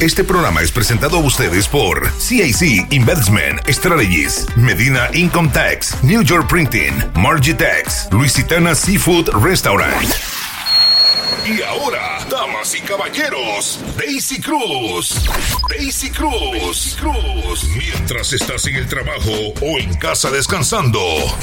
Este 0.00 0.24
programa 0.24 0.60
es 0.60 0.72
presentado 0.72 1.18
a 1.18 1.20
ustedes 1.20 1.68
por 1.68 2.02
CAC 2.02 2.92
Investment 2.92 3.60
Strategies, 3.68 4.44
Medina 4.56 5.08
Income 5.14 5.50
Tax, 5.52 6.02
New 6.02 6.22
York 6.22 6.48
Printing, 6.48 6.92
Margitex, 7.14 8.08
Luisitana 8.10 8.74
Seafood 8.74 9.28
Restaurant. 9.40 10.10
Y 11.46 11.62
ahora, 11.62 12.18
y 12.72 12.80
caballeros, 12.80 13.78
Daisy 13.98 14.40
Cruz. 14.40 15.14
Daisy 15.68 16.10
Cruz. 16.10 16.50
Daisy 16.52 16.96
Cruz. 16.96 17.64
Mientras 17.76 18.32
estás 18.32 18.66
en 18.66 18.76
el 18.76 18.88
trabajo 18.88 19.52
o 19.60 19.78
en 19.78 19.92
casa 19.96 20.30
descansando, 20.30 20.98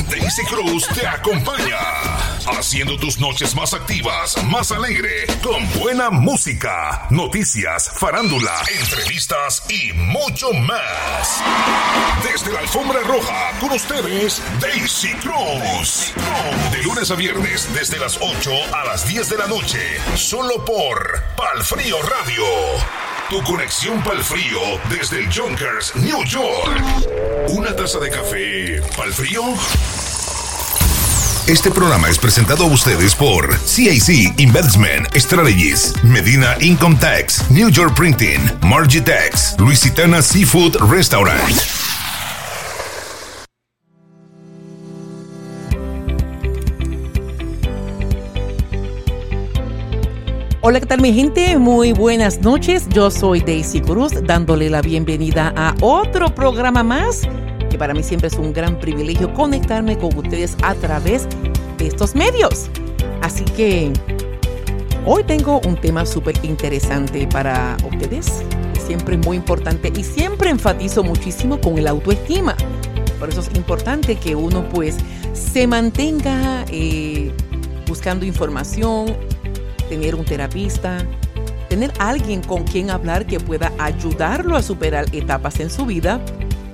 Daisy 0.09 0.43
Cruz 0.45 0.87
te 0.87 1.05
acompaña. 1.05 1.77
Haciendo 2.57 2.97
tus 2.97 3.19
noches 3.19 3.53
más 3.55 3.75
activas, 3.75 4.43
más 4.45 4.71
alegre, 4.71 5.27
con 5.43 5.69
buena 5.79 6.09
música, 6.09 7.05
noticias, 7.11 7.91
farándula, 7.99 8.59
entrevistas 8.79 9.63
y 9.69 9.93
mucho 9.93 10.51
más. 10.53 11.43
Desde 12.23 12.51
la 12.51 12.61
alfombra 12.61 12.99
roja, 13.01 13.51
con 13.59 13.71
ustedes, 13.71 14.41
Daisy 14.59 15.13
Cruz. 15.15 16.13
De 16.71 16.81
lunes 16.81 17.11
a 17.11 17.15
viernes, 17.15 17.69
desde 17.75 17.99
las 17.99 18.17
8 18.19 18.51
a 18.73 18.85
las 18.85 19.07
10 19.07 19.29
de 19.29 19.37
la 19.37 19.47
noche, 19.47 19.79
solo 20.15 20.65
por 20.65 21.10
Palfrío 21.35 21.97
Radio. 22.01 22.43
Tu 23.29 23.41
conexión 23.43 24.03
pal 24.03 24.23
frío 24.23 24.59
desde 24.89 25.19
el 25.19 25.33
Junkers, 25.33 25.95
New 25.95 26.23
York. 26.25 26.81
Una 27.49 27.75
taza 27.75 27.99
de 27.99 28.09
café 28.09 28.81
pal 28.95 29.13
frío. 29.13 29.41
Este 31.47 31.71
programa 31.71 32.09
es 32.09 32.17
presentado 32.17 32.63
a 32.63 32.67
ustedes 32.67 33.15
por 33.15 33.49
CAC 33.49 34.39
Investment 34.39 35.07
Strategies, 35.15 35.93
Medina 36.03 36.55
Income 36.59 36.97
Tax, 36.99 37.49
New 37.49 37.69
York 37.69 37.95
Printing, 37.95 38.39
Margitex, 38.61 39.55
Luisitana 39.57 40.21
Seafood 40.21 40.77
Restaurant. 40.89 41.90
Hola, 50.63 50.79
¿qué 50.79 50.85
tal 50.85 51.01
mi 51.01 51.11
gente? 51.11 51.57
Muy 51.57 51.91
buenas 51.91 52.41
noches. 52.41 52.87
Yo 52.89 53.09
soy 53.09 53.39
Daisy 53.41 53.81
Cruz 53.81 54.11
dándole 54.25 54.69
la 54.69 54.83
bienvenida 54.83 55.51
a 55.57 55.73
otro 55.81 56.35
programa 56.35 56.83
más, 56.83 57.23
que 57.71 57.79
para 57.79 57.95
mí 57.95 58.03
siempre 58.03 58.27
es 58.27 58.35
un 58.35 58.53
gran 58.53 58.79
privilegio 58.79 59.33
conectarme 59.33 59.97
con 59.97 60.15
ustedes 60.15 60.55
a 60.61 60.75
través 60.75 61.27
de 61.79 61.87
estos 61.87 62.13
medios. 62.13 62.69
Así 63.23 63.43
que 63.43 63.91
hoy 65.03 65.23
tengo 65.23 65.61
un 65.65 65.77
tema 65.77 66.05
súper 66.05 66.35
interesante 66.43 67.25
para 67.25 67.75
ustedes, 67.91 68.43
siempre 68.85 69.17
muy 69.17 69.37
importante 69.37 69.91
y 69.97 70.03
siempre 70.03 70.51
enfatizo 70.51 71.03
muchísimo 71.03 71.59
con 71.59 71.79
el 71.79 71.87
autoestima. 71.87 72.55
Por 73.17 73.29
eso 73.29 73.41
es 73.41 73.49
importante 73.55 74.15
que 74.15 74.35
uno 74.35 74.69
pues 74.69 74.97
se 75.33 75.65
mantenga 75.65 76.65
eh, 76.69 77.31
buscando 77.87 78.27
información, 78.27 79.17
tener 79.91 80.15
un 80.15 80.23
terapista, 80.23 81.05
tener 81.67 81.91
alguien 81.99 82.41
con 82.41 82.63
quien 82.63 82.89
hablar 82.89 83.25
que 83.25 83.41
pueda 83.41 83.73
ayudarlo 83.77 84.55
a 84.55 84.63
superar 84.63 85.05
etapas 85.11 85.59
en 85.59 85.69
su 85.69 85.85
vida, 85.85 86.21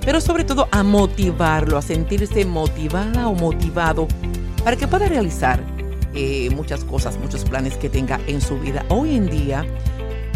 pero 0.02 0.20
sobre 0.20 0.44
todo 0.44 0.68
a 0.70 0.84
motivarlo, 0.84 1.76
a 1.76 1.82
sentirse 1.82 2.44
motivada 2.44 3.26
o 3.26 3.34
motivado 3.34 4.06
para 4.62 4.76
que 4.76 4.86
pueda 4.86 5.08
realizar 5.08 5.60
eh, 6.14 6.48
muchas 6.54 6.84
cosas, 6.84 7.18
muchos 7.18 7.44
planes 7.44 7.74
que 7.74 7.88
tenga 7.88 8.20
en 8.28 8.40
su 8.40 8.56
vida. 8.60 8.84
Hoy 8.88 9.16
en 9.16 9.28
día 9.28 9.66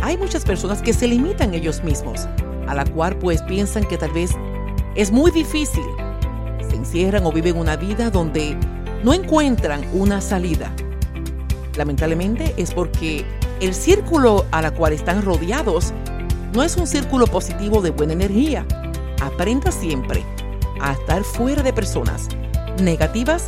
hay 0.03 0.16
muchas 0.16 0.44
personas 0.44 0.83
que 0.83 0.92
se 0.92 1.06
limitan 1.06 1.55
ellos 1.55 1.84
mismos, 1.84 2.27
a 2.66 2.75
la 2.75 2.84
cual 2.84 3.16
pues 3.16 3.42
piensan 3.42 3.84
que 3.84 3.97
tal 3.97 4.10
vez 4.10 4.33
es 4.97 5.12
muy 5.12 5.30
difícil. 5.30 5.84
Se 6.69 6.75
encierran 6.75 7.27
o 7.27 7.30
viven 7.30 7.56
una 7.56 7.77
vida 7.77 8.10
donde 8.10 8.56
no 9.04 9.15
encuentran 9.15 9.87
una 9.92 10.21
salida 10.21 10.72
lamentablemente, 11.77 12.55
es 12.56 12.72
porque 12.72 13.25
el 13.60 13.75
círculo 13.75 14.44
a 14.50 14.62
la 14.62 14.72
cual 14.72 14.93
están 14.93 15.22
rodeados 15.22 15.93
no 16.53 16.62
es 16.62 16.77
un 16.77 16.87
círculo 16.87 17.27
positivo 17.27 17.81
de 17.81 17.91
buena 17.91 18.12
energía. 18.12 18.66
Aprenda 19.21 19.71
siempre 19.72 20.25
a 20.81 20.93
estar 20.93 21.25
fuera 21.25 21.62
de 21.62 21.72
personas 21.72 22.28
negativas 22.81 23.47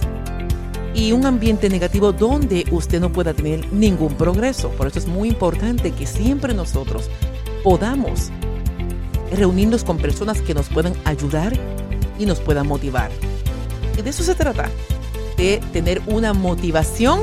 y 0.95 1.13
un 1.13 1.27
ambiente 1.27 1.69
negativo 1.69 2.13
donde 2.13 2.65
usted 2.71 3.01
no 3.01 3.11
pueda 3.11 3.35
tener 3.35 3.73
ningún 3.73 4.15
progreso. 4.15 4.71
Por 4.71 4.87
eso 4.87 4.99
es 4.99 5.07
muy 5.07 5.29
importante 5.29 5.91
que 5.91 6.07
siempre 6.07 6.55
nosotros 6.55 7.11
podamos 7.63 8.31
reunirnos 9.33 9.85
con 9.85 9.99
personas 9.99 10.41
que 10.41 10.55
nos 10.55 10.69
puedan 10.69 10.95
ayudar 11.05 11.53
y 12.19 12.27
nos 12.27 12.41
puedan 12.41 12.69
motivar. 12.69 13.11
Y 13.99 14.03
de 14.03 14.11
eso 14.11 14.23
se 14.23 14.35
trata, 14.35 14.71
de 15.37 15.61
tener 15.73 16.01
una 16.07 16.33
motivación 16.33 17.23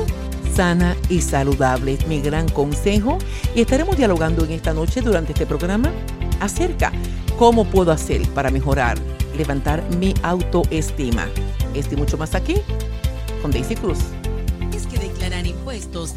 sana 0.54 0.96
y 1.08 1.20
saludable. 1.20 1.94
Es 1.94 2.06
mi 2.06 2.20
gran 2.20 2.48
consejo 2.48 3.18
y 3.54 3.62
estaremos 3.62 3.96
dialogando 3.96 4.44
en 4.44 4.52
esta 4.52 4.72
noche 4.72 5.00
durante 5.00 5.32
este 5.32 5.46
programa 5.46 5.90
acerca 6.40 6.92
cómo 7.38 7.64
puedo 7.64 7.92
hacer 7.92 8.26
para 8.28 8.50
mejorar, 8.50 8.98
levantar 9.36 9.82
mi 9.98 10.14
autoestima. 10.22 11.28
Este 11.74 11.96
mucho 11.96 12.16
más 12.18 12.34
aquí 12.34 12.56
con 13.40 13.50
Daisy 13.50 13.76
Cruz 13.76 13.98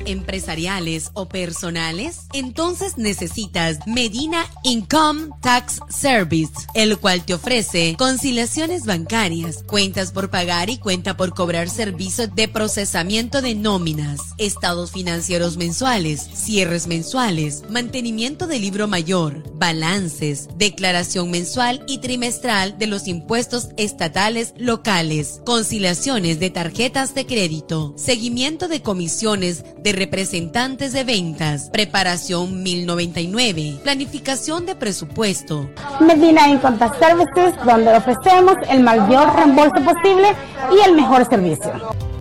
empresariales 0.05 1.11
o 1.13 1.27
personales? 1.27 2.27
Entonces 2.33 2.97
necesitas 2.97 3.79
Medina 3.85 4.45
Income 4.63 5.29
Tax 5.41 5.79
Service, 5.89 6.53
el 6.73 6.97
cual 6.97 7.23
te 7.25 7.33
ofrece 7.33 7.95
conciliaciones 7.97 8.85
bancarias, 8.85 9.63
cuentas 9.63 10.11
por 10.11 10.29
pagar 10.29 10.69
y 10.69 10.77
cuenta 10.77 11.17
por 11.17 11.33
cobrar 11.33 11.69
servicios 11.69 12.33
de 12.35 12.47
procesamiento 12.47 13.41
de 13.41 13.55
nóminas, 13.55 14.21
estados 14.37 14.91
financieros 14.91 15.57
mensuales, 15.57 16.27
cierres 16.33 16.87
mensuales, 16.87 17.63
mantenimiento 17.69 18.47
del 18.47 18.61
libro 18.61 18.87
mayor, 18.87 19.43
balances, 19.55 20.47
declaración 20.57 21.31
mensual 21.31 21.83
y 21.87 21.99
trimestral 21.99 22.77
de 22.77 22.87
los 22.87 23.07
impuestos 23.07 23.69
estatales 23.77 24.53
locales, 24.57 25.41
conciliaciones 25.45 26.39
de 26.39 26.49
tarjetas 26.49 27.13
de 27.15 27.25
crédito, 27.25 27.93
seguimiento 27.97 28.67
de 28.67 28.81
comisiones 28.81 29.63
de 29.77 29.91
representantes 29.91 30.93
de 30.93 31.03
ventas, 31.03 31.69
preparación 31.71 32.63
1099, 32.63 33.79
planificación 33.83 34.65
de 34.65 34.75
presupuesto. 34.75 35.69
Medina 36.01 36.49
en 36.49 36.59
Contact 36.59 36.99
Services, 36.99 37.53
donde 37.65 37.95
ofrecemos 37.95 38.55
el 38.69 38.81
mayor 38.81 39.35
reembolso 39.35 39.83
posible 39.83 40.29
y 40.71 40.87
el 40.87 40.95
mejor 40.95 41.27
servicio. 41.29 41.71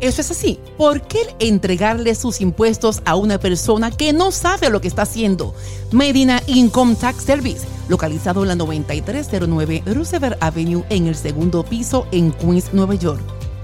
Eso 0.00 0.20
es 0.20 0.30
así. 0.30 0.60
¿Por 0.76 1.00
qué 1.00 1.20
entregarle 1.38 2.14
sus 2.14 2.40
impuestos 2.42 3.00
a 3.06 3.16
una 3.16 3.38
persona 3.38 3.90
que 3.90 4.12
no 4.12 4.32
sabe 4.32 4.68
lo 4.68 4.80
que 4.80 4.88
está 4.88 5.02
haciendo? 5.02 5.54
Medina 5.92 6.42
Income 6.46 6.96
Tax 6.96 7.24
Service, 7.24 7.66
localizado 7.88 8.42
en 8.42 8.48
la 8.48 8.54
9309 8.54 9.82
Roosevelt 9.86 10.36
Avenue 10.40 10.84
en 10.90 11.06
el 11.06 11.14
segundo 11.14 11.64
piso 11.64 12.06
en 12.12 12.32
Queens, 12.32 12.74
Nueva 12.74 12.96
York. 12.96 13.22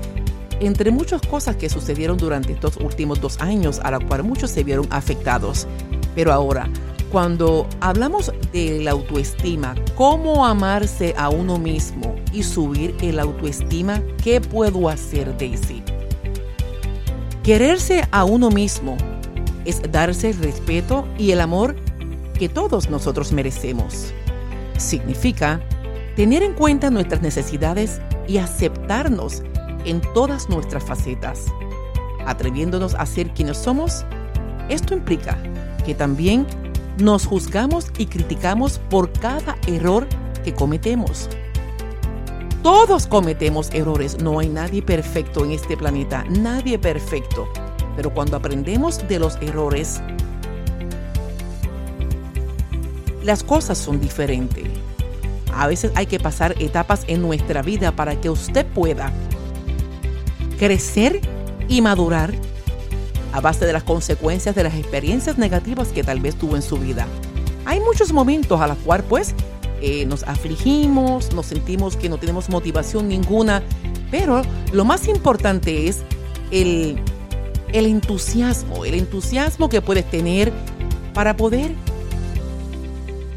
entre 0.59 0.91
muchas 0.91 1.21
cosas 1.21 1.55
que 1.55 1.69
sucedieron 1.69 2.17
durante 2.17 2.53
estos 2.53 2.77
últimos 2.77 3.21
dos 3.21 3.39
años 3.39 3.79
a 3.83 3.91
la 3.91 3.99
cual 3.99 4.23
muchos 4.23 4.51
se 4.51 4.63
vieron 4.63 4.87
afectados. 4.89 5.67
Pero 6.15 6.31
ahora, 6.31 6.69
cuando 7.11 7.67
hablamos 7.81 8.31
de 8.51 8.81
la 8.81 8.91
autoestima, 8.91 9.75
cómo 9.95 10.45
amarse 10.45 11.13
a 11.17 11.29
uno 11.29 11.57
mismo 11.57 12.15
y 12.33 12.43
subir 12.43 12.95
el 13.01 13.19
autoestima, 13.19 14.01
¿qué 14.23 14.41
puedo 14.41 14.89
hacer, 14.89 15.37
Daisy? 15.37 15.83
Quererse 17.45 18.07
a 18.09 18.25
uno 18.25 18.49
mismo 18.49 18.97
es 19.65 19.79
darse 19.91 20.31
el 20.31 20.39
respeto 20.39 21.07
y 21.15 21.29
el 21.29 21.39
amor 21.39 21.75
que 22.39 22.49
todos 22.49 22.89
nosotros 22.89 23.31
merecemos. 23.31 24.11
Significa 24.77 25.61
tener 26.15 26.41
en 26.41 26.53
cuenta 26.53 26.89
nuestras 26.89 27.21
necesidades 27.21 28.01
y 28.27 28.39
aceptarnos 28.39 29.43
en 29.85 30.01
todas 30.15 30.49
nuestras 30.49 30.85
facetas, 30.85 31.45
atreviéndonos 32.25 32.95
a 32.95 33.05
ser 33.05 33.29
quienes 33.29 33.59
somos. 33.59 34.03
Esto 34.67 34.95
implica 34.95 35.37
que 35.85 35.93
también 35.93 36.47
nos 36.97 37.27
juzgamos 37.27 37.91
y 37.99 38.07
criticamos 38.07 38.79
por 38.89 39.11
cada 39.11 39.55
error 39.67 40.07
que 40.43 40.55
cometemos. 40.55 41.29
Todos 42.65 43.05
cometemos 43.05 43.69
errores, 43.75 44.17
no 44.23 44.39
hay 44.39 44.49
nadie 44.49 44.81
perfecto 44.81 45.45
en 45.45 45.51
este 45.51 45.77
planeta, 45.77 46.23
nadie 46.31 46.79
perfecto. 46.79 47.47
Pero 47.95 48.11
cuando 48.11 48.37
aprendemos 48.37 49.07
de 49.07 49.19
los 49.19 49.35
errores, 49.35 50.01
las 53.23 53.43
cosas 53.43 53.77
son 53.77 54.01
diferentes. 54.01 54.65
A 55.53 55.67
veces 55.67 55.91
hay 55.93 56.07
que 56.07 56.19
pasar 56.19 56.55
etapas 56.59 57.03
en 57.05 57.21
nuestra 57.21 57.61
vida 57.61 57.91
para 57.91 58.19
que 58.19 58.31
usted 58.31 58.65
pueda 58.65 59.13
crecer 60.57 61.21
y 61.67 61.83
madurar 61.83 62.33
a 63.31 63.41
base 63.41 63.67
de 63.67 63.73
las 63.73 63.83
consecuencias 63.83 64.55
de 64.55 64.63
las 64.63 64.73
experiencias 64.73 65.37
negativas 65.37 65.89
que 65.89 66.03
tal 66.03 66.19
vez 66.19 66.35
tuvo 66.35 66.55
en 66.55 66.63
su 66.63 66.79
vida. 66.79 67.05
Hay 67.65 67.79
muchos 67.79 68.11
momentos 68.11 68.59
a 68.59 68.65
los 68.65 68.79
cuales 68.79 69.05
pues 69.07 69.35
eh, 69.81 70.05
nos 70.05 70.23
afligimos, 70.23 71.33
nos 71.33 71.47
sentimos 71.47 71.95
que 71.95 72.09
no 72.09 72.17
tenemos 72.17 72.49
motivación 72.49 73.07
ninguna, 73.07 73.61
pero 74.11 74.41
lo 74.71 74.85
más 74.85 75.07
importante 75.07 75.87
es 75.87 76.03
el, 76.51 76.99
el 77.73 77.85
entusiasmo, 77.85 78.85
el 78.85 78.95
entusiasmo 78.95 79.69
que 79.69 79.81
puedes 79.81 80.09
tener 80.09 80.51
para 81.13 81.35
poder 81.35 81.73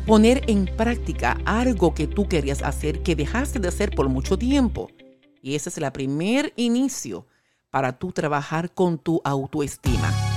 poner 0.07 0.43
en 0.47 0.65
práctica 0.65 1.39
algo 1.45 1.95
que 1.95 2.07
tú 2.07 2.29
querías 2.29 2.63
hacer, 2.63 3.03
que 3.03 3.15
dejaste 3.15 3.59
de 3.59 3.69
hacer 3.69 3.91
por 3.91 4.09
mucho 4.09 4.39
tiempo. 4.39 4.89
Y 5.43 5.55
ese 5.55 5.69
es 5.69 5.79
el 5.79 5.93
primer 5.93 6.53
inicio 6.57 7.27
para 7.71 7.99
tú 7.99 8.13
trabajar 8.13 8.73
con 8.73 8.99
tu 8.99 9.21
autoestima. 9.23 10.28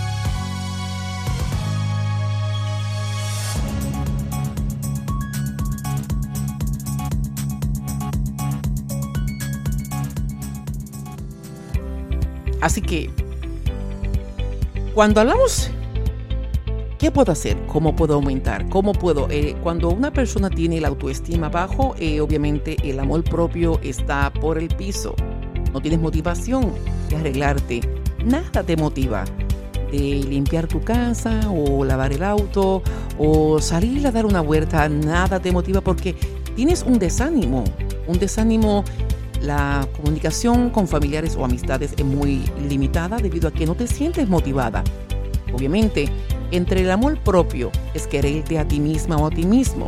Así 12.62 12.82
que, 12.82 13.10
cuando 14.94 15.22
hablamos, 15.22 15.70
¿qué 17.00 17.12
puedo 17.12 17.32
hacer? 17.32 17.58
¿Cómo 17.68 17.96
puedo 17.96 18.14
aumentar? 18.14 18.70
¿Cómo 18.70 18.94
puedo? 18.94 19.28
Eh, 19.30 19.56
cuando 19.62 19.90
una 19.90 20.14
persona 20.14 20.50
tiene 20.50 20.80
la 20.80 20.90
autoestima 20.90 21.50
bajo, 21.50 21.96
eh, 22.00 22.22
obviamente 22.22 22.78
el 22.84 23.00
amor 23.00 23.24
propio 23.24 23.80
está 23.84 24.32
por 24.32 24.58
el 24.58 24.68
piso 24.70 25.16
no 25.74 25.82
tienes 25.82 26.00
motivación 26.00 26.72
de 27.10 27.16
arreglarte, 27.16 27.82
nada 28.26 28.64
te 28.64 28.76
motiva 28.76 29.26
de 29.92 30.24
limpiar 30.28 30.68
tu 30.68 30.82
casa 30.82 31.50
o 31.50 31.84
lavar 31.84 32.14
el 32.14 32.24
auto 32.24 32.82
o 33.18 33.60
salir 33.60 34.06
a 34.08 34.12
dar 34.12 34.26
una 34.26 34.42
vuelta, 34.42 34.88
nada 34.88 35.40
te 35.40 35.52
motiva 35.52 35.82
porque 35.82 36.16
tienes 36.56 36.84
un 36.84 37.00
desánimo, 37.00 37.64
un 38.08 38.20
desánimo, 38.20 38.84
la 39.42 39.88
comunicación 39.96 40.70
con 40.70 40.88
familiares 40.88 41.36
o 41.36 41.44
amistades 41.44 41.94
es 41.98 42.06
muy 42.06 42.44
limitada 42.70 43.18
debido 43.18 43.48
a 43.48 43.52
que 43.52 43.66
no 43.66 43.76
te 43.76 43.88
sientes 43.88 44.30
motivada. 44.30 44.84
Obviamente, 45.54 46.10
entre 46.52 46.82
el 46.82 46.92
amor 46.92 47.18
propio 47.20 47.72
es 47.94 48.08
quererte 48.08 48.60
a 48.60 48.68
ti 48.68 48.80
misma 48.80 49.18
o 49.18 49.26
a 49.26 49.30
ti 49.30 49.46
mismo, 49.46 49.88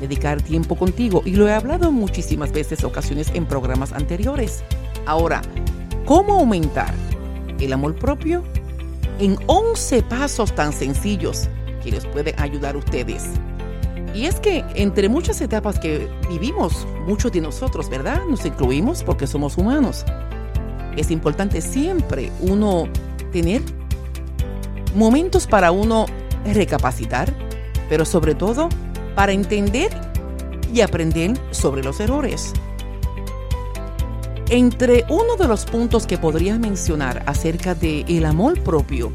dedicar 0.00 0.40
tiempo 0.40 0.76
contigo 0.76 1.22
y 1.24 1.32
lo 1.32 1.48
he 1.48 1.52
hablado 1.52 1.90
muchísimas 1.90 2.52
veces, 2.52 2.84
ocasiones 2.84 3.30
en 3.34 3.46
programas 3.46 3.92
anteriores. 3.92 4.62
Ahora, 5.06 5.42
¿cómo 6.06 6.34
aumentar 6.34 6.94
el 7.58 7.72
amor 7.72 7.96
propio? 7.96 8.44
En 9.18 9.36
11 9.46 10.02
pasos 10.04 10.54
tan 10.54 10.72
sencillos 10.72 11.48
que 11.82 11.90
les 11.90 12.06
pueden 12.06 12.38
ayudar 12.40 12.74
a 12.76 12.78
ustedes. 12.78 13.24
Y 14.14 14.26
es 14.26 14.40
que 14.40 14.64
entre 14.74 15.08
muchas 15.08 15.40
etapas 15.40 15.78
que 15.78 16.08
vivimos, 16.28 16.86
muchos 17.06 17.30
de 17.32 17.40
nosotros, 17.40 17.88
¿verdad? 17.88 18.22
Nos 18.28 18.44
incluimos 18.44 19.02
porque 19.02 19.26
somos 19.26 19.56
humanos. 19.56 20.04
Es 20.96 21.10
importante 21.10 21.60
siempre 21.60 22.30
uno 22.40 22.88
tener 23.32 23.62
momentos 24.94 25.46
para 25.46 25.70
uno 25.70 26.06
recapacitar, 26.44 27.32
pero 27.88 28.04
sobre 28.04 28.34
todo 28.34 28.68
para 29.14 29.32
entender 29.32 29.90
y 30.72 30.80
aprender 30.80 31.38
sobre 31.52 31.82
los 31.82 32.00
errores. 32.00 32.52
Entre 34.48 35.04
uno 35.08 35.36
de 35.36 35.46
los 35.46 35.64
puntos 35.64 36.08
que 36.08 36.18
podría 36.18 36.58
mencionar 36.58 37.22
acerca 37.26 37.76
del 37.76 38.04
el 38.08 38.24
amor 38.24 38.60
propio 38.62 39.12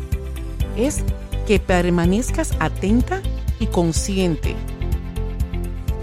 es 0.78 1.04
que 1.46 1.60
permanezcas 1.60 2.54
atenta 2.60 3.22
y 3.60 3.68
consciente. 3.68 4.56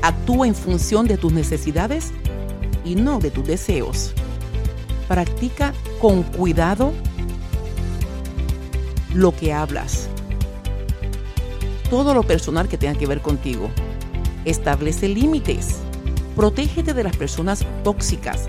Actúa 0.02 0.46
en 0.46 0.54
función 0.54 1.06
de 1.06 1.16
tus 1.16 1.32
necesidades 1.32 2.12
y 2.84 2.96
no 2.96 3.18
de 3.18 3.30
tus 3.30 3.46
deseos. 3.46 4.12
Practica 5.08 5.72
con 6.00 6.22
cuidado 6.22 6.92
lo 9.14 9.34
que 9.34 9.52
hablas. 9.52 10.08
Todo 11.88 12.14
lo 12.14 12.22
personal 12.22 12.68
que 12.68 12.78
tenga 12.78 12.98
que 12.98 13.06
ver 13.06 13.20
contigo. 13.20 13.70
Establece 14.44 15.08
límites. 15.08 15.76
Protégete 16.36 16.94
de 16.94 17.04
las 17.04 17.16
personas 17.16 17.64
tóxicas 17.84 18.48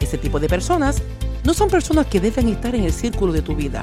ese 0.00 0.18
tipo 0.18 0.40
de 0.40 0.48
personas 0.48 1.02
no 1.44 1.54
son 1.54 1.68
personas 1.68 2.06
que 2.06 2.20
deben 2.20 2.48
estar 2.48 2.74
en 2.74 2.84
el 2.84 2.92
círculo 2.92 3.32
de 3.32 3.42
tu 3.42 3.54
vida. 3.54 3.82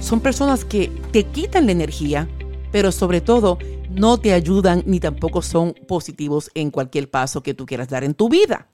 Son 0.00 0.20
personas 0.20 0.64
que 0.64 0.90
te 1.12 1.24
quitan 1.24 1.66
la 1.66 1.72
energía, 1.72 2.28
pero 2.72 2.92
sobre 2.92 3.20
todo 3.20 3.58
no 3.90 4.18
te 4.18 4.32
ayudan 4.32 4.82
ni 4.86 5.00
tampoco 5.00 5.42
son 5.42 5.74
positivos 5.86 6.50
en 6.54 6.70
cualquier 6.70 7.10
paso 7.10 7.42
que 7.42 7.54
tú 7.54 7.66
quieras 7.66 7.88
dar 7.88 8.04
en 8.04 8.14
tu 8.14 8.28
vida. 8.28 8.68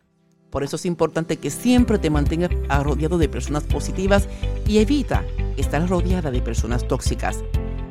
Por 0.51 0.63
eso 0.63 0.77
es 0.77 0.87
importante 0.87 1.37
que 1.39 1.51
siempre 1.51 1.99
te 1.99 2.11
mantengas 2.11 2.51
rodeado 2.83 3.19
de 3.19 3.29
personas 3.29 3.65
positivas 3.65 4.29
y 4.67 4.79
evita 4.79 5.25
estar 5.57 5.87
rodeada 5.89 6.31
de 6.31 6.41
personas 6.41 6.87
tóxicas. 6.87 7.43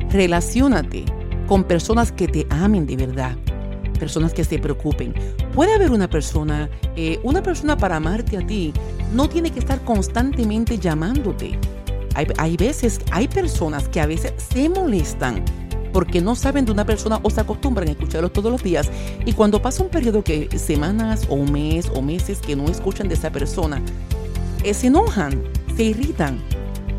Relaciónate 0.09 1.05
con 1.47 1.63
personas 1.63 2.11
que 2.11 2.27
te 2.27 2.47
amen 2.49 2.85
de 2.85 2.95
verdad 2.95 3.37
personas 3.95 4.33
que 4.33 4.43
se 4.43 4.59
preocupen. 4.59 5.13
Puede 5.53 5.73
haber 5.73 5.91
una 5.91 6.09
persona, 6.09 6.69
eh, 6.95 7.19
una 7.23 7.41
persona 7.41 7.77
para 7.77 7.95
amarte 7.95 8.37
a 8.37 8.45
ti, 8.45 8.73
no 9.13 9.29
tiene 9.29 9.51
que 9.51 9.59
estar 9.59 9.81
constantemente 9.83 10.77
llamándote. 10.77 11.57
Hay, 12.37 12.55
veces, 12.55 13.01
hay 13.11 13.27
personas 13.27 13.89
que 13.89 13.99
a 13.99 14.05
veces 14.05 14.33
se 14.37 14.69
molestan 14.69 15.43
porque 15.95 16.19
no 16.19 16.35
saben 16.35 16.65
de 16.65 16.73
una 16.73 16.85
persona 16.85 17.21
o 17.23 17.29
se 17.29 17.39
acostumbran 17.39 17.87
a 17.87 17.91
escucharlo 17.91 18.29
todos 18.29 18.51
los 18.51 18.61
días. 18.61 18.91
Y 19.25 19.31
cuando 19.31 19.61
pasa 19.61 19.81
un 19.81 19.87
periodo 19.87 20.25
que 20.25 20.49
semanas 20.59 21.25
o 21.29 21.35
un 21.35 21.53
mes 21.53 21.89
o 21.95 22.01
meses 22.01 22.39
que 22.39 22.53
no 22.53 22.65
escuchan 22.65 23.07
de 23.07 23.13
esa 23.13 23.31
persona, 23.31 23.81
eh, 24.65 24.73
se 24.73 24.87
enojan, 24.87 25.41
se 25.77 25.83
irritan 25.83 26.41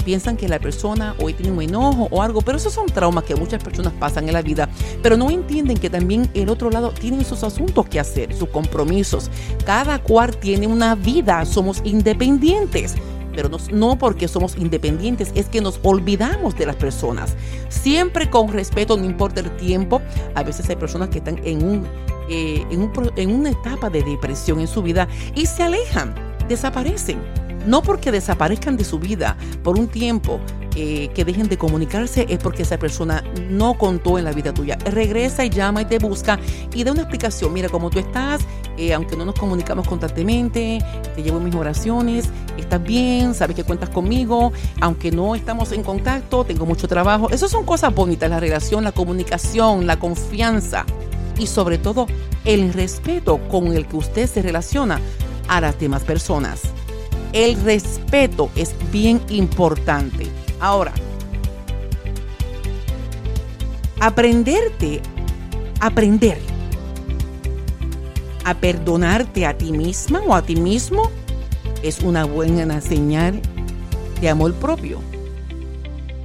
piensan 0.07 0.37
que 0.37 0.49
la 0.49 0.61
persona 0.61 1.17
hoy 1.21 1.35
tiene 1.35 1.51
un 1.51 1.61
enojo 1.61 2.07
o 2.13 2.23
algo, 2.23 2.41
pero 2.41 2.59
esos 2.59 2.73
son 2.73 2.87
traumas 2.87 3.25
que 3.25 3.35
muchas 3.35 3.63
personas 3.63 3.93
pasan 3.93 4.29
en 4.29 4.35
la 4.35 4.41
vida, 4.41 4.69
pero 5.03 5.17
no 5.17 5.31
entienden 5.31 5.77
que 5.77 5.91
también 5.91 6.31
el 6.33 6.49
otro 6.49 6.71
lado 6.71 6.93
tiene 6.93 7.25
sus 7.25 7.43
asuntos 7.43 7.89
que 7.89 7.99
hacer, 7.99 8.33
sus 8.33 8.49
compromisos. 8.51 9.33
Cada 9.67 9.99
cual 9.99 10.37
tiene 10.37 10.69
una 10.69 10.95
vida, 10.95 11.45
somos 11.45 11.83
independientes 11.85 12.95
pero 13.37 13.51
no, 13.71 13.99
porque 13.99 14.27
somos 14.27 14.57
independientes, 14.57 15.31
es 15.35 15.47
que 15.47 15.61
nos 15.61 15.79
olvidamos 15.83 16.57
de 16.57 16.67
las 16.67 16.77
personas. 16.77 17.37
Siempre 17.69 18.29
con 18.31 18.49
respeto, 18.53 18.97
no 18.97 19.05
importa 19.05 19.41
el 19.41 19.55
tiempo. 19.57 20.01
A 20.35 20.43
veces 20.43 20.69
hay 20.69 20.77
personas 20.77 21.11
que 21.11 21.19
están 21.19 21.39
en, 21.45 21.63
un, 21.63 21.87
eh, 22.29 22.65
en, 22.71 22.91
en 23.17 23.31
una 23.31 23.51
etapa 23.51 23.91
de 23.91 24.03
depresión 24.03 24.59
en 24.59 24.67
su 24.67 24.83
vida 24.83 25.07
y 25.35 25.47
se 25.47 25.63
alejan, 25.63 26.15
desaparecen 26.49 27.21
no 27.67 27.83
porque 27.83 28.13
desaparezcan 28.13 28.77
de 28.77 28.85
su 28.85 28.99
vida 28.99 29.37
por 29.63 29.79
un 29.79 29.89
tiempo, 29.89 30.41
eh, 30.79 31.09
que 31.15 31.25
dejen 31.25 31.49
de 31.49 31.57
comunicarse, 31.57 32.27
es 32.29 32.39
porque 32.39 32.63
esa 32.63 32.79
persona 32.79 33.25
no 33.49 33.79
contó 33.79 34.19
en 34.19 34.25
la 34.25 34.33
vida 34.33 34.53
tuya. 34.53 34.77
Regresa 34.85 35.45
y 35.45 35.51
llama 35.51 35.83
y 35.83 35.85
te 35.87 35.99
busca 35.99 36.39
y 36.75 36.85
da 36.85 36.93
una 36.93 37.03
explicación. 37.03 37.53
Mira, 37.53 37.69
cómo 37.69 37.91
tú 37.91 37.99
estás, 37.99 38.43
eh, 38.77 38.93
aunque 38.93 39.17
no 39.17 39.25
nos 39.25 39.35
comunicamos 39.35 39.89
constantemente, 39.89 40.79
te 41.15 41.23
llevo 41.23 41.41
mis 41.41 41.55
oraciones, 41.55 42.29
estás 42.59 42.83
bien, 42.83 43.35
sabes 43.35 43.57
que 43.57 43.65
cuentas 43.65 43.89
conmigo, 43.89 44.53
aunque 44.81 45.11
no 45.11 45.35
estamos 45.35 45.73
en 45.73 45.83
contacto, 45.83 46.45
tengo 46.45 46.67
mucho 46.67 46.89
trabajo. 46.89 47.31
Esas 47.31 47.51
son 47.51 47.65
cosas 47.65 47.95
bonitas, 47.95 48.29
la 48.29 48.41
relación, 48.41 48.85
la 48.85 48.93
comunicación, 48.93 49.87
la 49.87 49.99
confianza 49.99 50.85
y 51.39 51.47
sobre 51.47 51.79
todo 51.79 52.07
el 52.45 52.73
respeto 52.73 53.39
con 53.49 53.73
el 53.73 53.87
que 53.87 53.97
usted 53.97 54.27
se 54.29 54.43
relaciona 54.43 55.01
a 55.49 55.61
las 55.61 55.79
demás 55.79 56.03
personas. 56.03 56.63
El 57.33 57.61
respeto 57.63 58.51
es 58.57 58.75
bien 58.93 59.21
importante. 59.29 60.27
Ahora, 60.61 60.93
aprenderte, 64.01 65.01
aprender 65.81 66.56
a 68.47 68.55
perdonarte 68.55 69.45
a 69.45 69.59
ti 69.59 69.73
misma 69.73 70.21
o 70.21 70.33
a 70.33 70.41
ti 70.41 70.55
mismo 70.55 71.11
es 71.83 71.99
una 72.01 72.25
buena 72.25 72.81
señal 72.81 73.43
de 74.21 74.29
amor 74.29 74.55
propio. 74.55 75.01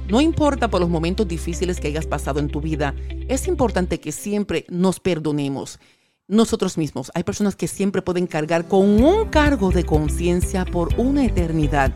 No 0.08 0.20
importa 0.20 0.68
por 0.68 0.80
los 0.80 0.88
momentos 0.88 1.26
difíciles 1.26 1.80
que 1.80 1.88
hayas 1.88 2.06
pasado 2.06 2.38
en 2.38 2.46
tu 2.46 2.60
vida, 2.60 2.94
es 3.26 3.48
importante 3.48 3.98
que 3.98 4.12
siempre 4.12 4.66
nos 4.68 5.00
perdonemos 5.00 5.80
nosotros 6.28 6.78
mismos. 6.78 7.10
Hay 7.16 7.24
personas 7.24 7.56
que 7.56 7.66
siempre 7.66 8.02
pueden 8.02 8.28
cargar 8.28 8.68
con 8.68 9.02
un 9.02 9.28
cargo 9.28 9.72
de 9.72 9.82
conciencia 9.82 10.64
por 10.64 10.94
una 11.00 11.24
eternidad, 11.24 11.92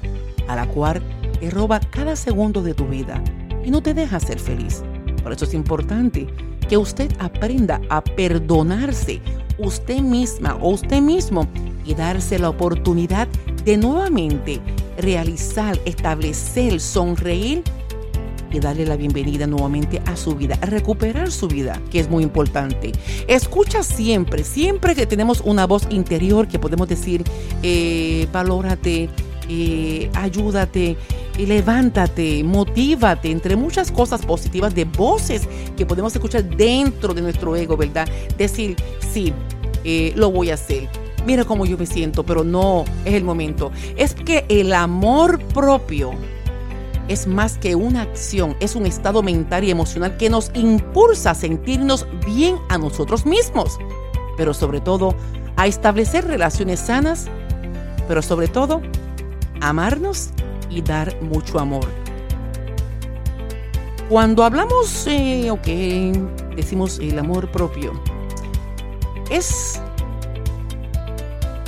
a 0.48 0.56
la 0.56 0.66
cual 0.66 1.04
te 1.38 1.50
roba 1.50 1.78
cada 1.78 2.16
segundo 2.16 2.62
de 2.62 2.74
tu 2.74 2.88
vida 2.88 3.22
y 3.64 3.70
no 3.70 3.80
te 3.80 3.94
deja 3.94 4.18
ser 4.18 4.40
feliz. 4.40 4.82
Por 5.22 5.32
eso 5.32 5.44
es 5.44 5.54
importante 5.54 6.26
que 6.68 6.76
usted 6.76 7.12
aprenda 7.18 7.80
a 7.88 8.02
perdonarse 8.02 9.20
usted 9.58 10.00
misma 10.00 10.56
o 10.60 10.70
usted 10.70 11.00
mismo 11.00 11.46
y 11.84 11.94
darse 11.94 12.38
la 12.38 12.50
oportunidad 12.50 13.28
de 13.64 13.76
nuevamente 13.76 14.60
realizar, 14.98 15.78
establecer, 15.84 16.80
sonreír 16.80 17.62
y 18.50 18.60
darle 18.60 18.86
la 18.86 18.96
bienvenida 18.96 19.46
nuevamente 19.46 20.00
a 20.06 20.16
su 20.16 20.34
vida, 20.34 20.56
recuperar 20.62 21.30
su 21.30 21.48
vida, 21.48 21.80
que 21.90 22.00
es 22.00 22.08
muy 22.08 22.22
importante. 22.22 22.92
Escucha 23.28 23.82
siempre, 23.82 24.44
siempre 24.44 24.94
que 24.94 25.06
tenemos 25.06 25.42
una 25.44 25.66
voz 25.66 25.86
interior 25.90 26.48
que 26.48 26.58
podemos 26.58 26.88
decir, 26.88 27.24
eh, 27.62 28.26
valórate, 28.32 29.10
eh, 29.48 30.10
ayúdate, 30.14 30.96
levántate, 31.44 32.42
motívate, 32.42 33.30
entre 33.30 33.56
muchas 33.56 33.92
cosas 33.92 34.24
positivas 34.24 34.74
de 34.74 34.84
voces 34.84 35.46
que 35.76 35.84
podemos 35.84 36.14
escuchar 36.14 36.44
dentro 36.44 37.12
de 37.12 37.20
nuestro 37.20 37.54
ego, 37.56 37.76
¿verdad? 37.76 38.08
Decir, 38.38 38.76
sí, 39.12 39.34
eh, 39.84 40.12
lo 40.16 40.30
voy 40.30 40.50
a 40.50 40.54
hacer. 40.54 40.88
Mira 41.26 41.44
cómo 41.44 41.66
yo 41.66 41.76
me 41.76 41.86
siento, 41.86 42.24
pero 42.24 42.44
no 42.44 42.84
es 43.04 43.14
el 43.14 43.24
momento. 43.24 43.72
Es 43.96 44.14
que 44.14 44.46
el 44.48 44.72
amor 44.72 45.40
propio 45.40 46.12
es 47.08 47.26
más 47.26 47.58
que 47.58 47.74
una 47.74 48.02
acción, 48.02 48.56
es 48.60 48.74
un 48.74 48.86
estado 48.86 49.22
mental 49.22 49.64
y 49.64 49.70
emocional 49.70 50.16
que 50.16 50.30
nos 50.30 50.50
impulsa 50.54 51.32
a 51.32 51.34
sentirnos 51.34 52.06
bien 52.24 52.56
a 52.68 52.78
nosotros 52.78 53.26
mismos, 53.26 53.78
pero 54.36 54.54
sobre 54.54 54.80
todo 54.80 55.14
a 55.56 55.66
establecer 55.66 56.26
relaciones 56.26 56.80
sanas, 56.80 57.26
pero 58.08 58.22
sobre 58.22 58.48
todo 58.48 58.80
amarnos 59.60 60.30
y 60.70 60.82
dar 60.82 61.20
mucho 61.22 61.58
amor. 61.58 61.86
Cuando 64.08 64.44
hablamos, 64.44 65.06
eh, 65.08 65.50
ok, 65.50 65.66
decimos 66.54 67.00
el 67.00 67.18
amor 67.18 67.50
propio, 67.50 68.00
es 69.30 69.80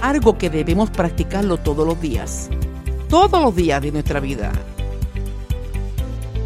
algo 0.00 0.38
que 0.38 0.48
debemos 0.48 0.90
practicarlo 0.90 1.56
todos 1.56 1.84
los 1.84 2.00
días, 2.00 2.48
todos 3.08 3.42
los 3.42 3.56
días 3.56 3.82
de 3.82 3.90
nuestra 3.90 4.20
vida. 4.20 4.52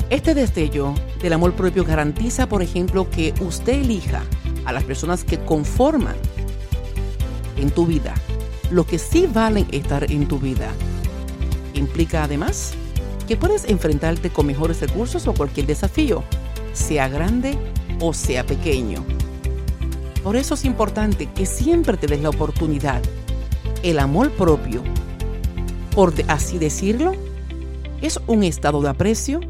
Este 0.09 0.35
destello 0.35 0.95
del 1.21 1.35
amor 1.35 1.53
propio 1.53 1.85
garantiza, 1.85 2.49
por 2.49 2.63
ejemplo, 2.63 3.11
que 3.11 3.35
usted 3.41 3.75
elija 3.75 4.23
a 4.65 4.73
las 4.73 4.85
personas 4.85 5.25
que 5.25 5.39
conforman 5.45 6.17
en 7.59 7.71
tu 7.71 7.87
vida, 7.87 8.15
lo 8.71 8.87
que 8.87 8.99
sí 8.99 9.29
valen 9.31 9.67
estar 9.73 10.11
en 10.11 10.27
tu 10.27 10.39
vida 10.39 10.71
Implica 11.83 12.23
además 12.23 12.75
que 13.27 13.37
puedes 13.37 13.65
enfrentarte 13.65 14.31
con 14.31 14.47
mejores 14.47 14.81
recursos 14.81 15.27
o 15.27 15.35
cualquier 15.35 15.67
desafío, 15.67 16.23
sea 16.73 17.09
grande 17.09 17.59
o 18.01 18.15
sea 18.15 18.47
pequeño. 18.47 19.05
Por 20.23 20.37
eso 20.37 20.55
es 20.55 20.65
importante 20.65 21.27
que 21.27 21.45
siempre 21.45 21.97
te 21.97 22.07
des 22.07 22.23
la 22.23 22.29
oportunidad. 22.29 23.03
El 23.83 23.99
amor 23.99 24.31
propio, 24.31 24.85
por 25.93 26.15
así 26.29 26.59
decirlo, 26.59 27.15
es 28.01 28.21
un 28.29 28.45
estado 28.45 28.81
de 28.81 28.91
aprecio 28.91 29.41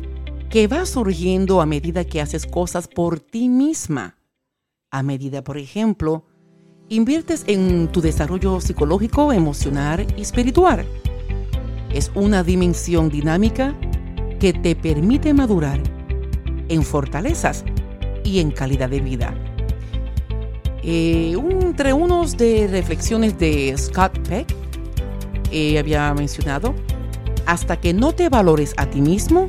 que 0.49 0.69
va 0.69 0.87
surgiendo 0.87 1.61
a 1.61 1.67
medida 1.67 2.07
que 2.07 2.23
haces 2.23 2.47
cosas 2.47 2.89
por 2.89 3.21
ti 3.21 3.51
misma. 3.51 4.17
A 4.91 5.03
medida, 5.03 5.45
por 5.45 5.59
ejemplo, 5.59 6.25
inviertes 6.89 7.45
en 7.47 7.89
tu 7.89 8.01
desarrollo 8.01 8.59
psicológico, 8.63 9.35
emocional 9.35 10.07
y 10.17 10.23
espiritual 10.23 10.87
es 11.95 12.11
una 12.15 12.43
dimensión 12.43 13.09
dinámica 13.09 13.75
que 14.41 14.53
te 14.53 14.75
permite 14.75 15.35
madurar 15.35 15.81
en 16.69 16.83
fortalezas 16.83 17.65
y 18.25 18.41
en 18.41 18.51
calidad 18.51 18.89
de 18.89 19.01
vida. 19.01 19.35
Eh, 20.83 21.37
entre 21.61 21.93
unos 21.93 22.37
de 22.37 22.67
reflexiones 22.67 23.39
de 23.39 23.75
Scott 23.77 24.19
Peck, 24.29 24.53
eh, 25.51 25.79
había 25.79 26.13
mencionado, 26.15 26.75
hasta 27.47 27.79
que 27.79 27.93
no 27.93 28.13
te 28.13 28.29
valores 28.29 28.75
a 28.77 28.87
ti 28.87 29.01
mismo, 29.01 29.49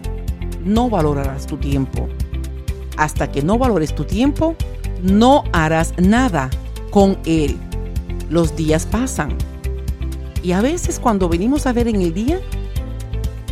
no 0.63 0.89
valorarás 0.89 1.47
tu 1.47 1.57
tiempo. 1.57 2.07
Hasta 2.97 3.31
que 3.31 3.41
no 3.41 3.57
valores 3.57 3.95
tu 3.95 4.03
tiempo, 4.03 4.55
no 5.01 5.43
harás 5.53 5.93
nada 5.97 6.49
con 6.91 7.17
él. 7.25 7.57
Los 8.29 8.55
días 8.55 8.85
pasan 8.85 9.35
y 10.43 10.51
a 10.51 10.61
veces 10.61 10.99
cuando 10.99 11.29
venimos 11.29 11.65
a 11.65 11.73
ver 11.73 11.87
en 11.87 12.01
el 12.01 12.13
día, 12.13 12.39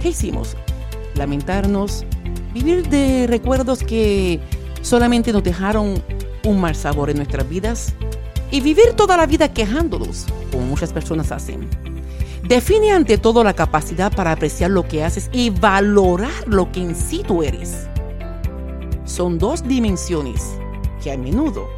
¿qué 0.02 0.10
hicimos? 0.10 0.58
Lamentarnos, 1.16 2.06
vivir 2.54 2.88
de 2.90 3.28
recuerdos 3.28 3.82
que 3.82 4.42
solamente 4.82 5.32
nos 5.32 5.42
dejaron 5.42 6.04
un 6.44 6.60
mal 6.60 6.76
sabor 6.76 7.10
en 7.10 7.18
nuestras 7.18 7.48
vidas 7.48 7.94
y 8.52 8.60
vivir 8.60 8.94
toda 8.98 9.16
la 9.16 9.26
vida 9.26 9.54
quejándonos, 9.54 10.26
como 10.52 10.66
muchas 10.66 10.92
personas 10.92 11.32
hacen. 11.32 11.70
Define 12.44 12.92
ante 12.92 13.18
todo 13.18 13.44
la 13.46 13.54
capacidad 13.54 14.14
para 14.14 14.34
apreciar 14.34 14.72
lo 14.72 14.86
que 14.86 15.06
haces 15.06 15.30
y 15.32 15.50
valorar 15.50 16.48
lo 16.48 16.72
que 16.74 16.82
en 16.82 16.96
sí 16.96 17.24
tú 17.26 17.42
eres. 17.42 17.88
Son 19.06 19.40
dos 19.40 19.66
dimensiones 19.66 20.42
que 21.02 21.12
a 21.14 21.18
menudo 21.18 21.70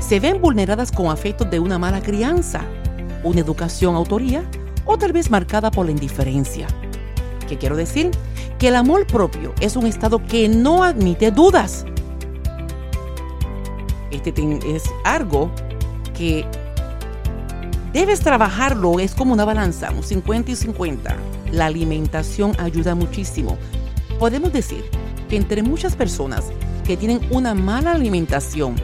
se 0.00 0.20
ven 0.20 0.40
vulneradas 0.40 0.92
con 0.92 1.06
afectos 1.06 1.50
de 1.50 1.60
una 1.60 1.78
mala 1.78 2.02
crianza 2.02 2.64
una 3.24 3.40
educación 3.40 3.94
autoría 3.94 4.44
o 4.84 4.98
tal 4.98 5.12
vez 5.12 5.30
marcada 5.30 5.70
por 5.70 5.86
la 5.86 5.92
indiferencia. 5.92 6.66
¿Qué 7.48 7.58
quiero 7.58 7.76
decir? 7.76 8.10
Que 8.58 8.68
el 8.68 8.76
amor 8.76 9.06
propio 9.06 9.54
es 9.60 9.76
un 9.76 9.86
estado 9.86 10.24
que 10.26 10.48
no 10.48 10.84
admite 10.84 11.30
dudas. 11.30 11.84
Este 14.10 14.32
es 14.74 14.84
algo 15.04 15.50
que 16.16 16.44
debes 17.92 18.20
trabajarlo, 18.20 19.00
es 19.00 19.14
como 19.14 19.32
una 19.32 19.44
balanza, 19.44 19.90
un 19.90 20.02
50 20.02 20.50
y 20.52 20.56
50. 20.56 21.16
La 21.52 21.66
alimentación 21.66 22.52
ayuda 22.58 22.94
muchísimo. 22.94 23.56
Podemos 24.18 24.52
decir 24.52 24.84
que 25.28 25.36
entre 25.36 25.62
muchas 25.62 25.96
personas 25.96 26.44
que 26.84 26.96
tienen 26.96 27.20
una 27.30 27.54
mala 27.54 27.92
alimentación, 27.92 28.74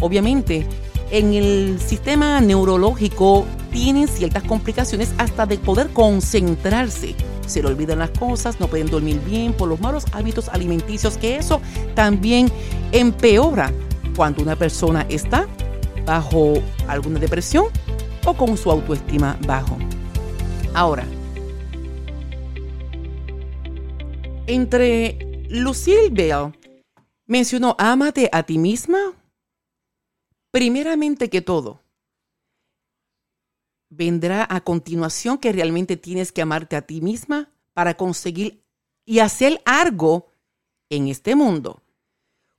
obviamente 0.00 0.66
en 1.10 1.34
el 1.34 1.80
sistema 1.80 2.40
neurológico 2.40 3.44
tienen 3.74 4.06
ciertas 4.06 4.44
complicaciones 4.44 5.12
hasta 5.18 5.46
de 5.46 5.58
poder 5.58 5.90
concentrarse. 5.90 7.16
Se 7.44 7.60
le 7.60 7.68
olvidan 7.68 7.98
las 7.98 8.10
cosas, 8.10 8.60
no 8.60 8.68
pueden 8.68 8.86
dormir 8.86 9.20
bien 9.26 9.52
por 9.52 9.68
los 9.68 9.80
malos 9.80 10.04
hábitos 10.12 10.48
alimenticios, 10.48 11.18
que 11.18 11.36
eso 11.36 11.60
también 11.96 12.52
empeora 12.92 13.72
cuando 14.14 14.44
una 14.44 14.54
persona 14.54 15.04
está 15.08 15.48
bajo 16.06 16.54
alguna 16.86 17.18
depresión 17.18 17.66
o 18.24 18.34
con 18.34 18.56
su 18.56 18.70
autoestima 18.70 19.36
bajo. 19.44 19.76
Ahora, 20.72 21.04
entre 24.46 25.18
Lucille 25.50 26.10
Bell 26.12 26.52
mencionó, 27.26 27.74
ámate 27.76 28.30
a 28.30 28.44
ti 28.44 28.56
misma, 28.56 29.14
primeramente 30.52 31.28
que 31.28 31.42
todo, 31.42 31.83
vendrá 33.96 34.46
a 34.48 34.62
continuación 34.62 35.38
que 35.38 35.52
realmente 35.52 35.96
tienes 35.96 36.32
que 36.32 36.42
amarte 36.42 36.76
a 36.76 36.82
ti 36.82 37.00
misma 37.00 37.50
para 37.72 37.96
conseguir 37.96 38.64
y 39.04 39.18
hacer 39.18 39.60
algo 39.64 40.32
en 40.90 41.08
este 41.08 41.34
mundo. 41.34 41.82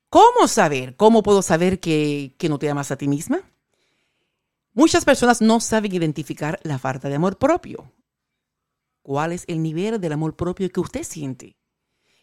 ¿Cómo 0.10 0.48
saber? 0.48 0.96
¿Cómo 0.96 1.24
puedo 1.24 1.42
saber 1.42 1.80
que, 1.80 2.36
que 2.38 2.50
no 2.50 2.60
te 2.60 2.70
amas 2.70 2.92
a 2.92 2.98
ti 2.98 3.08
misma? 3.08 3.42
Muchas 4.74 5.06
personas 5.06 5.42
no 5.42 5.60
saben 5.60 5.94
identificar 5.94 6.60
la 6.64 6.80
falta 6.80 7.10
de 7.10 7.16
amor 7.16 7.38
propio. 7.38 7.92
¿Cuál 9.02 9.32
es 9.32 9.46
el 9.48 9.62
nivel 9.62 10.00
del 10.00 10.14
amor 10.14 10.36
propio 10.36 10.70
que 10.70 10.80
usted 10.80 11.04
siente? 11.04 11.56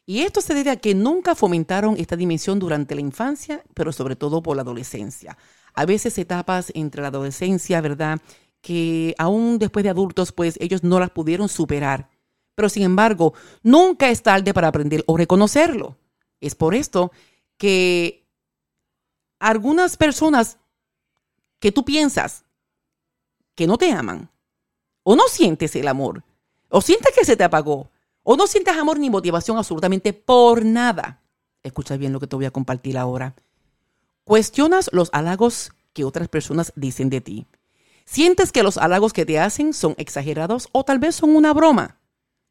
Y 0.05 0.21
esto 0.23 0.41
se 0.41 0.55
debe 0.55 0.71
a 0.71 0.77
que 0.77 0.95
nunca 0.95 1.35
fomentaron 1.35 1.97
esta 1.97 2.17
dimensión 2.17 2.59
durante 2.59 2.95
la 2.95 3.01
infancia, 3.01 3.63
pero 3.73 3.93
sobre 3.93 4.17
todo 4.17 4.43
por 4.43 4.57
la 4.57 4.63
adolescencia. 4.63 5.39
A 5.75 5.87
veces 5.87 6.19
etapas 6.19 6.73
entre 6.75 7.03
la 7.03 7.09
adolescencia, 7.09 7.81
¿verdad? 7.81 8.21
Que 8.63 9.15
aún 9.19 9.59
después 9.59 9.83
de 9.83 9.91
adultos, 9.91 10.33
pues 10.33 10.57
ellos 10.61 10.83
no 10.83 10.99
las 10.99 11.11
pudieron 11.11 11.49
superar. 11.49 12.09
Pero 12.55 12.69
sin 12.69 12.85
embargo, 12.85 13.35
nunca 13.63 14.09
es 14.09 14.23
tarde 14.23 14.55
para 14.55 14.69
aprender 14.69 15.05
o 15.07 15.17
reconocerlo. 15.17 15.99
Es 16.41 16.55
por 16.55 16.75
esto 16.75 17.13
que 17.59 18.27
algunas 19.39 19.97
personas 19.97 20.59
que 21.59 21.73
tú 21.73 21.85
piensas 21.85 22.45
que 23.55 23.67
no 23.67 23.77
te 23.77 23.93
aman, 23.93 24.31
o 25.03 25.17
no 25.17 25.29
sientes 25.29 25.77
el 25.77 25.89
amor, 25.89 26.25
o 26.69 26.81
sientes 26.81 27.15
que 27.15 27.25
se 27.25 27.37
te 27.37 27.45
apagó, 27.45 27.91
o 28.23 28.37
no 28.37 28.47
sientes 28.47 28.77
amor 28.77 28.99
ni 28.99 29.11
motivación 29.11 29.59
absolutamente 29.59 30.13
por 30.13 30.65
nada. 30.65 31.21
Escucha 31.63 31.97
bien 31.97 32.13
lo 32.13 32.21
que 32.21 32.27
te 32.27 32.37
voy 32.37 32.47
a 32.47 32.51
compartir 32.51 32.97
ahora. 32.97 33.35
Cuestionas 34.25 34.89
los 34.93 35.11
halagos 35.13 35.73
que 35.93 36.05
otras 36.05 36.29
personas 36.29 36.73
dicen 36.77 37.11
de 37.11 37.21
ti. 37.21 37.47
Sientes 38.05 38.53
que 38.53 38.63
los 38.63 38.77
halagos 38.77 39.13
que 39.13 39.27
te 39.27 39.39
hacen 39.39 39.73
son 39.73 39.95
exagerados 39.99 40.69
o 40.73 40.85
tal 40.85 40.99
vez 40.99 41.15
son 41.15 41.35
una 41.35 41.53
broma. 41.53 42.01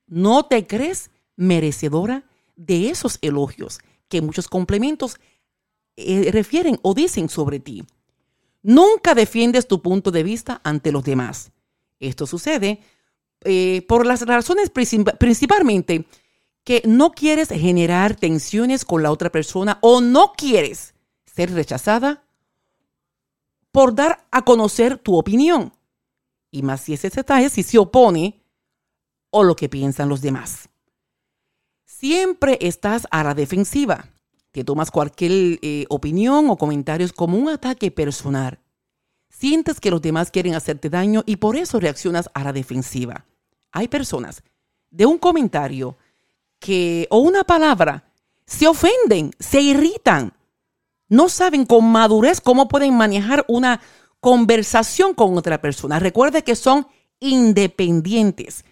No 0.07 0.45
te 0.45 0.67
crees 0.67 1.11
merecedora 1.35 2.23
de 2.55 2.89
esos 2.89 3.17
elogios 3.21 3.79
que 4.07 4.21
muchos 4.21 4.47
complementos 4.47 5.17
eh, 5.95 6.29
refieren 6.31 6.79
o 6.81 6.93
dicen 6.93 7.29
sobre 7.29 7.59
ti. 7.59 7.83
Nunca 8.61 9.15
defiendes 9.15 9.67
tu 9.67 9.81
punto 9.81 10.11
de 10.11 10.23
vista 10.23 10.61
ante 10.63 10.91
los 10.91 11.03
demás. 11.03 11.51
Esto 11.99 12.27
sucede 12.27 12.81
eh, 13.43 13.83
por 13.87 14.05
las 14.05 14.21
razones 14.25 14.69
principalmente 14.69 16.05
que 16.63 16.83
no 16.85 17.11
quieres 17.11 17.49
generar 17.49 18.15
tensiones 18.15 18.85
con 18.85 19.01
la 19.01 19.11
otra 19.11 19.31
persona 19.31 19.79
o 19.81 20.01
no 20.01 20.33
quieres 20.33 20.93
ser 21.25 21.51
rechazada 21.51 22.23
por 23.71 23.95
dar 23.95 24.27
a 24.31 24.43
conocer 24.43 24.97
tu 24.97 25.17
opinión. 25.17 25.73
Y 26.51 26.63
más 26.63 26.81
si 26.81 26.93
ese 26.93 27.09
detalle, 27.09 27.49
si 27.49 27.63
se 27.63 27.77
opone 27.77 28.43
o 29.29 29.43
lo 29.43 29.55
que 29.55 29.69
piensan 29.69 30.09
los 30.09 30.21
demás. 30.21 30.69
Siempre 31.85 32.57
estás 32.61 33.07
a 33.11 33.23
la 33.23 33.33
defensiva. 33.33 34.09
Te 34.51 34.63
tomas 34.63 34.91
cualquier 34.91 35.59
eh, 35.61 35.85
opinión 35.89 36.49
o 36.49 36.57
comentarios 36.57 37.13
como 37.13 37.37
un 37.37 37.47
ataque 37.47 37.89
personal. 37.89 38.59
Sientes 39.29 39.79
que 39.79 39.91
los 39.91 40.01
demás 40.01 40.29
quieren 40.29 40.55
hacerte 40.55 40.89
daño 40.89 41.23
y 41.25 41.37
por 41.37 41.55
eso 41.55 41.79
reaccionas 41.79 42.29
a 42.33 42.43
la 42.43 42.51
defensiva. 42.51 43.25
Hay 43.71 43.87
personas 43.87 44.43
de 44.89 45.05
un 45.05 45.17
comentario 45.17 45.97
que 46.59 47.07
o 47.09 47.19
una 47.19 47.45
palabra 47.45 48.11
se 48.45 48.67
ofenden, 48.67 49.31
se 49.39 49.61
irritan, 49.61 50.33
no 51.11 51.27
saben 51.27 51.65
con 51.65 51.91
madurez 51.91 52.39
cómo 52.39 52.69
pueden 52.69 52.95
manejar 52.95 53.43
una 53.49 53.81
conversación 54.21 55.13
con 55.13 55.37
otra 55.37 55.59
persona. 55.59 55.99
Recuerde 55.99 56.45
que 56.45 56.55
son 56.55 56.87
independientes, 57.19 58.63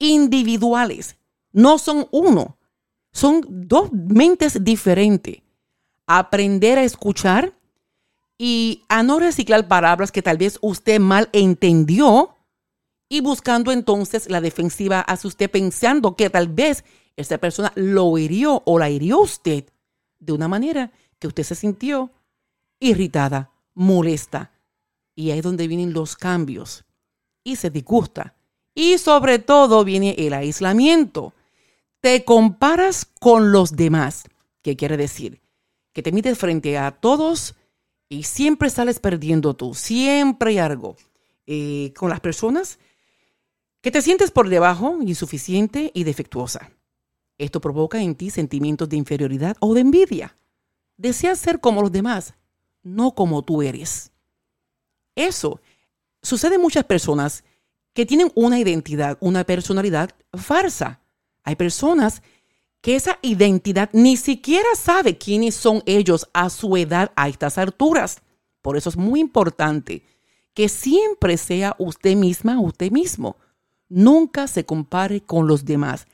individuales, 0.00 1.16
no 1.52 1.78
son 1.78 2.08
uno. 2.10 2.58
Son 3.12 3.46
dos 3.48 3.92
mentes 3.92 4.64
diferentes. 4.64 5.36
Aprender 6.08 6.78
a 6.78 6.82
escuchar 6.82 7.54
y 8.36 8.82
a 8.88 9.04
no 9.04 9.20
reciclar 9.20 9.68
palabras 9.68 10.10
que 10.10 10.20
tal 10.20 10.36
vez 10.36 10.58
usted 10.62 10.98
mal 10.98 11.28
entendió 11.32 12.34
y 13.08 13.20
buscando 13.20 13.70
entonces 13.70 14.28
la 14.28 14.40
defensiva 14.40 15.00
hacia 15.00 15.28
usted 15.28 15.48
pensando 15.48 16.16
que 16.16 16.28
tal 16.28 16.48
vez 16.48 16.84
esa 17.14 17.38
persona 17.38 17.70
lo 17.76 18.18
hirió 18.18 18.64
o 18.66 18.80
la 18.80 18.90
hirió 18.90 19.20
usted 19.20 19.66
de 20.18 20.32
una 20.32 20.48
manera 20.48 20.90
que 21.24 21.28
usted 21.28 21.44
se 21.44 21.54
sintió 21.54 22.10
irritada, 22.78 23.50
molesta. 23.72 24.52
Y 25.14 25.30
ahí 25.30 25.38
es 25.38 25.44
donde 25.44 25.68
vienen 25.68 25.94
los 25.94 26.16
cambios 26.16 26.84
y 27.42 27.56
se 27.56 27.70
disgusta. 27.70 28.34
Y 28.74 28.98
sobre 28.98 29.38
todo 29.38 29.84
viene 29.84 30.14
el 30.18 30.34
aislamiento 30.34 31.32
te 32.04 32.22
comparas 32.26 33.06
con 33.06 33.52
los 33.52 33.74
demás. 33.74 34.24
¿Qué 34.60 34.76
quiere 34.76 34.98
decir? 34.98 35.40
Que 35.94 36.02
te 36.02 36.12
mides 36.12 36.36
frente 36.36 36.76
a 36.76 36.90
todos 36.90 37.54
y 38.10 38.24
siempre 38.24 38.68
sales 38.68 39.00
perdiendo 39.00 39.54
tú. 39.54 39.72
Siempre 39.72 40.50
hay 40.50 40.58
algo 40.58 40.96
eh, 41.46 41.94
con 41.96 42.10
las 42.10 42.20
personas 42.20 42.78
que 43.80 43.90
te 43.90 44.02
sientes 44.02 44.30
por 44.30 44.50
debajo, 44.50 44.98
insuficiente 45.00 45.92
y 45.94 46.04
defectuosa. 46.04 46.72
Esto 47.38 47.62
provoca 47.62 48.02
en 48.02 48.16
ti 48.16 48.28
sentimientos 48.28 48.90
de 48.90 48.98
inferioridad 48.98 49.56
o 49.60 49.72
de 49.72 49.80
envidia. 49.80 50.36
Deseas 50.96 51.38
ser 51.38 51.60
como 51.60 51.82
los 51.82 51.92
demás, 51.92 52.34
no 52.82 53.14
como 53.14 53.42
tú 53.42 53.62
eres. 53.62 54.12
Eso 55.14 55.60
sucede 56.22 56.56
en 56.56 56.62
muchas 56.62 56.84
personas 56.84 57.44
que 57.92 58.06
tienen 58.06 58.32
una 58.34 58.58
identidad, 58.58 59.16
una 59.20 59.44
personalidad 59.44 60.10
farsa 60.32 61.00
hay 61.44 61.56
personas 61.56 62.22
que 62.80 62.96
esa 62.96 63.18
identidad 63.22 63.90
ni 63.92 64.16
siquiera 64.16 64.68
sabe 64.76 65.16
quiénes 65.16 65.54
son 65.54 65.82
ellos 65.86 66.28
a 66.32 66.50
su 66.50 66.76
edad, 66.76 67.12
a 67.16 67.28
estas 67.28 67.58
alturas. 67.58 68.22
Por 68.62 68.76
eso 68.76 68.88
es 68.88 68.96
muy 68.96 69.20
importante 69.20 70.02
que 70.54 70.68
siempre 70.68 71.36
sea 71.36 71.76
usted 71.78 72.16
misma, 72.16 72.60
usted 72.60 72.90
mismo. 72.90 73.36
Nunca 73.88 74.46
se 74.46 74.64
compare 74.64 75.20
con 75.20 75.46
los 75.46 75.64
demás. 75.64 76.06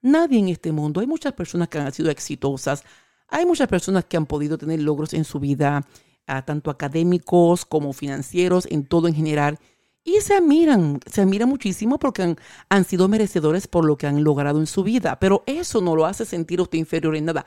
Nadie 0.00 0.38
en 0.38 0.48
este 0.48 0.72
mundo, 0.72 1.00
hay 1.00 1.06
muchas 1.06 1.32
personas 1.32 1.68
que 1.68 1.78
han 1.78 1.92
sido 1.92 2.10
exitosas, 2.10 2.84
hay 3.28 3.46
muchas 3.46 3.68
personas 3.68 4.04
que 4.04 4.16
han 4.16 4.26
podido 4.26 4.58
tener 4.58 4.80
logros 4.80 5.14
en 5.14 5.24
su 5.24 5.40
vida, 5.40 5.86
ah, 6.26 6.44
tanto 6.44 6.70
académicos 6.70 7.64
como 7.64 7.92
financieros, 7.92 8.66
en 8.70 8.86
todo 8.86 9.08
en 9.08 9.14
general 9.14 9.58
y 10.06 10.20
se 10.20 10.34
admiran, 10.34 11.00
se 11.04 11.20
admiran 11.20 11.48
muchísimo 11.48 11.98
porque 11.98 12.36
han, 12.68 12.84
sido 12.84 13.08
merecedores 13.08 13.66
por 13.66 13.84
lo 13.84 13.98
que 13.98 14.06
han 14.06 14.22
logrado 14.22 14.60
en 14.60 14.68
su 14.68 14.84
vida, 14.84 15.18
pero 15.18 15.42
eso 15.46 15.80
no 15.80 15.96
lo 15.96 16.06
hace 16.06 16.24
sentir 16.24 16.60
usted 16.60 16.78
inferior 16.78 17.16
en 17.16 17.24
nada. 17.24 17.44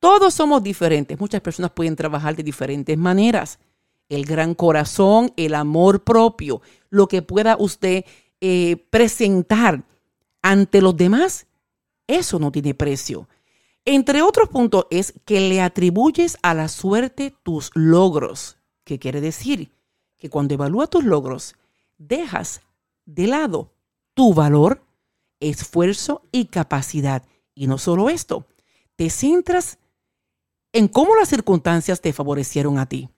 Todos 0.00 0.32
somos 0.32 0.62
diferentes, 0.62 1.20
muchas 1.20 1.42
personas 1.42 1.70
pueden 1.72 1.96
trabajar 1.96 2.34
de 2.34 2.42
diferentes 2.42 2.96
maneras. 2.96 3.58
El 4.08 4.24
gran 4.24 4.54
corazón, 4.54 5.34
el 5.36 5.54
amor 5.54 6.02
propio, 6.02 6.62
lo 6.88 7.08
que 7.08 7.20
pueda 7.20 7.58
usted 7.58 8.06
eh, 8.40 8.76
presentar 8.88 9.84
ante 10.40 10.80
los 10.80 10.96
demás, 10.96 11.46
eso 12.06 12.38
no 12.38 12.50
tiene 12.50 12.72
precio. 12.72 13.28
Entre 13.90 14.20
otros 14.20 14.50
puntos 14.50 14.84
es 14.90 15.14
que 15.24 15.40
le 15.40 15.62
atribuyes 15.62 16.36
a 16.42 16.52
la 16.52 16.68
suerte 16.68 17.34
tus 17.42 17.70
logros. 17.72 18.58
¿Qué 18.84 18.98
quiere 18.98 19.22
decir? 19.22 19.72
Que 20.18 20.28
cuando 20.28 20.52
evalúa 20.52 20.88
tus 20.88 21.04
logros, 21.04 21.54
dejas 21.96 22.60
de 23.06 23.28
lado 23.28 23.72
tu 24.12 24.34
valor, 24.34 24.84
esfuerzo 25.40 26.20
y 26.32 26.48
capacidad. 26.48 27.22
Y 27.54 27.66
no 27.66 27.78
solo 27.78 28.10
esto, 28.10 28.44
te 28.94 29.08
centras 29.08 29.78
en 30.74 30.86
cómo 30.88 31.16
las 31.16 31.30
circunstancias 31.30 32.02
te 32.02 32.12
favorecieron 32.12 32.78
a 32.78 32.84
ti. 32.90 33.08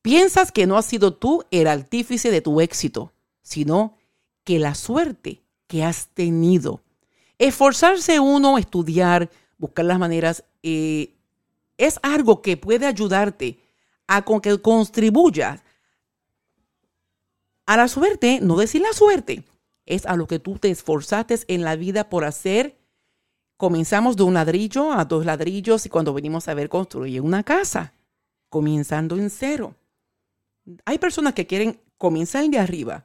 Piensas 0.00 0.50
que 0.50 0.66
no 0.66 0.78
has 0.78 0.86
sido 0.86 1.12
tú 1.12 1.44
el 1.50 1.66
artífice 1.66 2.30
de 2.30 2.40
tu 2.40 2.62
éxito, 2.62 3.12
sino 3.42 3.98
que 4.44 4.60
la 4.60 4.74
suerte 4.74 5.42
que 5.66 5.84
has 5.84 6.08
tenido. 6.14 6.80
Esforzarse 7.36 8.18
uno, 8.18 8.56
estudiar, 8.56 9.30
buscar 9.60 9.84
las 9.84 9.98
maneras, 9.98 10.42
eh, 10.62 11.14
es 11.76 12.00
algo 12.02 12.42
que 12.42 12.56
puede 12.56 12.86
ayudarte 12.86 13.60
a 14.06 14.24
con 14.24 14.40
que 14.40 14.60
contribuyas 14.60 15.62
a 17.66 17.76
la 17.76 17.86
suerte, 17.86 18.40
no 18.42 18.56
decir 18.56 18.80
la 18.80 18.92
suerte, 18.92 19.44
es 19.86 20.06
a 20.06 20.16
lo 20.16 20.26
que 20.26 20.40
tú 20.40 20.58
te 20.58 20.70
esforzaste 20.70 21.38
en 21.46 21.62
la 21.62 21.76
vida 21.76 22.08
por 22.08 22.24
hacer. 22.24 22.78
Comenzamos 23.56 24.16
de 24.16 24.24
un 24.24 24.34
ladrillo 24.34 24.92
a 24.92 25.04
dos 25.04 25.24
ladrillos 25.24 25.86
y 25.86 25.90
cuando 25.90 26.14
venimos 26.14 26.48
a 26.48 26.54
ver 26.54 26.68
construir 26.68 27.20
una 27.20 27.44
casa, 27.44 27.92
comenzando 28.48 29.16
en 29.16 29.30
cero. 29.30 29.76
Hay 30.84 30.98
personas 30.98 31.34
que 31.34 31.46
quieren 31.46 31.80
comenzar 31.96 32.48
de 32.48 32.58
arriba 32.58 33.04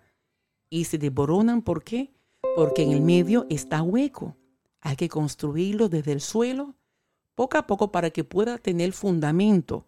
y 0.70 0.86
se 0.86 0.98
desboronan. 0.98 1.62
¿Por 1.62 1.84
qué? 1.84 2.14
Porque 2.56 2.84
en 2.84 2.92
el 2.92 3.02
medio 3.02 3.46
está 3.50 3.84
hueco. 3.84 4.36
Hay 4.86 4.98
que 4.98 5.10
construirlo 5.10 5.90
desde 5.90 6.12
el 6.12 6.22
suelo, 6.22 6.76
poco 7.34 7.58
a 7.58 7.66
poco, 7.66 7.92
para 7.92 8.12
que 8.12 8.24
pueda 8.24 8.60
tener 8.60 8.94
fundamento. 8.94 9.88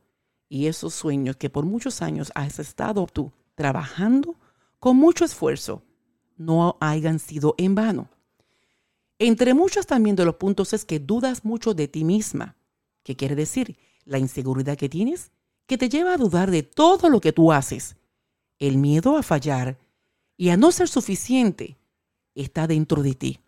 Y 0.50 0.66
esos 0.66 0.96
sueños 0.96 1.36
que 1.36 1.52
por 1.52 1.66
muchos 1.68 2.02
años 2.02 2.32
has 2.34 2.58
estado 2.58 3.06
tú 3.06 3.32
trabajando, 3.54 4.36
con 4.80 4.98
mucho 4.98 5.24
esfuerzo, 5.24 5.84
no 6.36 6.78
hayan 6.80 7.20
sido 7.20 7.54
en 7.60 7.76
vano. 7.76 8.10
Entre 9.20 9.54
muchos 9.54 9.86
también 9.86 10.16
de 10.16 10.26
los 10.26 10.38
puntos 10.38 10.74
es 10.74 10.84
que 10.84 11.00
dudas 11.00 11.46
mucho 11.46 11.76
de 11.76 11.88
ti 11.88 12.04
misma. 12.04 12.56
¿Qué 13.04 13.16
quiere 13.16 13.36
decir? 13.36 13.78
La 14.04 14.18
inseguridad 14.18 14.80
que 14.80 14.90
tienes, 14.90 15.30
que 15.68 15.78
te 15.78 15.90
lleva 15.90 16.16
a 16.16 16.18
dudar 16.18 16.50
de 16.50 16.64
todo 16.64 17.10
lo 17.10 17.22
que 17.22 17.34
tú 17.34 17.52
haces. 17.52 17.98
El 18.58 18.80
miedo 18.80 19.16
a 19.16 19.22
fallar 19.22 19.78
y 20.38 20.50
a 20.50 20.58
no 20.58 20.72
ser 20.72 20.88
suficiente 20.88 21.78
está 22.34 22.66
dentro 22.66 23.04
de 23.04 23.14
ti. 23.14 23.40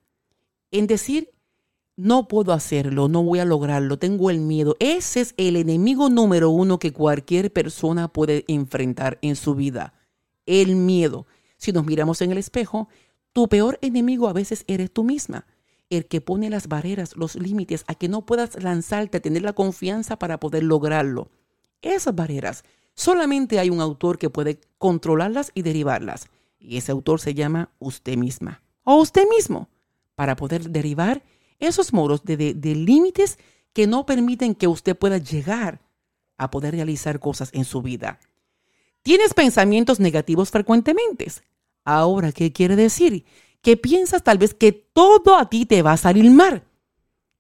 En 0.69 0.85
decir, 0.85 1.31
no 1.99 2.29
puedo 2.29 2.53
hacerlo, 2.53 3.09
no 3.09 3.23
voy 3.23 3.39
a 3.39 3.45
lograrlo, 3.45 3.99
tengo 3.99 4.29
el 4.29 4.39
miedo. 4.39 4.77
Ese 4.79 5.19
es 5.19 5.33
el 5.35 5.57
enemigo 5.57 6.09
número 6.09 6.49
uno 6.49 6.79
que 6.79 6.93
cualquier 6.93 7.51
persona 7.51 8.07
puede 8.07 8.45
enfrentar 8.47 9.19
en 9.21 9.35
su 9.35 9.53
vida 9.53 9.93
el 10.45 10.77
miedo. 10.77 11.27
Si 11.57 11.73
nos 11.73 11.85
miramos 11.85 12.21
en 12.21 12.31
el 12.31 12.38
espejo, 12.38 12.88
tu 13.33 13.49
peor 13.49 13.77
enemigo 13.81 14.29
a 14.29 14.33
veces 14.33 14.63
eres 14.67 14.91
tú 14.91 15.03
misma, 15.03 15.45
el 15.89 16.05
que 16.05 16.21
pone 16.21 16.49
las 16.49 16.69
barreras, 16.69 17.17
los 17.17 17.35
límites 17.35 17.83
a 17.88 17.95
que 17.95 18.07
no 18.07 18.25
puedas 18.25 18.63
lanzarte 18.63 19.17
a 19.17 19.21
tener 19.21 19.41
la 19.41 19.53
confianza 19.53 20.17
para 20.17 20.39
poder 20.39 20.63
lograrlo. 20.63 21.29
Esas 21.81 22.15
barreras, 22.15 22.63
solamente 22.93 23.59
hay 23.59 23.69
un 23.69 23.81
autor 23.81 24.17
que 24.17 24.29
puede 24.29 24.62
controlarlas 24.77 25.51
y 25.53 25.63
derivarlas, 25.63 26.29
Y 26.59 26.77
ese 26.77 26.93
autor 26.93 27.19
se 27.19 27.33
llama 27.33 27.71
usted 27.79 28.15
misma 28.15 28.62
o 28.83 28.95
usted 28.95 29.25
mismo 29.29 29.67
para 30.15 30.38
poder 30.38 30.69
derivar 30.69 31.23
esos 31.60 31.93
moros 31.93 32.24
de, 32.24 32.54
de 32.54 32.76
límites 32.76 33.38
que 33.74 33.88
no 33.88 34.06
permiten 34.06 34.56
que 34.56 34.67
usted 34.67 34.98
pueda 34.98 35.17
llegar 35.17 35.82
a 36.38 36.50
poder 36.50 36.74
realizar 36.74 37.19
cosas 37.19 37.50
en 37.54 37.65
su 37.65 37.82
vida. 37.82 38.19
Tienes 39.02 39.34
pensamientos 39.34 40.00
negativos 40.00 40.52
frecuentemente. 40.52 41.32
Ahora, 41.84 42.32
¿qué 42.32 42.52
quiere 42.52 42.76
decir? 42.76 43.26
Que 43.62 43.78
piensas 43.78 44.24
tal 44.24 44.38
vez 44.38 44.54
que 44.54 44.72
todo 44.72 45.36
a 45.36 45.50
ti 45.50 45.65
te 45.65 45.82
va 45.82 45.93
a 45.93 45.98
salir 45.98 46.30
mal, 46.32 46.63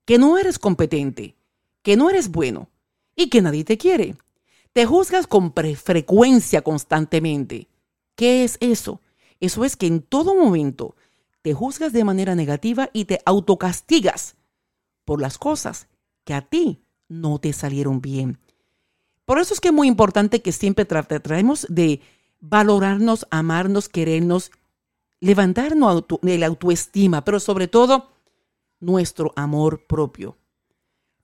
que 0.05 0.17
no 0.17 0.37
eres 0.37 0.59
competente, 0.59 1.35
que 1.81 1.95
no 1.95 2.09
eres 2.09 2.29
bueno 2.29 2.69
y 3.15 3.29
que 3.29 3.41
nadie 3.41 3.63
te 3.63 3.77
quiere. 3.77 4.15
Te 4.73 4.85
juzgas 4.85 5.27
con 5.27 5.53
frecuencia 5.53 6.61
constantemente. 6.61 7.67
¿Qué 8.15 8.43
es 8.43 8.57
eso? 8.59 9.01
Eso 9.39 9.63
es 9.63 9.75
que 9.75 9.87
en 9.87 10.01
todo 10.01 10.35
momento 10.35 10.95
te 11.49 11.55
juzgas 11.55 11.93
de 11.93 12.03
manera 12.03 12.35
negativa 12.35 12.91
y 12.93 13.05
te 13.05 13.21
autocastigas 13.25 14.35
por 15.03 15.19
las 15.19 15.39
cosas 15.39 15.87
que 16.23 16.35
a 16.35 16.41
ti 16.41 16.83
no 17.07 17.39
te 17.39 17.53
salieron 17.53 18.01
bien. 18.01 18.37
Por 19.25 19.39
eso 19.39 19.55
es 19.55 19.59
que 19.59 19.69
es 19.69 19.73
muy 19.73 19.87
importante 19.87 20.43
que 20.43 20.51
siempre 20.51 20.85
traemos 20.85 21.65
de 21.67 22.01
valorarnos, 22.39 23.25
amarnos, 23.31 23.89
querernos, 23.89 24.51
levantarnos 25.21 26.05
la 26.21 26.45
autoestima, 26.45 27.25
pero 27.25 27.39
sobre 27.39 27.67
todo 27.67 28.11
nuestro 28.79 29.33
amor 29.35 29.87
propio. 29.87 30.37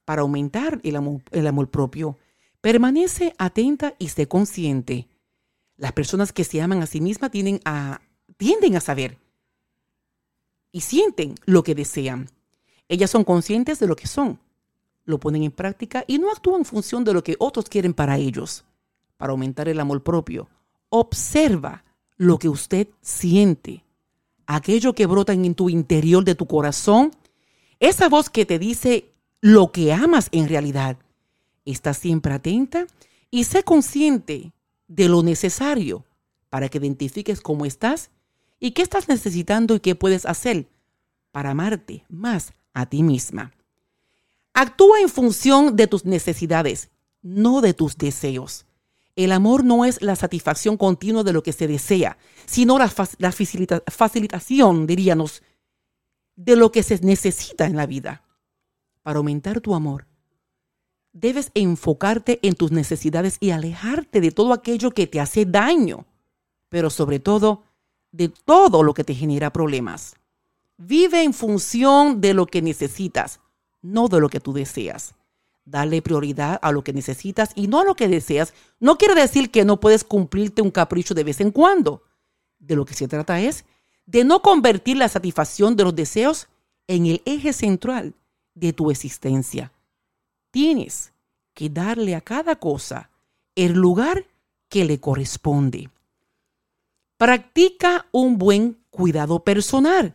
Para 0.04 0.22
aumentar 0.22 0.80
el 0.82 0.96
amor, 0.96 1.22
el 1.30 1.46
amor 1.46 1.70
propio, 1.70 2.18
permanece 2.60 3.32
atenta 3.38 3.94
y 4.00 4.08
sé 4.08 4.26
consciente. 4.26 5.06
Las 5.76 5.92
personas 5.92 6.32
que 6.32 6.42
se 6.42 6.60
aman 6.60 6.82
a 6.82 6.86
sí 6.86 7.00
mismas 7.00 7.30
a, 7.64 8.00
tienden 8.36 8.74
a 8.74 8.80
saber 8.80 9.24
y 10.72 10.80
sienten 10.80 11.34
lo 11.44 11.62
que 11.62 11.74
desean. 11.74 12.30
Ellas 12.88 13.10
son 13.10 13.24
conscientes 13.24 13.78
de 13.78 13.86
lo 13.86 13.96
que 13.96 14.06
son, 14.06 14.38
lo 15.04 15.18
ponen 15.18 15.42
en 15.42 15.52
práctica 15.52 16.04
y 16.06 16.18
no 16.18 16.30
actúan 16.30 16.60
en 16.60 16.64
función 16.64 17.04
de 17.04 17.14
lo 17.14 17.22
que 17.24 17.36
otros 17.38 17.68
quieren 17.68 17.94
para 17.94 18.18
ellos. 18.18 18.64
Para 19.16 19.32
aumentar 19.32 19.68
el 19.68 19.80
amor 19.80 20.02
propio, 20.02 20.48
observa 20.88 21.84
lo 22.16 22.38
que 22.38 22.48
usted 22.48 22.88
siente, 23.00 23.84
aquello 24.46 24.94
que 24.94 25.06
brota 25.06 25.32
en 25.32 25.54
tu 25.54 25.70
interior 25.70 26.24
de 26.24 26.34
tu 26.34 26.46
corazón, 26.46 27.12
esa 27.80 28.08
voz 28.08 28.30
que 28.30 28.46
te 28.46 28.58
dice 28.58 29.12
lo 29.40 29.72
que 29.72 29.92
amas 29.92 30.28
en 30.32 30.48
realidad. 30.48 30.96
Está 31.64 31.94
siempre 31.94 32.32
atenta 32.32 32.86
y 33.30 33.44
sé 33.44 33.62
consciente 33.62 34.52
de 34.88 35.08
lo 35.08 35.22
necesario 35.22 36.04
para 36.48 36.68
que 36.68 36.78
identifiques 36.78 37.40
cómo 37.40 37.66
estás 37.66 38.10
y 38.58 38.72
qué 38.72 38.82
estás 38.82 39.08
necesitando 39.08 39.74
y 39.74 39.80
qué 39.80 39.94
puedes 39.94 40.26
hacer 40.26 40.68
para 41.30 41.50
amarte 41.50 42.04
más 42.08 42.52
a 42.72 42.86
ti 42.86 43.02
misma. 43.02 43.52
Actúa 44.54 45.00
en 45.00 45.08
función 45.08 45.76
de 45.76 45.86
tus 45.86 46.06
necesidades, 46.06 46.88
no 47.20 47.60
de 47.60 47.74
tus 47.74 47.98
deseos. 47.98 48.64
El 49.14 49.32
amor 49.32 49.64
no 49.64 49.84
es 49.84 50.00
la 50.00 50.16
satisfacción 50.16 50.76
continua 50.76 51.24
de 51.24 51.32
lo 51.32 51.42
que 51.42 51.52
se 51.52 51.66
desea, 51.66 52.16
sino 52.46 52.78
la, 52.78 52.88
facilitación, 52.88 54.86
diríamos, 54.86 55.42
de 56.36 56.56
lo 56.56 56.72
que 56.72 56.82
se 56.82 56.98
necesita 57.00 57.66
en 57.66 57.76
la 57.76 57.86
vida. 57.86 58.22
Para 59.02 59.18
aumentar 59.18 59.60
tu 59.60 59.74
amor, 59.74 60.06
debes 61.12 61.50
enfocarte 61.54 62.38
en 62.42 62.54
tus 62.54 62.72
necesidades 62.72 63.36
y 63.40 63.50
alejarte 63.50 64.20
de 64.20 64.30
todo 64.30 64.52
aquello 64.52 64.90
que 64.90 65.06
te 65.06 65.20
hace 65.20 65.44
daño, 65.44 66.06
pero 66.68 66.90
sobre 66.90 67.20
todo 67.20 67.65
de 68.16 68.28
todo 68.28 68.82
lo 68.82 68.94
que 68.94 69.04
te 69.04 69.14
genera 69.14 69.52
problemas. 69.52 70.16
Vive 70.78 71.22
en 71.22 71.34
función 71.34 72.20
de 72.20 72.34
lo 72.34 72.46
que 72.46 72.62
necesitas, 72.62 73.40
no 73.82 74.08
de 74.08 74.20
lo 74.20 74.28
que 74.28 74.40
tú 74.40 74.52
deseas. 74.52 75.14
Dale 75.64 76.00
prioridad 76.00 76.58
a 76.62 76.72
lo 76.72 76.82
que 76.82 76.92
necesitas 76.92 77.50
y 77.54 77.66
no 77.66 77.80
a 77.80 77.84
lo 77.84 77.94
que 77.94 78.08
deseas. 78.08 78.54
No 78.80 78.96
quiere 78.96 79.14
decir 79.14 79.50
que 79.50 79.64
no 79.64 79.80
puedes 79.80 80.04
cumplirte 80.04 80.62
un 80.62 80.70
capricho 80.70 81.12
de 81.12 81.24
vez 81.24 81.40
en 81.40 81.50
cuando. 81.50 82.02
De 82.58 82.76
lo 82.76 82.84
que 82.84 82.94
se 82.94 83.08
trata 83.08 83.40
es 83.40 83.64
de 84.06 84.24
no 84.24 84.40
convertir 84.40 84.96
la 84.96 85.08
satisfacción 85.08 85.76
de 85.76 85.84
los 85.84 85.94
deseos 85.94 86.48
en 86.86 87.06
el 87.06 87.22
eje 87.24 87.52
central 87.52 88.14
de 88.54 88.72
tu 88.72 88.90
existencia. 88.90 89.72
Tienes 90.50 91.12
que 91.52 91.68
darle 91.68 92.14
a 92.14 92.20
cada 92.20 92.56
cosa 92.56 93.10
el 93.56 93.72
lugar 93.72 94.24
que 94.68 94.84
le 94.84 95.00
corresponde. 95.00 95.90
Practica 97.16 98.06
un 98.12 98.36
buen 98.36 98.84
cuidado 98.90 99.42
personal. 99.42 100.14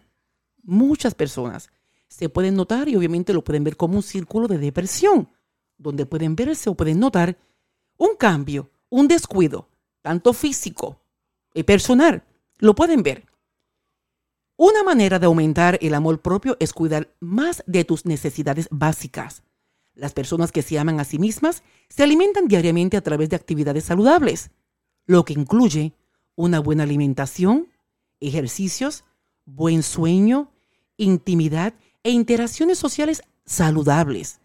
Muchas 0.62 1.16
personas 1.16 1.72
se 2.08 2.30
pueden 2.30 2.56
notar 2.56 2.90
y 2.90 2.96
obviamente 2.96 3.34
lo 3.34 3.44
pueden 3.44 3.64
ver 3.64 3.76
como 3.76 3.96
un 3.96 4.04
círculo 4.04 4.48
de 4.48 4.60
depresión, 4.60 5.30
donde 5.78 6.06
pueden 6.06 6.36
verse 6.36 6.70
o 6.70 6.76
pueden 6.76 7.00
notar 7.00 7.38
un 7.98 8.16
cambio, 8.18 8.70
un 8.90 9.08
descuido, 9.08 9.68
tanto 10.04 10.34
físico 10.34 11.02
y 11.56 11.64
personal. 11.64 12.24
Lo 12.60 12.76
pueden 12.76 13.02
ver. 13.02 13.26
Una 14.56 14.84
manera 14.84 15.18
de 15.18 15.26
aumentar 15.26 15.80
el 15.82 15.96
amor 15.96 16.22
propio 16.22 16.56
es 16.60 16.72
cuidar 16.72 17.16
más 17.20 17.64
de 17.66 17.84
tus 17.84 18.06
necesidades 18.06 18.68
básicas. 18.70 19.42
Las 19.96 20.14
personas 20.14 20.52
que 20.52 20.62
se 20.62 20.78
aman 20.78 21.00
a 21.00 21.04
sí 21.04 21.18
mismas 21.18 21.64
se 21.90 22.04
alimentan 22.04 22.48
diariamente 22.48 22.96
a 22.96 23.02
través 23.02 23.30
de 23.30 23.38
actividades 23.38 23.86
saludables, 23.86 24.52
lo 25.08 25.26
que 25.26 25.34
incluye 25.34 25.96
una 26.42 26.60
buena 26.60 26.84
alimentación, 26.84 27.68
ejercicios, 28.20 29.04
buen 29.46 29.84
sueño, 29.84 30.52
intimidad 30.98 31.74
e 32.04 32.12
interacciones 32.12 32.80
sociales 32.80 33.22
saludables. 33.46 34.40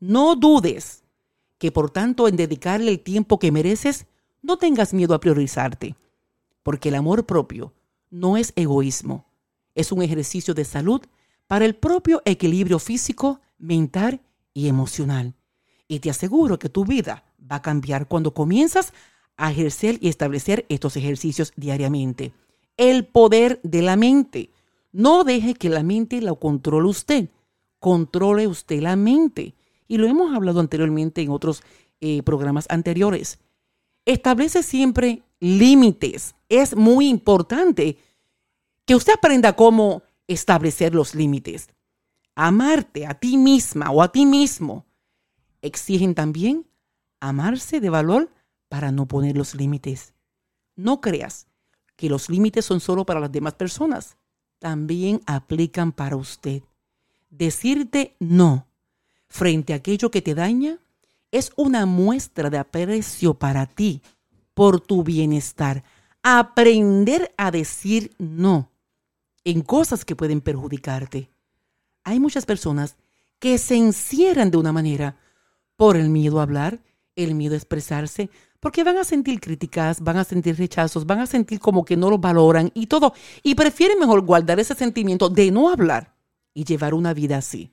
No 0.00 0.34
dudes 0.34 1.04
que 1.58 1.72
por 1.72 1.90
tanto 1.90 2.28
en 2.28 2.36
dedicarle 2.36 2.90
el 2.90 3.00
tiempo 3.00 3.38
que 3.38 3.52
mereces, 3.52 4.06
no 4.42 4.56
tengas 4.56 4.92
miedo 4.94 5.14
a 5.14 5.20
priorizarte, 5.20 5.96
porque 6.62 6.88
el 6.88 6.94
amor 6.94 7.26
propio 7.26 7.72
no 8.10 8.36
es 8.36 8.52
egoísmo, 8.56 9.26
es 9.74 9.92
un 9.92 10.02
ejercicio 10.02 10.54
de 10.54 10.64
salud 10.64 11.02
para 11.46 11.64
el 11.64 11.76
propio 11.76 12.22
equilibrio 12.24 12.78
físico, 12.78 13.40
mental 13.58 14.20
y 14.52 14.68
emocional. 14.68 15.34
Y 15.88 16.00
te 16.00 16.10
aseguro 16.10 16.58
que 16.58 16.68
tu 16.68 16.84
vida 16.84 17.24
va 17.40 17.56
a 17.56 17.62
cambiar 17.62 18.08
cuando 18.08 18.34
comienzas 18.34 18.92
a 19.36 19.50
ejercer 19.50 19.98
y 20.00 20.08
establecer 20.08 20.66
estos 20.68 20.96
ejercicios 20.96 21.52
diariamente. 21.56 22.32
El 22.76 23.06
poder 23.06 23.60
de 23.62 23.82
la 23.82 23.96
mente. 23.96 24.50
No 24.92 25.24
deje 25.24 25.54
que 25.54 25.68
la 25.68 25.82
mente 25.82 26.20
lo 26.20 26.36
controle 26.36 26.88
usted. 26.88 27.28
Controle 27.78 28.46
usted 28.46 28.80
la 28.80 28.96
mente. 28.96 29.54
Y 29.88 29.98
lo 29.98 30.06
hemos 30.06 30.34
hablado 30.34 30.60
anteriormente 30.60 31.22
en 31.22 31.30
otros 31.30 31.62
eh, 32.00 32.22
programas 32.22 32.66
anteriores. 32.70 33.38
Establece 34.04 34.62
siempre 34.62 35.22
límites. 35.40 36.34
Es 36.48 36.76
muy 36.76 37.08
importante 37.08 37.98
que 38.84 38.94
usted 38.94 39.14
aprenda 39.14 39.54
cómo 39.54 40.02
establecer 40.26 40.94
los 40.94 41.14
límites. 41.14 41.68
Amarte 42.34 43.06
a 43.06 43.14
ti 43.14 43.36
misma 43.36 43.90
o 43.90 44.02
a 44.02 44.12
ti 44.12 44.26
mismo 44.26 44.86
exigen 45.62 46.14
también 46.14 46.66
amarse 47.20 47.80
de 47.80 47.90
valor 47.90 48.30
para 48.68 48.92
no 48.92 49.06
poner 49.06 49.36
los 49.36 49.54
límites. 49.54 50.14
No 50.74 51.00
creas 51.00 51.46
que 51.96 52.08
los 52.08 52.28
límites 52.28 52.64
son 52.64 52.80
solo 52.80 53.06
para 53.06 53.20
las 53.20 53.32
demás 53.32 53.54
personas 53.54 54.16
también 54.58 55.20
aplican 55.26 55.92
para 55.92 56.16
usted. 56.16 56.62
Decirte 57.30 58.16
no 58.18 58.66
frente 59.28 59.72
a 59.72 59.76
aquello 59.76 60.10
que 60.10 60.22
te 60.22 60.34
daña 60.34 60.78
es 61.30 61.52
una 61.56 61.86
muestra 61.86 62.50
de 62.50 62.58
aprecio 62.58 63.34
para 63.34 63.66
ti, 63.66 64.02
por 64.54 64.80
tu 64.80 65.02
bienestar. 65.02 65.84
Aprender 66.22 67.34
a 67.36 67.50
decir 67.50 68.14
no 68.18 68.70
en 69.44 69.62
cosas 69.62 70.04
que 70.04 70.16
pueden 70.16 70.40
perjudicarte. 70.40 71.30
Hay 72.04 72.20
muchas 72.20 72.46
personas 72.46 72.96
que 73.38 73.58
se 73.58 73.76
encierran 73.76 74.50
de 74.50 74.56
una 74.56 74.72
manera 74.72 75.18
por 75.76 75.96
el 75.96 76.08
miedo 76.08 76.40
a 76.40 76.44
hablar, 76.44 76.80
el 77.16 77.34
miedo 77.34 77.54
a 77.54 77.58
expresarse, 77.58 78.30
porque 78.60 78.84
van 78.84 78.98
a 78.98 79.04
sentir 79.04 79.40
críticas, 79.40 80.00
van 80.00 80.16
a 80.16 80.24
sentir 80.24 80.56
rechazos, 80.56 81.06
van 81.06 81.20
a 81.20 81.26
sentir 81.26 81.60
como 81.60 81.84
que 81.84 81.96
no 81.96 82.10
los 82.10 82.20
valoran 82.20 82.70
y 82.74 82.86
todo. 82.86 83.12
Y 83.42 83.54
prefieren 83.54 83.98
mejor 83.98 84.22
guardar 84.22 84.60
ese 84.60 84.74
sentimiento 84.74 85.28
de 85.28 85.50
no 85.50 85.70
hablar 85.70 86.14
y 86.54 86.64
llevar 86.64 86.94
una 86.94 87.14
vida 87.14 87.38
así. 87.38 87.70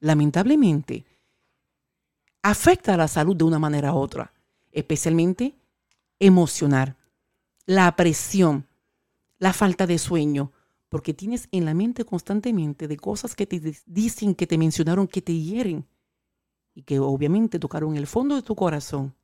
Lamentablemente, 0.00 1.04
afecta 2.42 2.94
a 2.94 2.96
la 2.96 3.08
salud 3.08 3.36
de 3.36 3.44
una 3.44 3.58
manera 3.58 3.92
u 3.92 3.96
otra, 3.96 4.32
especialmente 4.70 5.54
emocional. 6.18 6.96
La 7.64 7.94
presión, 7.96 8.66
la 9.38 9.52
falta 9.52 9.86
de 9.86 9.98
sueño, 9.98 10.52
porque 10.88 11.14
tienes 11.14 11.48
en 11.50 11.64
la 11.64 11.74
mente 11.74 12.04
constantemente 12.04 12.86
de 12.86 12.96
cosas 12.96 13.34
que 13.34 13.46
te 13.46 13.60
dicen, 13.86 14.34
que 14.34 14.46
te 14.46 14.58
mencionaron, 14.58 15.08
que 15.08 15.22
te 15.22 15.36
hieren 15.36 15.84
y 16.74 16.82
que 16.82 17.00
obviamente 17.00 17.58
tocaron 17.58 17.96
el 17.96 18.06
fondo 18.06 18.36
de 18.36 18.42
tu 18.42 18.54
corazón 18.54 19.14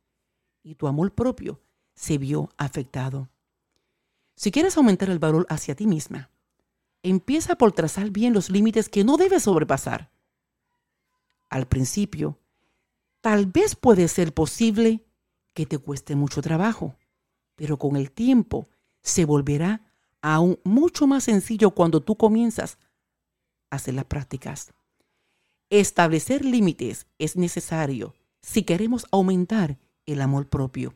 y 0.63 0.75
tu 0.75 0.87
amor 0.87 1.13
propio 1.13 1.61
se 1.93 2.17
vio 2.17 2.49
afectado. 2.57 3.29
Si 4.35 4.51
quieres 4.51 4.77
aumentar 4.77 5.09
el 5.09 5.19
valor 5.19 5.45
hacia 5.49 5.75
ti 5.75 5.85
misma, 5.85 6.31
empieza 7.03 7.55
por 7.55 7.73
trazar 7.73 8.09
bien 8.09 8.33
los 8.33 8.49
límites 8.49 8.89
que 8.89 9.03
no 9.03 9.17
debes 9.17 9.43
sobrepasar. 9.43 10.11
Al 11.49 11.67
principio, 11.67 12.39
tal 13.21 13.45
vez 13.45 13.75
puede 13.75 14.07
ser 14.07 14.33
posible 14.33 15.05
que 15.53 15.65
te 15.65 15.77
cueste 15.77 16.15
mucho 16.15 16.41
trabajo, 16.41 16.95
pero 17.55 17.77
con 17.77 17.95
el 17.95 18.11
tiempo 18.11 18.67
se 19.01 19.25
volverá 19.25 19.85
aún 20.21 20.59
mucho 20.63 21.05
más 21.05 21.25
sencillo 21.25 21.71
cuando 21.71 22.01
tú 22.01 22.15
comienzas 22.15 22.79
a 23.69 23.75
hacer 23.75 23.93
las 23.93 24.05
prácticas. 24.05 24.73
Establecer 25.69 26.45
límites 26.45 27.05
es 27.19 27.35
necesario 27.35 28.15
si 28.41 28.63
queremos 28.63 29.05
aumentar 29.11 29.77
el 30.05 30.21
amor 30.21 30.49
propio. 30.49 30.95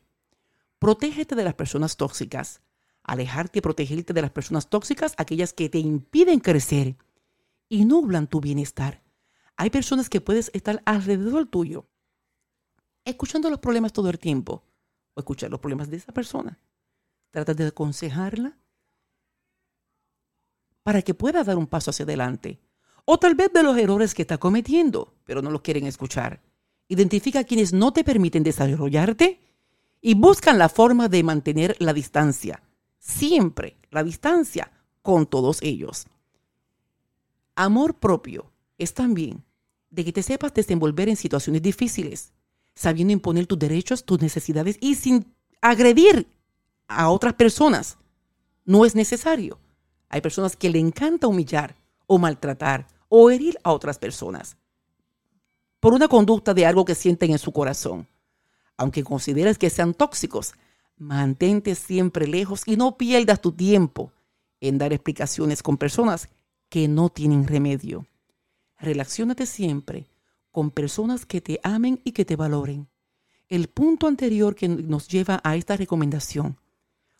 Protégete 0.80 1.36
de 1.36 1.43
las 1.43 1.56
personas 1.56 1.98
tóxicas. 1.98 2.62
Alejarte 3.04 3.60
y 3.60 3.62
protegerte 3.62 4.13
de 4.13 4.22
las 4.22 4.32
personas 4.32 4.70
tóxicas, 4.70 5.13
aquellas 5.17 5.54
que 5.54 5.70
te 5.70 5.80
impiden 5.80 6.39
crecer 6.39 6.98
y 7.70 7.86
nublan 7.86 8.28
tu 8.28 8.41
bienestar. 8.41 9.02
Hay 9.56 9.70
personas 9.70 10.10
que 10.10 10.22
puedes 10.22 10.52
estar 10.54 10.82
alrededor 10.86 11.48
tuyo, 11.48 11.88
escuchando 13.06 13.50
los 13.50 13.60
problemas 13.60 13.93
todo 13.93 14.10
el 14.10 14.20
tiempo, 14.20 14.63
o 15.13 15.20
escuchar 15.20 15.50
los 15.50 15.60
problemas 15.60 15.89
de 15.89 15.98
esa 15.98 16.12
persona. 16.12 16.60
Trata 17.32 17.54
de 17.54 17.67
aconsejarla 17.67 18.58
para 20.84 21.02
que 21.02 21.13
pueda 21.13 21.43
dar 21.43 21.58
un 21.58 21.67
paso 21.67 21.91
hacia 21.91 22.04
adelante. 22.04 22.62
O 23.04 23.17
tal 23.17 23.36
vez 23.36 23.52
de 23.54 23.63
los 23.63 23.78
errores 23.78 24.13
que 24.13 24.22
está 24.22 24.38
cometiendo, 24.38 25.15
pero 25.24 25.41
no 25.41 25.50
los 25.50 25.62
quieren 25.62 25.86
escuchar. 25.88 26.41
Identifica 26.88 27.39
a 27.39 27.43
quienes 27.43 27.73
no 27.73 27.91
te 27.91 28.04
permiten 28.04 28.43
desarrollarte 28.43 29.41
y 30.02 30.13
buscan 30.13 30.58
la 30.58 30.69
forma 30.69 31.10
de 31.10 31.23
mantener 31.23 31.76
la 31.80 31.93
distancia. 31.93 32.63
Siempre 33.00 33.78
la 33.91 34.04
distancia 34.04 34.71
con 35.02 35.26
todos 35.26 35.62
ellos. 35.62 36.08
Amor 37.56 37.95
propio 37.95 38.52
es 38.78 38.93
también 38.93 39.43
de 39.89 40.06
que 40.06 40.13
te 40.13 40.23
sepas 40.23 40.54
desenvolver 40.54 41.10
en 41.10 41.15
situaciones 41.15 41.62
difíciles, 41.62 42.32
sabiendo 42.76 43.13
imponer 43.13 43.47
tus 43.47 43.60
derechos, 43.60 44.06
tus 44.06 44.21
necesidades 44.21 44.78
y 44.80 44.95
sin 44.95 45.34
agredir 45.62 46.28
a 46.88 47.10
otras 47.10 47.34
personas. 47.34 47.97
No 48.63 48.86
es 48.86 48.95
necesario. 48.95 49.60
Hay 50.10 50.21
personas 50.21 50.56
que 50.56 50.69
le 50.69 50.80
encanta 50.80 51.28
humillar 51.28 51.76
o 52.06 52.17
maltratar 52.17 52.88
o 53.10 53.30
herir 53.30 53.58
a 53.63 53.71
otras 53.71 53.97
personas 53.97 54.58
por 55.80 55.94
una 55.94 56.08
conducta 56.08 56.54
de 56.54 56.66
algo 56.66 56.86
que 56.86 56.96
sienten 56.96 57.32
en 57.32 57.40
su 57.40 57.52
corazón. 57.52 58.08
Aunque 58.78 59.04
consideres 59.04 59.58
que 59.58 59.70
sean 59.70 59.94
tóxicos, 59.94 60.54
mantente 60.98 61.76
siempre 61.76 62.28
lejos 62.28 62.63
y 62.66 62.76
no 62.76 62.98
pierdas 62.98 63.42
tu 63.42 63.52
tiempo 63.52 64.12
en 64.60 64.78
dar 64.78 64.94
explicaciones 64.94 65.62
con 65.62 65.78
personas 65.78 66.30
que 66.70 66.88
no 66.88 67.10
tienen 67.10 67.48
remedio. 67.48 68.06
Relaciónate 68.80 69.46
siempre 69.46 70.08
con 70.52 70.72
personas 70.72 71.26
que 71.26 71.42
te 71.42 71.60
amen 71.63 72.02
y 72.04 72.12
que 72.12 72.26
te 72.26 72.36
valoren. 72.36 72.88
El 73.48 73.68
punto 73.70 74.08
anterior 74.08 74.56
que 74.56 74.68
nos 74.68 75.08
lleva 75.08 75.40
a 75.44 75.56
esta 75.56 75.78
recomendación, 75.78 76.58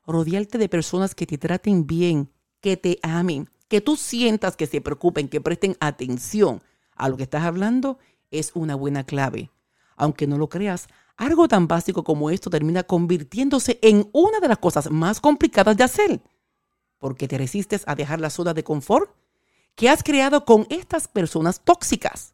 rodearte 0.06 0.58
de 0.58 0.70
personas 0.70 1.15
que 1.15 1.26
te 1.26 1.38
traten 1.38 1.88
bien, 1.88 2.32
que 2.60 2.78
te 2.78 3.00
amen, 3.02 3.50
que 3.67 3.82
tú 3.82 3.96
sientas 3.96 4.56
que 4.56 4.67
se 4.67 4.82
preocupen, 4.82 5.30
que 5.30 5.41
presten 5.41 5.78
atención 5.80 6.62
a 6.96 7.10
lo 7.10 7.17
que 7.17 7.24
estás 7.24 7.43
hablando, 7.43 8.00
es 8.31 8.51
una 8.53 8.75
buena 8.75 9.03
clave. 9.03 9.51
Aunque 9.95 10.27
no 10.27 10.37
lo 10.37 10.49
creas, 10.49 10.87
algo 11.17 11.47
tan 11.47 11.67
básico 11.67 12.03
como 12.03 12.29
esto 12.29 12.49
termina 12.49 12.83
convirtiéndose 12.83 13.79
en 13.81 14.09
una 14.13 14.39
de 14.39 14.47
las 14.47 14.59
cosas 14.59 14.91
más 14.91 15.19
complicadas 15.19 15.75
de 15.75 15.83
hacer, 15.83 16.21
porque 16.99 17.27
te 17.27 17.37
resistes 17.37 17.83
a 17.87 17.95
dejar 17.95 18.21
la 18.21 18.29
zona 18.29 18.53
de 18.53 18.63
confort 18.63 19.09
que 19.75 19.89
has 19.89 20.03
creado 20.03 20.45
con 20.45 20.67
estas 20.69 21.07
personas 21.07 21.61
tóxicas. 21.61 22.33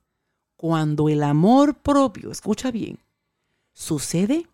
Cuando 0.56 1.10
el 1.10 1.24
amor 1.24 1.76
propio, 1.76 2.32
escucha 2.32 2.72
bien, 2.72 3.00
sucede, 3.74 4.48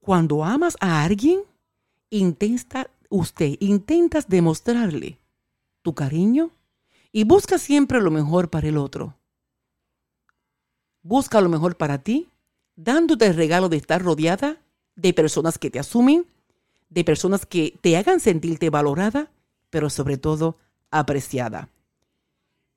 cuando 0.00 0.44
amas 0.44 0.76
a 0.80 1.02
alguien, 1.02 1.42
intenta 2.10 2.90
usted, 3.08 3.56
intentas 3.60 4.28
demostrarle 4.28 5.18
tu 5.80 5.94
cariño 5.94 6.50
y 7.10 7.24
busca 7.24 7.58
siempre 7.58 8.00
lo 8.00 8.10
mejor 8.10 8.50
para 8.50 8.68
el 8.68 8.76
otro. 8.76 9.16
Busca 11.04 11.42
lo 11.42 11.50
mejor 11.50 11.76
para 11.76 11.98
ti, 11.98 12.30
dándote 12.76 13.26
el 13.26 13.34
regalo 13.36 13.68
de 13.68 13.76
estar 13.76 14.02
rodeada 14.02 14.62
de 14.96 15.12
personas 15.12 15.58
que 15.58 15.70
te 15.70 15.78
asumen, 15.78 16.26
de 16.88 17.04
personas 17.04 17.44
que 17.44 17.78
te 17.82 17.98
hagan 17.98 18.20
sentirte 18.20 18.70
valorada, 18.70 19.30
pero 19.68 19.90
sobre 19.90 20.16
todo 20.16 20.56
apreciada. 20.90 21.68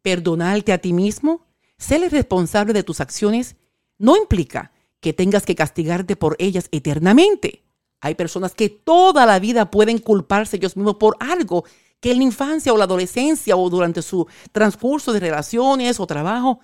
Perdonarte 0.01 0.73
a 0.73 0.77
ti 0.79 0.91
mismo, 0.91 1.45
ser 1.77 2.11
responsable 2.11 2.73
de 2.73 2.83
tus 2.83 2.99
acciones, 2.99 3.55
no 3.97 4.17
implica 4.17 4.73
que 4.99 5.13
tengas 5.13 5.45
que 5.45 5.55
castigarte 5.55 6.17
por 6.17 6.35
ellas 6.37 6.67
eternamente. 6.71 7.63
Hay 8.01 8.15
personas 8.15 8.53
que 8.53 8.67
toda 8.67 9.25
la 9.25 9.39
vida 9.39 9.71
pueden 9.71 9.99
culparse 9.99 10.57
ellos 10.57 10.75
mismos 10.75 10.97
por 10.97 11.15
algo 11.21 11.63
que 12.01 12.11
en 12.11 12.17
la 12.17 12.25
infancia 12.25 12.73
o 12.73 12.77
la 12.77 12.83
adolescencia 12.83 13.55
o 13.55 13.69
durante 13.69 14.01
su 14.01 14.27
transcurso 14.51 15.13
de 15.13 15.21
relaciones 15.21 16.01
o 16.01 16.05
trabajo 16.07 16.59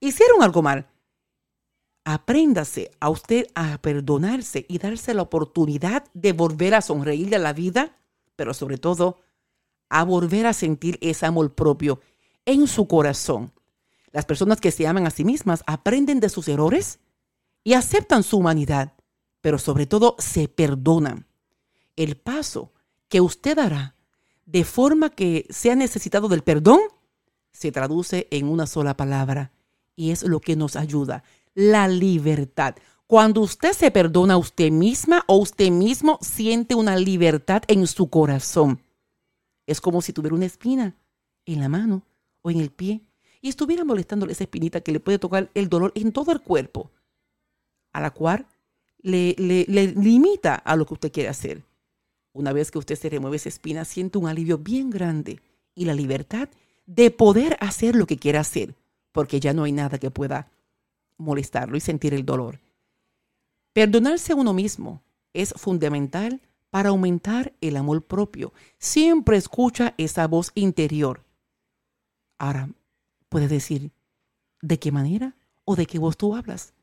hicieron 0.00 0.42
algo 0.42 0.62
mal. 0.62 0.88
Apréndase 2.04 2.90
a 3.00 3.10
usted 3.10 3.46
a 3.54 3.78
perdonarse 3.78 4.64
y 4.68 4.78
darse 4.78 5.12
la 5.14 5.22
oportunidad 5.22 6.04
de 6.14 6.32
volver 6.32 6.74
a 6.74 6.80
sonreírle 6.80 7.36
a 7.36 7.40
la 7.40 7.52
vida, 7.52 7.98
pero 8.36 8.54
sobre 8.54 8.78
todo 8.78 9.18
a 9.88 10.04
volver 10.04 10.46
a 10.46 10.52
sentir 10.52 10.98
ese 11.00 11.26
amor 11.26 11.54
propio 11.54 12.00
en 12.44 12.68
su 12.68 12.86
corazón. 12.86 13.52
Las 14.12 14.24
personas 14.24 14.60
que 14.60 14.70
se 14.70 14.86
aman 14.86 15.06
a 15.06 15.10
sí 15.10 15.24
mismas 15.24 15.62
aprenden 15.66 16.20
de 16.20 16.28
sus 16.28 16.48
errores 16.48 17.00
y 17.64 17.74
aceptan 17.74 18.22
su 18.22 18.38
humanidad, 18.38 18.94
pero 19.40 19.58
sobre 19.58 19.86
todo 19.86 20.14
se 20.18 20.48
perdonan. 20.48 21.26
El 21.96 22.16
paso 22.16 22.72
que 23.08 23.20
usted 23.20 23.58
hará 23.58 23.96
de 24.44 24.64
forma 24.64 25.10
que 25.10 25.46
sea 25.50 25.74
necesitado 25.74 26.28
del 26.28 26.42
perdón 26.42 26.80
se 27.52 27.72
traduce 27.72 28.28
en 28.30 28.48
una 28.48 28.66
sola 28.66 28.96
palabra 28.96 29.52
y 29.96 30.10
es 30.10 30.22
lo 30.22 30.40
que 30.40 30.54
nos 30.54 30.76
ayuda, 30.76 31.24
la 31.54 31.88
libertad. 31.88 32.76
Cuando 33.06 33.40
usted 33.40 33.72
se 33.72 33.90
perdona 33.90 34.34
a 34.34 34.38
usted 34.38 34.70
misma 34.70 35.24
o 35.26 35.36
usted 35.38 35.70
mismo 35.70 36.18
siente 36.20 36.74
una 36.74 36.96
libertad 36.96 37.62
en 37.66 37.86
su 37.86 38.10
corazón. 38.10 38.82
Es 39.66 39.80
como 39.80 40.02
si 40.02 40.12
tuviera 40.12 40.36
una 40.36 40.46
espina 40.46 40.96
en 41.46 41.60
la 41.60 41.68
mano 41.68 42.02
o 42.42 42.50
en 42.50 42.60
el 42.60 42.70
pie 42.70 43.02
y 43.40 43.48
estuviera 43.48 43.84
molestándole 43.84 44.32
esa 44.32 44.44
espinita 44.44 44.80
que 44.80 44.92
le 44.92 45.00
puede 45.00 45.18
tocar 45.18 45.50
el 45.54 45.68
dolor 45.68 45.92
en 45.94 46.12
todo 46.12 46.32
el 46.32 46.40
cuerpo, 46.40 46.90
a 47.92 48.00
la 48.00 48.10
cual 48.10 48.46
le, 48.98 49.34
le, 49.38 49.64
le 49.68 49.88
limita 49.88 50.56
a 50.56 50.76
lo 50.76 50.84
que 50.84 50.94
usted 50.94 51.12
quiere 51.12 51.28
hacer. 51.28 51.64
Una 52.32 52.52
vez 52.52 52.70
que 52.70 52.78
usted 52.78 52.96
se 52.96 53.08
remueve 53.08 53.36
esa 53.36 53.48
espina, 53.48 53.84
siente 53.84 54.18
un 54.18 54.28
alivio 54.28 54.58
bien 54.58 54.90
grande 54.90 55.40
y 55.74 55.84
la 55.84 55.94
libertad 55.94 56.48
de 56.86 57.10
poder 57.10 57.56
hacer 57.60 57.94
lo 57.94 58.06
que 58.06 58.16
quiera 58.16 58.40
hacer, 58.40 58.74
porque 59.16 59.40
ya 59.40 59.54
no 59.54 59.64
hay 59.64 59.72
nada 59.72 59.96
que 59.96 60.10
pueda 60.10 60.50
molestarlo 61.16 61.78
y 61.78 61.80
sentir 61.80 62.12
el 62.12 62.26
dolor. 62.26 62.60
Perdonarse 63.72 64.34
a 64.34 64.36
uno 64.36 64.52
mismo 64.52 65.02
es 65.32 65.54
fundamental 65.56 66.42
para 66.68 66.90
aumentar 66.90 67.54
el 67.62 67.78
amor 67.78 68.04
propio. 68.04 68.52
Siempre 68.78 69.38
escucha 69.38 69.94
esa 69.96 70.26
voz 70.26 70.52
interior. 70.54 71.24
Ahora, 72.36 72.68
puedes 73.30 73.48
decir, 73.48 73.90
¿de 74.60 74.78
qué 74.78 74.92
manera 74.92 75.34
o 75.64 75.76
de 75.76 75.86
qué 75.86 75.98
voz 75.98 76.18
tú 76.18 76.36
hablas? 76.36 76.74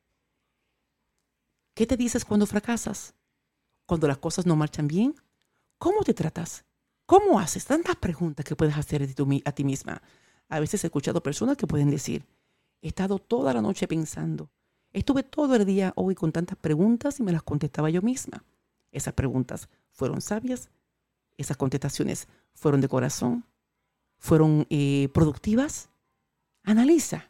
¿Qué 1.76 1.86
te 1.86 1.98
dices 1.98 2.26
cuando 2.26 2.48
fracasas? 2.48 3.14
¿Cuando 3.86 4.08
las 4.08 4.18
cosas 4.18 4.48
no 4.48 4.56
marchan 4.56 4.88
bien? 4.88 5.14
¿Cómo 5.78 6.02
te 6.02 6.16
tratas? 6.16 6.66
¿Cómo 7.06 7.40
haces? 7.40 7.64
Tantas 7.66 7.96
preguntas 7.98 8.44
que 8.44 8.56
puedes 8.56 8.76
hacer 8.76 9.08
a 9.46 9.52
ti 9.52 9.64
misma. 9.64 10.02
A 10.50 10.60
veces 10.60 10.84
he 10.84 10.88
escuchado 10.88 11.24
personas 11.24 11.58
que 11.58 11.68
pueden 11.68 11.90
decir, 11.90 12.26
he 12.82 12.88
estado 12.88 13.20
toda 13.20 13.54
la 13.54 13.62
noche 13.62 13.88
pensando, 13.88 14.50
estuve 14.92 15.24
todo 15.24 15.56
el 15.56 15.66
día 15.66 15.94
hoy 15.96 16.16
con 16.16 16.32
tantas 16.32 16.58
preguntas 16.58 17.20
y 17.20 17.24
me 17.24 17.32
las 17.32 17.44
contestaba 17.44 17.90
yo 17.90 18.02
misma. 18.02 18.44
Esas 18.92 19.14
preguntas 19.14 19.70
fueron 19.92 20.22
sabias, 20.22 20.70
esas 21.38 21.58
contestaciones 21.58 22.28
fueron 22.54 22.82
de 22.82 22.88
corazón, 22.88 23.46
fueron 24.18 24.66
eh, 24.70 25.10
productivas. 25.14 25.90
Analiza. 26.64 27.30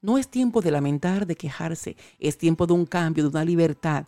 No 0.00 0.18
es 0.18 0.26
tiempo 0.26 0.60
de 0.60 0.72
lamentar, 0.72 1.26
de 1.26 1.36
quejarse, 1.36 1.96
es 2.18 2.36
tiempo 2.36 2.66
de 2.66 2.72
un 2.72 2.86
cambio, 2.86 3.22
de 3.22 3.30
una 3.30 3.44
libertad. 3.44 4.06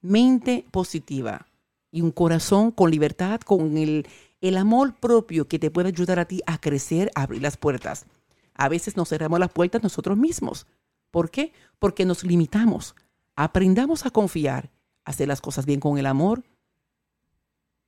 Mente 0.00 0.66
positiva 0.72 1.46
y 1.92 2.00
un 2.00 2.10
corazón 2.10 2.72
con 2.72 2.90
libertad, 2.90 3.40
con 3.40 3.76
el, 3.76 4.06
el 4.40 4.56
amor 4.56 4.94
propio 4.94 5.48
que 5.48 5.58
te 5.58 5.70
puede 5.70 5.88
ayudar 5.88 6.18
a 6.18 6.26
ti 6.26 6.42
a 6.46 6.58
crecer, 6.58 7.10
a 7.14 7.22
abrir 7.22 7.42
las 7.42 7.56
puertas. 7.56 8.06
A 8.54 8.68
veces 8.68 8.96
nos 8.96 9.08
cerramos 9.08 9.40
las 9.40 9.50
puertas 9.50 9.82
nosotros 9.82 10.16
mismos. 10.16 10.66
¿Por 11.10 11.30
qué? 11.30 11.52
Porque 11.78 12.04
nos 12.04 12.24
limitamos. 12.24 12.94
Aprendamos 13.34 14.06
a 14.06 14.10
confiar 14.10 14.70
hacer 15.06 15.28
las 15.28 15.40
cosas 15.40 15.64
bien 15.64 15.80
con 15.80 15.96
el 15.96 16.06
amor 16.06 16.42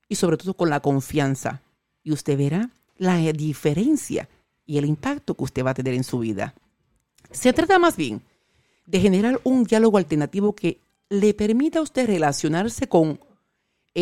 y 0.08 0.14
sobre 0.14 0.38
todo 0.38 0.54
con 0.54 0.70
la 0.70 0.80
confianza. 0.80 1.60
Y 2.02 2.12
usted 2.12 2.38
verá 2.38 2.70
la 2.96 3.16
diferencia 3.32 4.28
y 4.64 4.78
el 4.78 4.86
impacto 4.86 5.34
que 5.34 5.44
usted 5.44 5.64
va 5.64 5.70
a 5.70 5.74
tener 5.74 5.94
en 5.94 6.04
su 6.04 6.20
vida. 6.20 6.54
Se 7.30 7.52
trata 7.52 7.78
más 7.78 7.96
bien 7.96 8.22
de 8.86 9.00
generar 9.00 9.40
un 9.44 9.64
diálogo 9.64 9.98
alternativo 9.98 10.54
que 10.54 10.80
le 11.10 11.34
permita 11.34 11.80
a 11.80 11.82
usted 11.82 12.06
relacionarse 12.06 12.88
con 12.88 13.20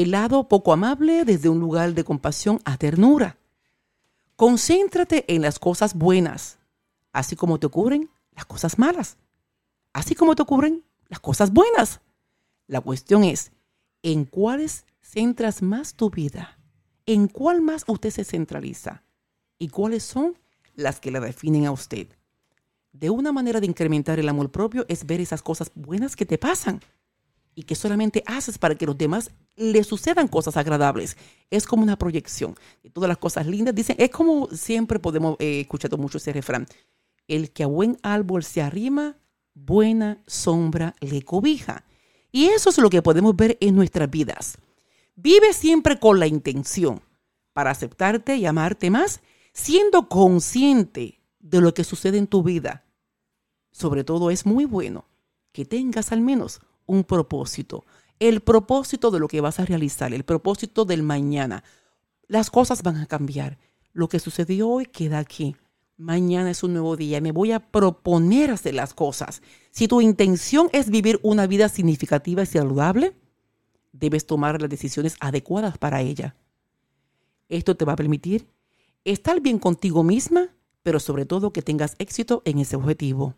el 0.03 0.11
lado 0.11 0.47
poco 0.47 0.75
amable 0.75 1.25
desde 1.25 1.49
un 1.49 1.59
lugar 1.59 1.95
de 1.95 2.05
compasión 2.05 2.61
a 2.67 2.77
ternura. 2.77 3.39
Concéntrate 4.37 5.25
en 5.35 5.41
las 5.41 5.59
cosas 5.59 5.95
buenas, 5.95 6.59
así 7.15 7.35
como 7.35 7.59
te 7.59 7.65
ocurren 7.65 8.11
las 8.33 8.45
cosas 8.45 8.79
malas, 8.79 9.17
así 9.95 10.15
como 10.15 10.37
te 10.37 10.43
ocurren 10.43 10.85
las 11.09 11.19
cosas 11.19 11.51
buenas. 11.51 12.03
La 12.67 12.83
cuestión 12.83 13.25
es, 13.25 13.53
¿en 14.03 14.27
cuáles 14.27 14.85
centras 15.01 15.63
más 15.63 15.95
tu 15.95 16.11
vida? 16.11 16.59
¿En 17.07 17.27
cuál 17.27 17.63
más 17.63 17.85
usted 17.87 18.11
se 18.11 18.25
centraliza? 18.25 19.03
¿Y 19.59 19.69
cuáles 19.69 20.03
son 20.03 20.37
las 20.75 21.01
que 21.01 21.11
la 21.11 21.21
definen 21.21 21.65
a 21.65 21.73
usted? 21.73 22.09
de 22.99 23.11
una 23.11 23.31
manera 23.31 23.61
de 23.61 23.67
incrementar 23.67 24.19
el 24.19 24.29
amor 24.29 24.51
propio 24.51 24.87
es 24.89 25.05
ver 25.05 25.21
esas 25.21 25.43
cosas 25.43 25.71
buenas 25.75 26.17
que 26.17 26.25
te 26.25 26.39
pasan 26.39 26.81
y 27.57 27.65
que 27.65 27.75
solamente 27.75 28.23
haces 28.27 28.59
para 28.59 28.77
que 28.77 28.87
los 28.87 28.97
demás 28.97 29.33
le 29.57 29.83
sucedan 29.83 30.29
cosas 30.29 30.57
agradables. 30.57 31.17
Es 31.51 31.67
como 31.67 31.83
una 31.83 31.99
proyección 31.99 32.55
de 32.85 32.91
todas 32.91 33.09
las 33.09 33.19
cosas 33.19 33.49
lindas. 33.49 33.75
Dicen, 33.75 33.97
es 33.99 34.11
como 34.11 34.49
siempre 34.53 35.01
podemos 35.01 35.35
eh, 35.41 35.63
escuchar 35.63 35.99
mucho 35.99 36.19
ese 36.19 36.33
refrán. 36.33 36.67
El 37.27 37.51
que 37.51 37.65
a 37.65 37.67
buen 37.67 37.99
árbol 38.03 38.45
se 38.45 38.63
arrima, 38.63 39.17
buena 39.55 40.23
sombra 40.29 40.95
le 41.01 41.23
cobija. 41.23 41.85
Y 42.31 42.45
eso 42.45 42.71
es 42.71 42.79
lo 42.79 42.91
que 42.91 43.03
podemos 43.03 43.35
ver 43.35 43.59
en 43.61 43.75
nuestras 43.75 44.09
vidas. 44.09 44.59
Vive 45.17 45.53
siempre 45.53 45.99
con 45.99 46.21
la 46.21 46.29
intención 46.29 47.03
para 47.53 47.71
aceptarte 47.73 48.37
y 48.37 48.47
amarte 48.47 48.91
más, 48.91 49.23
siendo 49.53 50.09
consciente 50.09 51.21
de 51.41 51.61
lo 51.61 51.75
que 51.75 51.83
sucede 51.83 52.19
en 52.19 52.29
tu 52.29 52.45
vida 52.45 52.87
sobre 53.77 54.05
todo 54.05 54.31
es 54.31 54.47
muy 54.47 54.65
bueno 54.65 55.05
que 55.53 55.67
tengas 55.67 56.11
al 56.11 56.23
menos 56.23 56.61
un 56.87 57.05
propósito, 57.05 57.85
el 58.19 58.41
propósito 58.41 59.11
de 59.11 59.19
lo 59.19 59.29
que 59.29 59.41
vas 59.41 59.61
a 59.61 59.65
realizar, 59.65 60.15
el 60.15 60.25
propósito 60.25 60.85
del 60.85 61.03
mañana. 61.03 61.63
Las 62.29 62.51
cosas 62.51 62.83
van 62.83 62.97
a 62.97 63.07
cambiar. 63.07 63.59
Lo 63.93 64.09
que 64.09 64.19
sucedió 64.19 64.69
hoy 64.69 64.87
queda 64.87 65.19
aquí. 65.19 65.57
Mañana 65.97 66.51
es 66.51 66.63
un 66.63 66.73
nuevo 66.73 66.97
día. 66.97 67.21
Me 67.21 67.33
voy 67.33 67.53
a 67.53 67.61
proponer 67.61 68.51
hacer 68.51 68.75
las 68.75 68.95
cosas. 68.95 69.43
Si 69.71 69.89
tu 69.89 70.01
intención 70.01 70.69
es 70.73 70.91
vivir 70.91 71.21
una 71.23 71.47
vida 71.47 71.69
significativa 71.69 72.43
y 72.43 72.47
saludable, 72.47 73.15
debes 73.93 74.27
tomar 74.27 74.61
las 74.61 74.71
decisiones 74.71 75.17
adecuadas 75.21 75.79
para 75.79 76.03
ella. 76.03 76.37
Esto 77.49 77.77
te 77.77 77.85
va 77.85 77.93
a 77.95 77.97
permitir 77.97 78.49
estar 79.05 79.41
bien 79.41 79.59
contigo 79.59 80.03
misma, 80.03 80.49
pero 80.83 81.01
sobre 81.01 81.25
todo 81.25 81.53
que 81.53 81.63
tengas 81.63 81.95
éxito 81.99 82.43
en 82.45 82.59
ese 82.59 82.77
objetivo. 82.77 83.35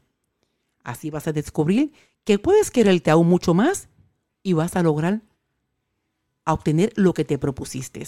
Así 0.82 1.10
vas 1.10 1.28
a 1.28 1.32
descubrir 1.32 1.92
que 2.28 2.38
puedes 2.38 2.70
quererte 2.70 3.10
aún 3.10 3.26
mucho 3.26 3.54
más 3.54 3.88
y 4.42 4.52
vas 4.52 4.76
a 4.76 4.82
lograr 4.82 5.22
obtener 6.44 6.92
lo 6.94 7.14
que 7.14 7.24
te 7.24 7.38
propusiste. 7.38 8.06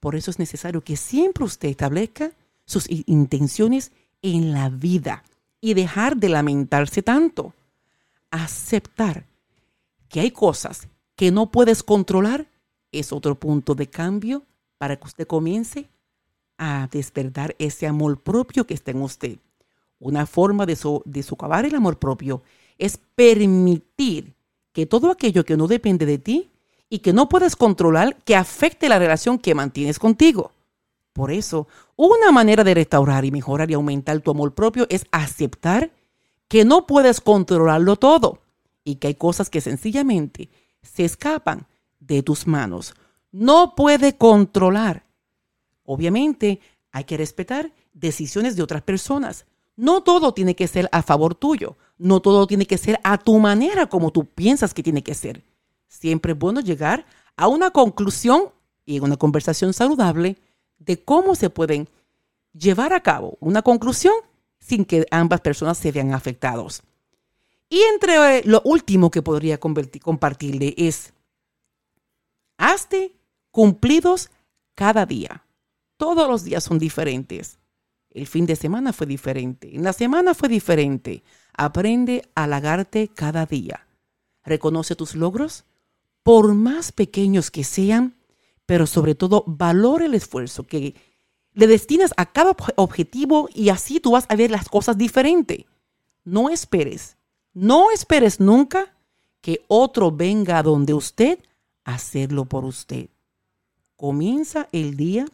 Por 0.00 0.16
eso 0.16 0.30
es 0.30 0.38
necesario 0.38 0.80
que 0.80 0.96
siempre 0.96 1.44
usted 1.44 1.68
establezca 1.68 2.32
sus 2.64 2.86
intenciones 2.88 3.92
en 4.22 4.54
la 4.54 4.70
vida 4.70 5.24
y 5.60 5.74
dejar 5.74 6.16
de 6.16 6.30
lamentarse 6.30 7.02
tanto. 7.02 7.52
Aceptar 8.30 9.26
que 10.08 10.20
hay 10.20 10.30
cosas 10.30 10.88
que 11.14 11.30
no 11.30 11.50
puedes 11.50 11.82
controlar 11.82 12.46
es 12.92 13.12
otro 13.12 13.34
punto 13.34 13.74
de 13.74 13.88
cambio 13.88 14.42
para 14.78 14.96
que 14.96 15.06
usted 15.06 15.26
comience 15.26 15.86
a 16.56 16.88
despertar 16.90 17.56
ese 17.58 17.86
amor 17.86 18.22
propio 18.22 18.66
que 18.66 18.72
está 18.72 18.92
en 18.92 19.02
usted. 19.02 19.36
Una 19.98 20.24
forma 20.24 20.64
de, 20.64 20.78
de 21.04 21.22
socavar 21.22 21.66
el 21.66 21.74
amor 21.74 21.98
propio 21.98 22.42
es 22.80 22.98
permitir 23.14 24.34
que 24.72 24.86
todo 24.86 25.10
aquello 25.10 25.44
que 25.44 25.56
no 25.56 25.68
depende 25.68 26.06
de 26.06 26.18
ti 26.18 26.50
y 26.88 27.00
que 27.00 27.12
no 27.12 27.28
puedes 27.28 27.54
controlar, 27.54 28.16
que 28.24 28.34
afecte 28.34 28.88
la 28.88 28.98
relación 28.98 29.38
que 29.38 29.54
mantienes 29.54 29.98
contigo. 29.98 30.52
Por 31.12 31.30
eso, 31.30 31.68
una 31.96 32.32
manera 32.32 32.64
de 32.64 32.74
restaurar 32.74 33.24
y 33.24 33.30
mejorar 33.30 33.70
y 33.70 33.74
aumentar 33.74 34.20
tu 34.20 34.30
amor 34.30 34.54
propio 34.54 34.86
es 34.88 35.04
aceptar 35.12 35.90
que 36.48 36.64
no 36.64 36.86
puedes 36.86 37.20
controlarlo 37.20 37.96
todo 37.96 38.40
y 38.82 38.96
que 38.96 39.08
hay 39.08 39.14
cosas 39.14 39.50
que 39.50 39.60
sencillamente 39.60 40.48
se 40.82 41.04
escapan 41.04 41.66
de 42.00 42.22
tus 42.22 42.46
manos. 42.46 42.94
No 43.30 43.74
puede 43.74 44.16
controlar. 44.16 45.04
Obviamente, 45.84 46.60
hay 46.92 47.04
que 47.04 47.18
respetar 47.18 47.72
decisiones 47.92 48.56
de 48.56 48.62
otras 48.62 48.82
personas, 48.82 49.44
no 49.80 50.02
todo 50.02 50.34
tiene 50.34 50.54
que 50.54 50.68
ser 50.68 50.90
a 50.92 51.02
favor 51.02 51.34
tuyo. 51.34 51.78
No 51.96 52.20
todo 52.20 52.46
tiene 52.46 52.66
que 52.66 52.76
ser 52.76 53.00
a 53.02 53.16
tu 53.16 53.38
manera 53.38 53.86
como 53.86 54.10
tú 54.10 54.26
piensas 54.26 54.74
que 54.74 54.82
tiene 54.82 55.02
que 55.02 55.14
ser. 55.14 55.42
Siempre 55.88 56.32
es 56.32 56.38
bueno 56.38 56.60
llegar 56.60 57.06
a 57.34 57.48
una 57.48 57.70
conclusión 57.70 58.50
y 58.84 59.00
una 59.00 59.16
conversación 59.16 59.72
saludable 59.72 60.36
de 60.78 61.02
cómo 61.02 61.34
se 61.34 61.48
pueden 61.48 61.88
llevar 62.52 62.92
a 62.92 63.00
cabo 63.00 63.38
una 63.40 63.62
conclusión 63.62 64.12
sin 64.58 64.84
que 64.84 65.06
ambas 65.10 65.40
personas 65.40 65.78
se 65.78 65.92
vean 65.92 66.12
afectados. 66.12 66.82
Y 67.70 67.80
entre 67.94 68.38
eh, 68.38 68.42
lo 68.44 68.60
último 68.66 69.10
que 69.10 69.22
podría 69.22 69.58
compartirle 69.58 70.74
es, 70.76 71.14
hazte 72.58 73.14
cumplidos 73.50 74.30
cada 74.74 75.06
día. 75.06 75.42
Todos 75.96 76.28
los 76.28 76.44
días 76.44 76.64
son 76.64 76.78
diferentes. 76.78 77.59
El 78.10 78.26
fin 78.26 78.44
de 78.44 78.56
semana 78.56 78.92
fue 78.92 79.06
diferente. 79.06 79.74
En 79.74 79.84
la 79.84 79.92
semana 79.92 80.34
fue 80.34 80.48
diferente. 80.48 81.22
Aprende 81.52 82.28
a 82.34 82.44
halagarte 82.44 83.08
cada 83.08 83.46
día. 83.46 83.86
Reconoce 84.44 84.96
tus 84.96 85.14
logros, 85.14 85.64
por 86.22 86.54
más 86.54 86.92
pequeños 86.92 87.50
que 87.50 87.64
sean, 87.64 88.16
pero 88.66 88.86
sobre 88.86 89.14
todo 89.14 89.44
valora 89.46 90.06
el 90.06 90.14
esfuerzo 90.14 90.66
que 90.66 90.94
le 91.52 91.66
destinas 91.66 92.12
a 92.16 92.32
cada 92.32 92.56
objetivo 92.76 93.48
y 93.54 93.68
así 93.68 94.00
tú 94.00 94.12
vas 94.12 94.26
a 94.28 94.36
ver 94.36 94.50
las 94.50 94.68
cosas 94.68 94.98
diferente. 94.98 95.66
No 96.24 96.50
esperes, 96.50 97.16
no 97.54 97.90
esperes 97.90 98.40
nunca 98.40 98.96
que 99.40 99.64
otro 99.68 100.10
venga 100.10 100.58
a 100.58 100.62
donde 100.62 100.94
usted 100.94 101.38
a 101.84 101.94
hacerlo 101.94 102.44
por 102.44 102.64
usted. 102.64 103.08
Comienza 103.96 104.68
el 104.72 104.96
día 104.96 105.26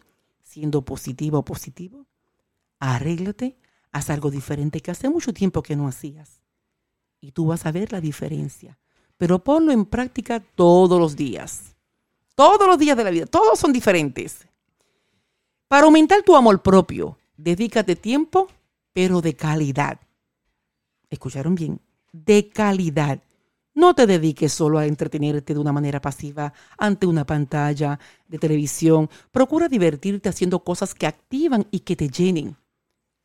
siendo 0.42 0.82
positivo 0.82 1.38
o 1.38 1.44
positivo 1.44 2.05
arréglate, 2.78 3.58
haz 3.92 4.10
algo 4.10 4.30
diferente 4.30 4.80
que 4.80 4.90
hace 4.90 5.08
mucho 5.08 5.32
tiempo 5.32 5.62
que 5.62 5.76
no 5.76 5.88
hacías. 5.88 6.40
Y 7.20 7.32
tú 7.32 7.46
vas 7.46 7.66
a 7.66 7.72
ver 7.72 7.92
la 7.92 8.00
diferencia. 8.00 8.78
Pero 9.16 9.42
ponlo 9.42 9.72
en 9.72 9.86
práctica 9.86 10.40
todos 10.40 11.00
los 11.00 11.16
días. 11.16 11.76
Todos 12.34 12.66
los 12.66 12.78
días 12.78 12.96
de 12.96 13.04
la 13.04 13.10
vida. 13.10 13.26
Todos 13.26 13.58
son 13.58 13.72
diferentes. 13.72 14.46
Para 15.68 15.86
aumentar 15.86 16.22
tu 16.22 16.36
amor 16.36 16.62
propio, 16.62 17.18
dedícate 17.36 17.96
tiempo, 17.96 18.48
pero 18.92 19.20
de 19.20 19.34
calidad. 19.34 19.98
¿Escucharon 21.08 21.54
bien? 21.54 21.80
De 22.12 22.48
calidad. 22.50 23.20
No 23.74 23.94
te 23.94 24.06
dediques 24.06 24.52
solo 24.52 24.78
a 24.78 24.86
entretenerte 24.86 25.54
de 25.54 25.60
una 25.60 25.72
manera 25.72 26.00
pasiva 26.00 26.52
ante 26.78 27.06
una 27.06 27.26
pantalla 27.26 27.98
de 28.28 28.38
televisión. 28.38 29.10
Procura 29.32 29.68
divertirte 29.68 30.28
haciendo 30.28 30.62
cosas 30.64 30.94
que 30.94 31.06
activan 31.06 31.66
y 31.70 31.80
que 31.80 31.96
te 31.96 32.08
llenen. 32.08 32.56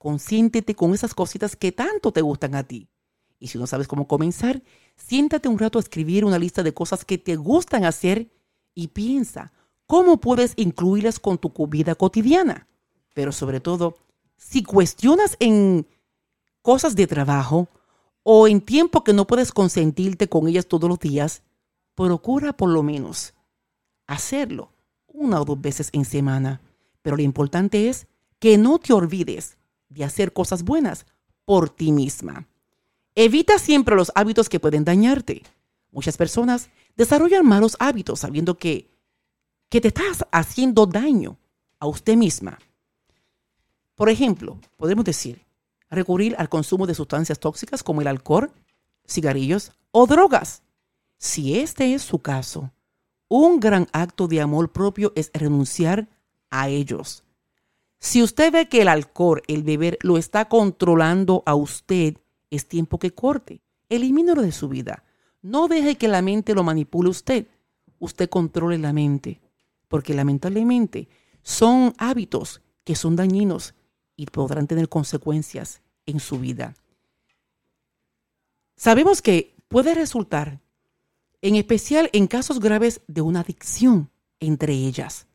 Consiéntete 0.01 0.73
con 0.73 0.95
esas 0.95 1.13
cositas 1.13 1.55
que 1.55 1.71
tanto 1.71 2.11
te 2.11 2.21
gustan 2.21 2.55
a 2.55 2.63
ti. 2.63 2.89
Y 3.37 3.49
si 3.49 3.59
no 3.59 3.67
sabes 3.67 3.87
cómo 3.87 4.07
comenzar, 4.07 4.63
siéntate 4.95 5.47
un 5.47 5.59
rato 5.59 5.77
a 5.77 5.81
escribir 5.83 6.25
una 6.25 6.39
lista 6.39 6.63
de 6.63 6.73
cosas 6.73 7.05
que 7.05 7.19
te 7.19 7.35
gustan 7.35 7.85
hacer 7.85 8.31
y 8.73 8.87
piensa 8.87 9.53
cómo 9.85 10.17
puedes 10.17 10.53
incluirlas 10.55 11.19
con 11.19 11.37
tu 11.37 11.51
vida 11.67 11.93
cotidiana. 11.93 12.67
Pero 13.13 13.31
sobre 13.31 13.59
todo, 13.59 13.95
si 14.37 14.63
cuestionas 14.63 15.37
en 15.39 15.85
cosas 16.63 16.95
de 16.95 17.05
trabajo 17.05 17.67
o 18.23 18.47
en 18.47 18.59
tiempo 18.59 19.03
que 19.03 19.13
no 19.13 19.27
puedes 19.27 19.51
consentirte 19.51 20.27
con 20.27 20.47
ellas 20.47 20.65
todos 20.65 20.89
los 20.89 20.97
días, 20.97 21.43
procura 21.93 22.53
por 22.53 22.69
lo 22.69 22.81
menos 22.81 23.35
hacerlo 24.07 24.71
una 25.05 25.39
o 25.39 25.45
dos 25.45 25.61
veces 25.61 25.89
en 25.93 26.05
semana. 26.05 26.59
Pero 27.03 27.17
lo 27.17 27.21
importante 27.21 27.87
es 27.87 28.07
que 28.39 28.57
no 28.57 28.79
te 28.79 28.93
olvides 28.93 29.59
de 29.91 30.03
hacer 30.03 30.33
cosas 30.33 30.63
buenas 30.63 31.05
por 31.45 31.69
ti 31.69 31.91
misma. 31.91 32.47
Evita 33.15 33.59
siempre 33.59 33.95
los 33.95 34.11
hábitos 34.15 34.49
que 34.49 34.59
pueden 34.59 34.85
dañarte. 34.85 35.43
Muchas 35.91 36.17
personas 36.17 36.69
desarrollan 36.95 37.45
malos 37.45 37.75
hábitos 37.79 38.21
sabiendo 38.21 38.57
que, 38.57 38.89
que 39.69 39.81
te 39.81 39.89
estás 39.89 40.25
haciendo 40.31 40.85
daño 40.85 41.37
a 41.79 41.87
usted 41.87 42.15
misma. 42.15 42.57
Por 43.95 44.09
ejemplo, 44.09 44.59
podemos 44.77 45.03
decir, 45.03 45.45
recurrir 45.89 46.35
al 46.37 46.47
consumo 46.47 46.87
de 46.87 46.95
sustancias 46.95 47.39
tóxicas 47.39 47.83
como 47.83 48.01
el 48.01 48.07
alcohol, 48.07 48.51
cigarrillos 49.05 49.73
o 49.91 50.07
drogas. 50.07 50.63
Si 51.17 51.59
este 51.59 51.93
es 51.93 52.01
su 52.01 52.19
caso, 52.19 52.71
un 53.27 53.59
gran 53.59 53.87
acto 53.91 54.27
de 54.27 54.41
amor 54.41 54.71
propio 54.71 55.11
es 55.15 55.29
renunciar 55.33 56.07
a 56.49 56.69
ellos. 56.69 57.23
Si 58.03 58.23
usted 58.23 58.51
ve 58.51 58.67
que 58.67 58.81
el 58.81 58.87
alcohol, 58.87 59.43
el 59.47 59.61
beber, 59.61 59.99
lo 60.01 60.17
está 60.17 60.49
controlando 60.49 61.43
a 61.45 61.53
usted, 61.53 62.17
es 62.49 62.67
tiempo 62.67 62.97
que 62.97 63.13
corte. 63.13 63.61
Elimínelo 63.89 64.41
de 64.41 64.51
su 64.51 64.67
vida. 64.67 65.03
No 65.43 65.67
deje 65.67 65.97
que 65.97 66.07
la 66.07 66.23
mente 66.23 66.55
lo 66.55 66.63
manipule 66.63 67.11
usted. 67.11 67.45
Usted 67.99 68.27
controle 68.27 68.79
la 68.79 68.91
mente. 68.91 69.39
Porque 69.87 70.15
lamentablemente 70.15 71.09
son 71.43 71.93
hábitos 71.99 72.61
que 72.83 72.95
son 72.95 73.15
dañinos 73.15 73.75
y 74.15 74.25
podrán 74.25 74.65
tener 74.65 74.89
consecuencias 74.89 75.81
en 76.07 76.19
su 76.19 76.39
vida. 76.39 76.73
Sabemos 78.75 79.21
que 79.21 79.55
puede 79.67 79.93
resultar, 79.93 80.59
en 81.43 81.55
especial 81.55 82.09
en 82.13 82.25
casos 82.25 82.59
graves 82.59 83.01
de 83.05 83.21
una 83.21 83.41
adicción 83.41 84.09
entre 84.39 84.73
ellas. 84.73 85.27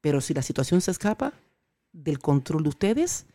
Pero 0.00 0.20
si 0.20 0.34
la 0.34 0.42
situación 0.42 0.80
se 0.80 0.90
escapa 0.90 1.32
del 1.92 2.18
control 2.18 2.62
de 2.64 2.68
ustedes, 2.70 3.26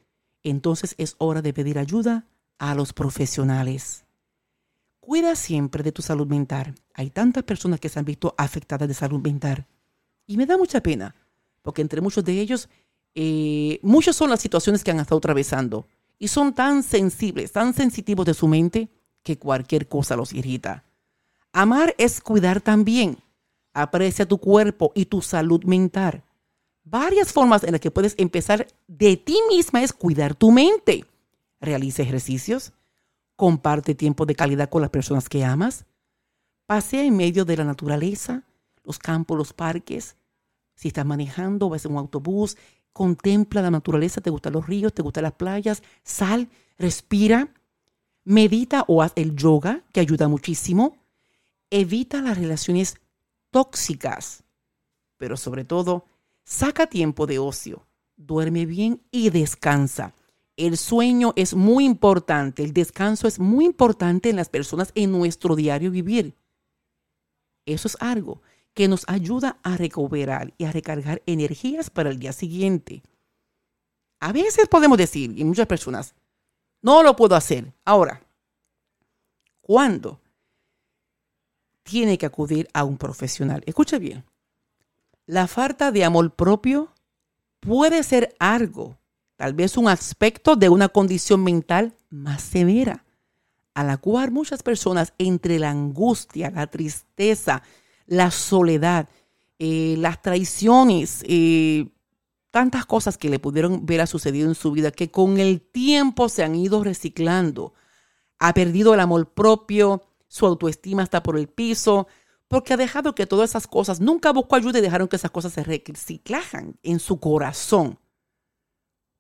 entonces 0.43 0.95
es 0.97 1.15
hora 1.17 1.41
de 1.41 1.53
pedir 1.53 1.79
ayuda 1.79 2.25
a 2.57 2.75
los 2.75 2.93
profesionales. 2.93 4.05
Cuida 4.99 5.35
siempre 5.35 5.83
de 5.83 5.91
tu 5.91 6.01
salud 6.01 6.27
mental. 6.27 6.75
Hay 6.93 7.09
tantas 7.09 7.43
personas 7.43 7.79
que 7.79 7.89
se 7.89 7.99
han 7.99 8.05
visto 8.05 8.35
afectadas 8.37 8.87
de 8.87 8.93
salud 8.93 9.21
mental. 9.21 9.65
Y 10.25 10.35
me 10.35 10.45
da 10.45 10.57
mucha 10.57 10.81
pena, 10.81 11.15
porque 11.61 11.81
entre 11.81 12.01
muchos 12.01 12.25
de 12.25 12.39
ellos, 12.39 12.67
eh, 13.15 13.79
muchas 13.83 14.15
son 14.15 14.29
las 14.29 14.41
situaciones 14.41 14.83
que 14.83 14.91
han 14.91 14.99
estado 14.99 15.19
atravesando. 15.19 15.87
Y 16.19 16.27
son 16.27 16.53
tan 16.53 16.83
sensibles, 16.83 17.51
tan 17.51 17.73
sensitivos 17.73 18.25
de 18.25 18.33
su 18.33 18.47
mente, 18.47 18.89
que 19.23 19.37
cualquier 19.37 19.87
cosa 19.87 20.15
los 20.15 20.33
irrita. 20.33 20.83
Amar 21.53 21.95
es 21.97 22.21
cuidar 22.21 22.61
también. 22.61 23.17
Aprecia 23.73 24.27
tu 24.27 24.39
cuerpo 24.39 24.91
y 24.95 25.05
tu 25.05 25.21
salud 25.21 25.63
mental. 25.63 26.23
Varias 26.89 27.33
formas 27.33 27.65
en 27.65 27.73
las 27.73 27.81
que 27.81 27.91
puedes 27.91 28.15
empezar 28.17 28.65
de 28.87 29.17
ti 29.17 29.37
misma 29.49 29.83
es 29.83 29.91
cuidar 29.91 30.35
tu 30.35 30.53
mente. 30.53 31.03
Realiza 31.59 32.01
ejercicios. 32.01 32.71
Comparte 33.35 33.93
tiempo 33.93 34.25
de 34.25 34.35
calidad 34.35 34.69
con 34.69 34.81
las 34.81 34.89
personas 34.89 35.27
que 35.27 35.43
amas. 35.43 35.85
Pasea 36.65 37.03
en 37.03 37.17
medio 37.17 37.43
de 37.43 37.57
la 37.57 37.65
naturaleza, 37.65 38.43
los 38.85 38.99
campos, 38.99 39.37
los 39.37 39.51
parques. 39.51 40.15
Si 40.75 40.87
estás 40.87 41.05
manejando, 41.05 41.67
vas 41.67 41.83
en 41.83 41.91
un 41.91 41.97
autobús, 41.97 42.55
contempla 42.93 43.61
la 43.61 43.71
naturaleza, 43.71 44.21
te 44.21 44.29
gustan 44.29 44.53
los 44.53 44.65
ríos, 44.65 44.93
te 44.93 45.01
gustan 45.01 45.23
las 45.23 45.33
playas, 45.33 45.83
sal, 46.03 46.47
respira. 46.77 47.53
Medita 48.23 48.85
o 48.87 49.01
haz 49.01 49.11
el 49.17 49.35
yoga, 49.35 49.83
que 49.91 49.99
ayuda 49.99 50.29
muchísimo. 50.29 50.95
Evita 51.69 52.21
las 52.21 52.37
relaciones 52.37 52.95
tóxicas, 53.51 54.45
pero 55.17 55.35
sobre 55.35 55.65
todo, 55.65 56.05
saca 56.47 56.87
tiempo 56.87 57.27
de 57.27 57.39
ocio, 57.39 57.85
duerme 58.15 58.65
bien 58.65 59.03
y 59.11 59.31
descansa. 59.31 60.13
El 60.55 60.77
sueño 60.77 61.33
es 61.35 61.53
muy 61.53 61.83
importante, 61.83 62.63
el 62.63 62.73
descanso 62.73 63.27
es 63.27 63.37
muy 63.37 63.65
importante 63.65 64.29
en 64.29 64.37
las 64.37 64.47
personas 64.47 64.93
en 64.95 65.11
nuestro 65.11 65.57
diario 65.57 65.91
vivir. 65.91 66.37
Eso 67.65 67.89
es 67.89 67.97
algo 67.99 68.41
que 68.73 68.87
nos 68.87 69.03
ayuda 69.09 69.59
a 69.61 69.75
recuperar 69.75 70.53
y 70.57 70.63
a 70.63 70.71
recargar 70.71 71.21
energías 71.25 71.89
para 71.89 72.11
el 72.11 72.17
día 72.17 72.31
siguiente. 72.31 73.03
A 74.21 74.31
veces 74.31 74.69
podemos 74.69 74.97
decir, 74.97 75.37
y 75.37 75.43
muchas 75.43 75.67
personas, 75.67 76.15
no 76.81 77.03
lo 77.03 77.15
puedo 77.17 77.35
hacer. 77.35 77.73
Ahora, 77.83 78.21
¿cuándo 79.59 80.21
tiene 81.83 82.17
que 82.17 82.25
acudir 82.25 82.69
a 82.73 82.85
un 82.85 82.97
profesional? 82.97 83.63
Escucha 83.65 83.99
bien. 83.99 84.23
La 85.27 85.47
falta 85.47 85.91
de 85.91 86.05
amor 86.05 86.35
propio 86.35 86.93
puede 87.59 88.01
ser 88.03 88.33
algo, 88.39 88.97
tal 89.35 89.53
vez 89.53 89.75
un 89.75 89.89
aspecto 89.89 90.55
de 90.55 90.69
una 90.69 90.87
condición 90.87 91.43
mental 91.43 91.95
más 92.09 92.41
severa, 92.41 93.03
a 93.73 93.83
la 93.83 93.97
cual 93.97 94.31
muchas 94.31 94.63
personas 94.63 95.13
entre 95.17 95.59
la 95.59 95.69
angustia, 95.69 96.49
la 96.49 96.67
tristeza, 96.67 97.61
la 98.05 98.31
soledad, 98.31 99.09
eh, 99.59 99.95
las 99.97 100.21
traiciones, 100.21 101.25
eh, 101.27 101.89
tantas 102.49 102.85
cosas 102.85 103.17
que 103.17 103.29
le 103.29 103.39
pudieron 103.39 103.85
ver 103.85 104.07
sucedido 104.07 104.47
en 104.47 104.55
su 104.55 104.71
vida 104.71 104.91
que 104.91 105.11
con 105.11 105.41
el 105.41 105.59
tiempo 105.59 106.29
se 106.29 106.45
han 106.45 106.55
ido 106.55 106.85
reciclando. 106.85 107.73
Ha 108.39 108.53
perdido 108.53 108.93
el 108.93 109.01
amor 109.01 109.33
propio, 109.33 110.03
su 110.29 110.45
autoestima 110.45 111.03
está 111.03 111.21
por 111.21 111.37
el 111.37 111.49
piso, 111.49 112.07
porque 112.47 112.73
ha 112.73 112.77
dejado 112.77 113.13
que 113.15 113.25
todas 113.25 113.49
esas 113.49 113.67
cosas, 113.67 113.99
nunca 113.99 114.31
buscó 114.31 114.55
ayuda 114.55 114.79
y 114.79 114.81
dejaron 114.81 115.07
que 115.07 115.17
esas 115.17 115.31
cosas 115.31 115.53
se 115.53 115.63
reciclajan 115.63 116.77
en 116.83 116.99
su 116.99 117.19
corazón. 117.19 117.99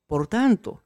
Por 0.07 0.27
tanto, 0.27 0.83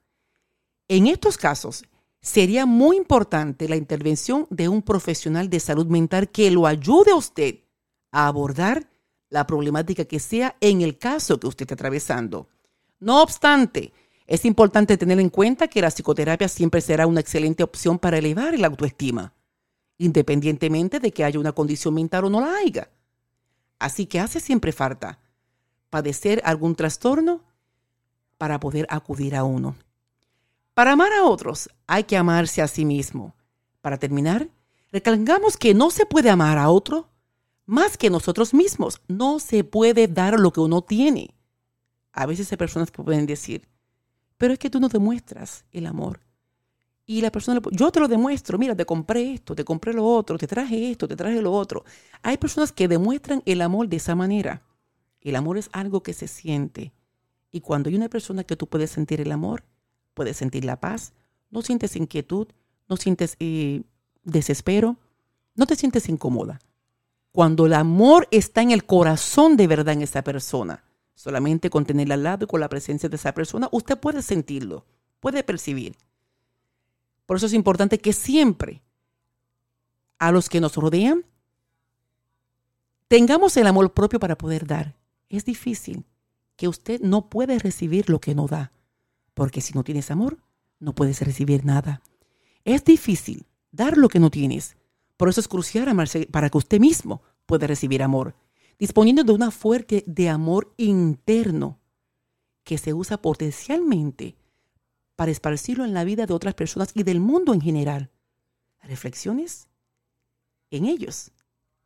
en 0.87 1.07
estos 1.07 1.37
casos, 1.37 1.83
sería 2.21 2.65
muy 2.65 2.97
importante 2.97 3.69
la 3.69 3.75
intervención 3.75 4.47
de 4.49 4.69
un 4.69 4.81
profesional 4.81 5.49
de 5.49 5.59
salud 5.59 5.87
mental 5.87 6.29
que 6.29 6.51
lo 6.51 6.67
ayude 6.67 7.11
a 7.11 7.15
usted 7.15 7.59
a 8.11 8.27
abordar 8.27 8.89
la 9.29 9.47
problemática 9.47 10.05
que 10.05 10.19
sea 10.19 10.55
en 10.59 10.81
el 10.81 10.97
caso 10.97 11.39
que 11.39 11.47
usted 11.47 11.63
esté 11.63 11.75
atravesando. 11.75 12.49
No 12.99 13.21
obstante, 13.21 13.93
es 14.27 14.45
importante 14.45 14.97
tener 14.97 15.19
en 15.19 15.29
cuenta 15.29 15.67
que 15.67 15.81
la 15.81 15.89
psicoterapia 15.89 16.47
siempre 16.47 16.81
será 16.81 17.07
una 17.07 17.21
excelente 17.21 17.63
opción 17.63 17.97
para 17.97 18.17
elevar 18.17 18.57
la 18.59 18.67
autoestima, 18.67 19.33
independientemente 20.01 20.99
de 20.99 21.11
que 21.11 21.23
haya 21.23 21.39
una 21.39 21.51
condición 21.51 21.93
mental 21.93 22.25
o 22.25 22.29
no 22.29 22.41
la 22.41 22.57
haya. 22.57 22.89
Así 23.77 24.07
que 24.07 24.19
hace 24.19 24.39
siempre 24.39 24.71
falta 24.71 25.19
padecer 25.91 26.41
algún 26.43 26.75
trastorno 26.75 27.43
para 28.39 28.59
poder 28.59 28.87
acudir 28.89 29.35
a 29.35 29.43
uno. 29.43 29.75
Para 30.73 30.93
amar 30.93 31.13
a 31.13 31.25
otros 31.25 31.69
hay 31.85 32.05
que 32.05 32.17
amarse 32.17 32.63
a 32.63 32.67
sí 32.67 32.83
mismo. 32.83 33.35
Para 33.81 33.99
terminar, 33.99 34.49
recalcamos 34.91 35.55
que 35.55 35.75
no 35.75 35.91
se 35.91 36.07
puede 36.07 36.31
amar 36.31 36.57
a 36.57 36.69
otro 36.69 37.09
más 37.67 37.95
que 37.95 38.09
nosotros 38.09 38.55
mismos. 38.55 39.01
No 39.07 39.39
se 39.39 39.63
puede 39.63 40.07
dar 40.07 40.39
lo 40.39 40.51
que 40.51 40.61
uno 40.61 40.81
tiene. 40.81 41.35
A 42.11 42.25
veces 42.25 42.51
hay 42.51 42.57
personas 42.57 42.89
que 42.89 43.03
pueden 43.03 43.27
decir, 43.27 43.67
pero 44.37 44.53
es 44.53 44.59
que 44.59 44.71
tú 44.71 44.79
no 44.79 44.89
demuestras 44.89 45.63
el 45.71 45.85
amor. 45.85 46.21
Y 47.11 47.19
la 47.19 47.29
persona, 47.29 47.59
yo 47.71 47.91
te 47.91 47.99
lo 47.99 48.07
demuestro, 48.07 48.57
mira, 48.57 48.73
te 48.73 48.85
compré 48.85 49.33
esto, 49.33 49.53
te 49.53 49.65
compré 49.65 49.91
lo 49.91 50.05
otro, 50.05 50.37
te 50.37 50.47
traje 50.47 50.91
esto, 50.91 51.09
te 51.09 51.17
traje 51.17 51.41
lo 51.41 51.51
otro. 51.51 51.83
Hay 52.21 52.37
personas 52.37 52.71
que 52.71 52.87
demuestran 52.87 53.43
el 53.45 53.59
amor 53.59 53.89
de 53.89 53.97
esa 53.97 54.15
manera. 54.15 54.61
El 55.19 55.35
amor 55.35 55.57
es 55.57 55.69
algo 55.73 56.03
que 56.03 56.13
se 56.13 56.29
siente. 56.29 56.93
Y 57.51 57.59
cuando 57.59 57.89
hay 57.89 57.97
una 57.97 58.07
persona 58.07 58.45
que 58.45 58.55
tú 58.55 58.65
puedes 58.65 58.91
sentir 58.91 59.19
el 59.19 59.33
amor, 59.33 59.65
puedes 60.13 60.37
sentir 60.37 60.63
la 60.63 60.79
paz, 60.79 61.11
no 61.49 61.61
sientes 61.61 61.97
inquietud, 61.97 62.47
no 62.87 62.95
sientes 62.95 63.35
eh, 63.41 63.81
desespero, 64.23 64.95
no 65.53 65.65
te 65.65 65.75
sientes 65.75 66.07
incómoda 66.07 66.61
cuando 67.33 67.65
el 67.65 67.73
amor 67.73 68.29
está 68.31 68.61
en 68.61 68.71
el 68.71 68.85
corazón 68.85 69.57
de 69.57 69.67
verdad 69.67 69.95
en 69.95 70.01
esa 70.01 70.23
persona. 70.23 70.85
Solamente 71.13 71.69
con 71.69 71.85
tenerla 71.85 72.13
al 72.13 72.23
lado 72.23 72.45
y 72.45 72.47
con 72.47 72.61
la 72.61 72.69
presencia 72.69 73.09
de 73.09 73.17
esa 73.17 73.33
persona, 73.33 73.67
usted 73.73 73.97
puede 73.97 74.21
sentirlo, 74.21 74.85
puede 75.19 75.43
percibir. 75.43 75.97
Por 77.25 77.37
eso 77.37 77.45
es 77.45 77.53
importante 77.53 77.99
que 77.99 78.13
siempre 78.13 78.81
a 80.19 80.31
los 80.31 80.49
que 80.49 80.61
nos 80.61 80.75
rodean 80.75 81.25
tengamos 83.07 83.57
el 83.57 83.67
amor 83.67 83.93
propio 83.93 84.19
para 84.19 84.37
poder 84.37 84.67
dar. 84.67 84.95
Es 85.29 85.45
difícil 85.45 86.05
que 86.55 86.67
usted 86.67 87.01
no 87.01 87.29
puede 87.29 87.57
recibir 87.57 88.09
lo 88.09 88.19
que 88.19 88.35
no 88.35 88.47
da, 88.47 88.71
porque 89.33 89.61
si 89.61 89.73
no 89.73 89.83
tienes 89.83 90.11
amor, 90.11 90.37
no 90.79 90.93
puedes 90.93 91.21
recibir 91.21 91.65
nada. 91.65 92.01
Es 92.65 92.83
difícil 92.83 93.47
dar 93.71 93.97
lo 93.97 94.09
que 94.09 94.19
no 94.19 94.29
tienes, 94.29 94.77
por 95.17 95.29
eso 95.29 95.39
es 95.39 95.47
crucial 95.47 95.87
para 96.31 96.49
que 96.49 96.57
usted 96.57 96.79
mismo 96.79 97.21
pueda 97.45 97.67
recibir 97.67 98.03
amor, 98.03 98.35
disponiendo 98.77 99.23
de 99.23 99.31
una 99.31 99.51
fuerte 99.51 100.03
de 100.05 100.29
amor 100.29 100.73
interno 100.77 101.79
que 102.63 102.77
se 102.77 102.93
usa 102.93 103.21
potencialmente 103.21 104.35
para 105.15 105.31
esparcirlo 105.31 105.85
en 105.85 105.93
la 105.93 106.03
vida 106.03 106.25
de 106.25 106.33
otras 106.33 106.53
personas 106.53 106.91
y 106.93 107.03
del 107.03 107.19
mundo 107.19 107.53
en 107.53 107.61
general. 107.61 108.09
Reflexiones 108.81 109.67
en 110.71 110.85
ellos 110.85 111.31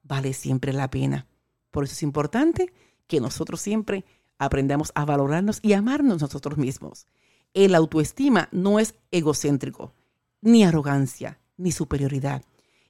vale 0.03 0.34
siempre 0.34 0.73
la 0.73 0.89
pena. 0.89 1.28
Por 1.71 1.84
eso 1.84 1.93
es 1.93 2.03
importante 2.03 2.71
que 3.07 3.19
nosotros 3.19 3.61
siempre 3.61 4.05
aprendamos 4.38 4.91
a 4.95 5.05
valorarnos 5.05 5.59
y 5.61 5.73
amarnos 5.73 6.21
nosotros 6.21 6.57
mismos. 6.57 7.07
El 7.53 7.76
autoestima 7.76 8.49
no 8.51 8.80
es 8.80 8.95
egocéntrico, 9.11 9.93
ni 10.41 10.63
arrogancia, 10.63 11.39
ni 11.57 11.71
superioridad 11.71 12.43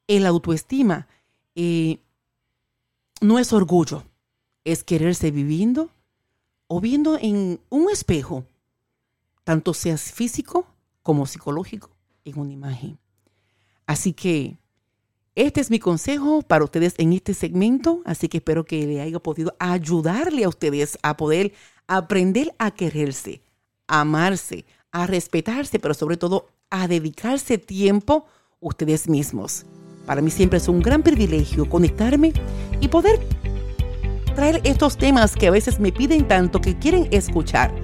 el 0.07 0.25
autoestima 0.25 1.07
eh, 1.55 1.99
no 3.21 3.39
es 3.39 3.53
orgullo, 3.53 4.03
es 4.63 4.83
quererse 4.83 5.31
viviendo 5.31 5.89
o 6.67 6.81
viendo 6.81 7.17
en 7.19 7.59
un 7.69 7.89
espejo, 7.89 8.45
tanto 9.45 9.73
sea 9.73 9.97
físico 9.97 10.67
como 11.01 11.25
psicológico, 11.25 11.89
en 12.25 12.37
una 12.37 12.51
imagen. 12.51 12.99
Así 13.85 14.11
que 14.11 14.57
Este 15.37 15.59
es 15.59 15.69
mi 15.69 15.79
consejo 15.79 16.43
para 16.43 16.63
ustedes 16.63 16.95
en 16.97 17.11
este 17.11 17.33
segmento, 17.33 18.01
así 18.05 18.29
que 18.29 18.37
espero 18.37 18.63
que 18.63 18.87
le 18.87 19.01
haya 19.01 19.19
podido 19.19 19.53
ayudarle 19.59 20.45
a 20.45 20.49
ustedes 20.49 20.97
a 21.03 21.17
poder 21.17 21.51
aprender 21.87 22.55
a 22.57 22.71
quererse, 22.71 23.41
a 23.85 23.99
amarse, 23.99 24.65
a 24.93 25.05
respetarse, 25.07 25.77
pero 25.77 25.93
sobre 25.93 26.15
todo 26.15 26.47
a 26.69 26.87
dedicarse 26.87 27.57
tiempo 27.57 28.25
ustedes 28.61 29.09
mismos. 29.09 29.65
Para 30.05 30.21
mí 30.21 30.31
siempre 30.31 30.57
es 30.57 30.69
un 30.69 30.79
gran 30.79 31.03
privilegio 31.03 31.69
conectarme 31.69 32.31
y 32.79 32.87
poder 32.87 33.19
traer 34.35 34.61
estos 34.63 34.97
temas 34.97 35.35
que 35.35 35.47
a 35.47 35.51
veces 35.51 35.81
me 35.81 35.91
piden 35.91 36.29
tanto 36.29 36.61
que 36.61 36.79
quieren 36.79 37.09
escuchar. 37.11 37.75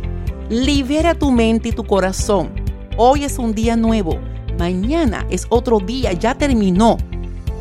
Libera 0.52 1.16
tu 1.16 1.32
mente 1.32 1.70
y 1.70 1.72
tu 1.72 1.86
corazón. 1.86 2.52
Hoy 2.98 3.24
es 3.24 3.40
un 3.40 3.54
día 3.54 3.78
nuevo. 3.78 4.20
Mañana 4.60 5.26
es 5.30 5.46
otro 5.48 5.80
día, 5.80 6.12
ya 6.12 6.36
terminó. 6.38 6.98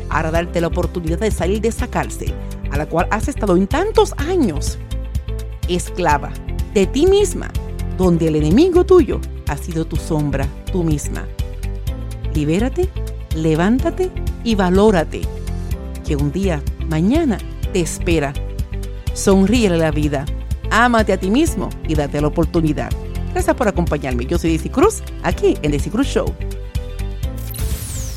Ahora 0.09 0.29
darte 0.29 0.59
la 0.59 0.67
oportunidad 0.67 1.19
de 1.19 1.31
salir 1.31 1.61
de 1.61 1.69
esa 1.69 1.87
cárcel 1.87 2.33
a 2.69 2.75
la 2.75 2.89
cual 2.89 3.07
has 3.09 3.29
estado 3.29 3.55
en 3.55 3.67
tantos 3.67 4.13
años. 4.17 4.77
Esclava 5.69 6.33
de 6.73 6.85
ti 6.85 7.05
misma, 7.05 7.49
donde 7.97 8.27
el 8.27 8.35
enemigo 8.35 8.85
tuyo 8.85 9.21
ha 9.47 9.55
sido 9.55 9.85
tu 9.85 9.95
sombra, 9.95 10.45
tú 10.69 10.83
misma. 10.83 11.25
Libérate, 12.33 12.89
levántate 13.37 14.11
y 14.43 14.55
valórate, 14.55 15.21
que 16.05 16.17
un 16.17 16.33
día, 16.33 16.61
mañana, 16.89 17.37
te 17.71 17.79
espera. 17.79 18.33
Sonríe 19.13 19.69
a 19.69 19.77
la 19.77 19.91
vida, 19.91 20.25
ámate 20.71 21.13
a 21.13 21.17
ti 21.17 21.29
mismo 21.29 21.69
y 21.87 21.93
date 21.93 22.19
la 22.19 22.27
oportunidad. 22.27 22.89
Gracias 23.33 23.55
por 23.55 23.67
acompañarme. 23.67 24.25
Yo 24.25 24.39
soy 24.39 24.51
Daisy 24.51 24.69
Cruz, 24.69 25.03
aquí 25.23 25.57
en 25.61 25.71
Daisy 25.71 25.89
Cruz 25.89 26.07
Show. 26.07 26.33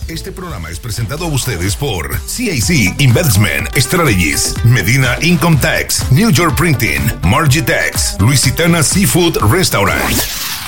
Este 0.09 0.33
programa 0.33 0.69
es 0.69 0.79
presentado 0.79 1.25
a 1.25 1.29
ustedes 1.29 1.77
por 1.77 2.15
CIC 2.29 3.01
Investment 3.01 3.69
Strategies, 3.75 4.55
Medina 4.65 5.17
Income 5.23 5.57
Tax, 5.63 6.11
New 6.13 6.31
York 6.31 6.55
Printing, 6.57 7.01
Margitex, 7.23 8.17
Luisitana 8.21 8.83
Seafood 8.83 9.39
Restaurant. 9.51 10.64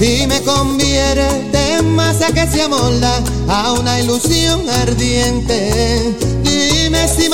y 0.00 0.26
me 0.26 0.42
convierte 0.42 1.76
en 1.78 1.94
masa 1.94 2.26
que 2.32 2.46
se 2.46 2.62
amolda 2.62 3.22
a 3.48 3.72
una 3.72 4.00
ilusión 4.00 4.68
ardiente. 4.68 6.14
Dime 6.42 7.06
si 7.08 7.28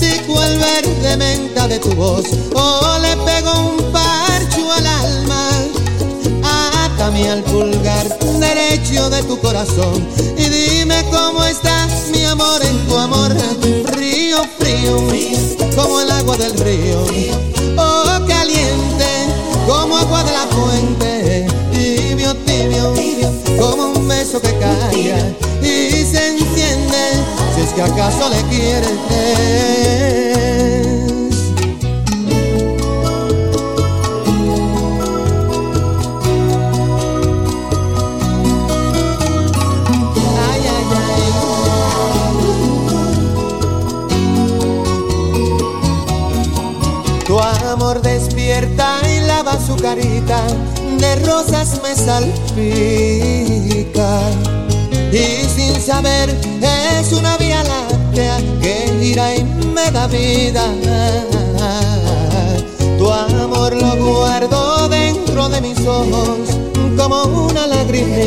mastico 0.00 0.42
el 0.42 0.58
verde 0.58 1.16
menta 1.16 1.68
de 1.68 1.78
tu 1.78 1.90
voz 1.94 2.24
o 2.54 2.98
le 3.00 3.16
pego 3.18 3.52
un 3.52 3.92
parcho 3.92 4.72
al 4.72 4.86
alma. 4.86 5.50
Atame 6.84 7.30
al 7.30 7.42
pulgar 7.42 8.18
derecho 8.38 9.10
de 9.10 9.22
tu 9.24 9.38
corazón 9.40 10.06
y 10.36 10.48
dime 10.48 11.04
cómo 11.10 11.44
estás 11.44 12.08
mi 12.12 12.24
amor 12.24 12.62
en 12.62 12.86
tu 12.86 12.96
amor. 12.96 13.32
Frío, 13.92 14.38
frío, 14.58 14.96
como 15.76 16.00
el 16.00 16.10
agua 16.10 16.36
del 16.36 16.58
río. 16.58 17.04
Oh, 17.76 18.26
caliente, 18.26 19.06
como 19.66 19.96
agua 19.96 20.24
de 20.24 20.32
la 20.32 20.46
fuente. 20.46 21.46
Tibio, 21.72 22.34
tibio, 22.46 22.94
como 23.58 23.92
un 23.98 24.08
beso 24.08 24.40
que 24.40 24.56
cae 24.58 25.34
y 25.62 26.04
que 27.80 27.92
acaso 27.92 28.28
le 28.28 28.42
quieres. 28.50 28.98
Ay, 40.50 40.62
ay, 40.74 40.84
ay. 40.96 41.22
Tu 47.24 47.34
amor 47.38 48.02
despierta 48.02 49.00
y 49.08 49.20
lava 49.26 49.58
su 49.58 49.74
carita 49.76 50.42
de 50.98 51.16
rosas 51.24 51.80
me 51.82 51.94
salpica 51.94 53.40
y 55.12 55.44
sin 55.48 55.80
saber 55.80 56.28
es 56.62 57.12
una 57.12 57.36
vía 57.36 57.49
que 58.60 58.92
gira 59.00 59.34
y 59.34 59.44
me 59.44 59.90
da 59.90 60.06
vida. 60.06 60.64
Tu 62.98 63.10
amor 63.10 63.74
lo 63.74 63.96
guardo 63.96 64.88
dentro 64.88 65.48
de 65.48 65.60
mis 65.60 65.78
ojos 65.86 66.38
como 66.96 67.22
una 67.48 67.66
lagrimita 67.66 68.20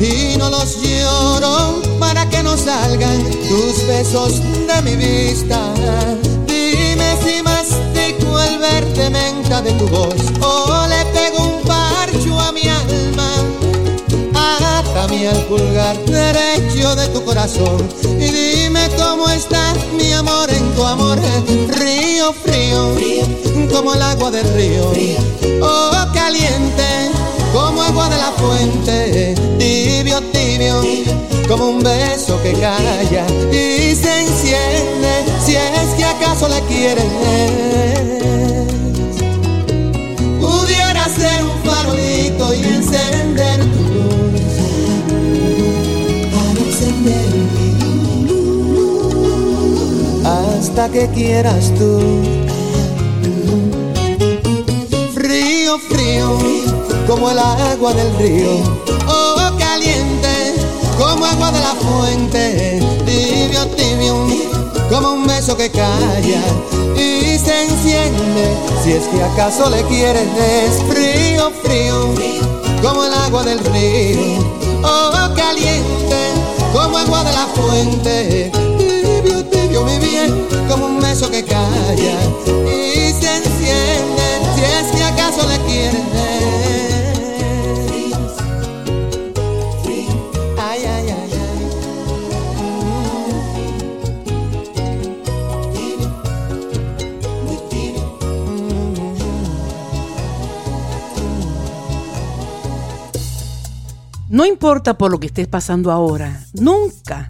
y 0.00 0.36
no 0.36 0.50
los 0.50 0.82
lloro 0.82 1.80
para 2.00 2.28
que 2.28 2.42
no 2.42 2.56
salgan 2.56 3.22
tus 3.48 3.86
besos 3.86 4.40
de 4.66 4.82
mi 4.82 4.96
vista. 4.96 5.60
Dime 6.46 7.16
si 7.24 7.42
mastico 7.42 8.40
el 8.40 8.58
verde 8.58 9.10
menta 9.10 9.62
de 9.62 9.72
tu 9.72 9.86
voz 9.88 10.16
o 10.40 10.86
Atame 15.18 15.28
al 15.28 15.44
pulgar 15.46 15.98
derecho 16.04 16.94
de 16.94 17.08
tu 17.08 17.24
corazón 17.24 17.88
y 18.04 18.30
dime 18.30 18.88
cómo 18.96 19.28
está 19.28 19.74
mi 19.96 20.12
amor 20.12 20.48
en 20.48 20.72
tu 20.76 20.84
amor. 20.84 21.18
Río 21.70 22.32
frío, 22.32 22.94
como 23.72 23.94
el 23.94 24.02
agua 24.02 24.30
del 24.30 24.46
río, 24.54 24.92
oh 25.60 26.06
caliente 26.14 27.10
como 27.52 27.82
agua 27.82 28.08
de 28.08 28.16
la 28.16 28.32
fuente, 28.32 29.34
tibio, 29.58 30.20
tibio, 30.30 30.82
como 31.48 31.70
un 31.70 31.82
beso 31.82 32.40
que 32.42 32.52
calla 32.52 33.26
y 33.50 33.96
se 33.96 34.20
enciende, 34.20 35.24
si 35.44 35.56
es 35.56 35.94
que 35.96 36.04
acaso 36.04 36.48
le 36.48 36.60
quieres. 36.62 37.04
Pudiera 40.40 41.04
ser 41.06 41.42
un 41.42 41.68
farolito 41.68 42.54
y 42.54 42.62
encender 42.62 43.60
tu 43.64 43.87
hasta 50.78 50.92
que 50.92 51.08
quieras 51.08 51.72
tú. 51.76 51.98
Frío, 55.12 55.76
frío 55.78 56.38
como 57.08 57.30
el 57.30 57.38
agua 57.38 57.94
del 57.94 58.16
río, 58.18 58.62
oh 59.08 59.50
caliente, 59.58 60.54
como 60.96 61.24
agua 61.24 61.50
de 61.50 61.60
la 61.60 61.74
fuente, 61.74 62.80
tibio, 63.04 63.66
tibio, 63.68 64.26
como 64.88 65.14
un 65.14 65.26
beso 65.26 65.56
que 65.56 65.68
calla 65.68 66.42
y 66.94 67.38
se 67.38 67.64
enciende, 67.64 68.56
si 68.84 68.92
es 68.92 69.04
que 69.08 69.20
acaso 69.20 69.70
le 69.70 69.82
quieres, 69.84 70.28
frío, 70.88 71.50
frío, 71.60 72.14
como 72.82 73.02
el 73.02 73.14
agua 73.14 73.42
del 73.42 73.58
río, 73.58 74.38
oh 74.84 75.34
caliente, 75.34 76.34
como 76.72 76.98
agua 76.98 77.24
de 77.24 77.32
la 77.32 77.46
fuente, 77.46 78.67
que 81.26 81.44
calla 81.44 82.16
y 82.46 83.12
se 83.12 83.36
enciende, 83.36 84.22
si 84.54 84.62
es 84.62 84.96
que 84.96 85.02
acaso 85.02 85.48
le 85.48 85.58
quieres. 85.66 86.18
No 104.30 104.46
importa 104.46 104.96
por 104.96 105.10
lo 105.10 105.18
que 105.18 105.26
estés 105.26 105.48
pasando 105.48 105.90
ahora, 105.90 106.44
nunca. 106.52 107.26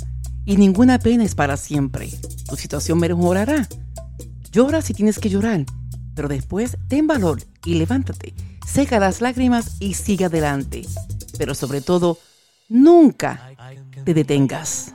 Y 0.48 0.56
ninguna 0.56 0.98
pena 0.98 1.24
es 1.24 1.34
para 1.34 1.58
siempre. 1.58 2.08
Tu 2.48 2.56
situación 2.56 2.98
mejorará. 2.98 3.68
Llora 4.50 4.80
si 4.80 4.94
tienes 4.94 5.18
que 5.18 5.28
llorar, 5.28 5.66
pero 6.14 6.26
después 6.26 6.78
ten 6.88 7.06
valor 7.06 7.42
y 7.66 7.74
levántate. 7.74 8.32
Seca 8.66 8.98
las 8.98 9.20
lágrimas 9.20 9.76
y 9.78 9.92
sigue 9.92 10.24
adelante. 10.24 10.86
Pero 11.36 11.54
sobre 11.54 11.82
todo, 11.82 12.16
nunca 12.70 13.50
te 14.06 14.14
detengas. 14.14 14.94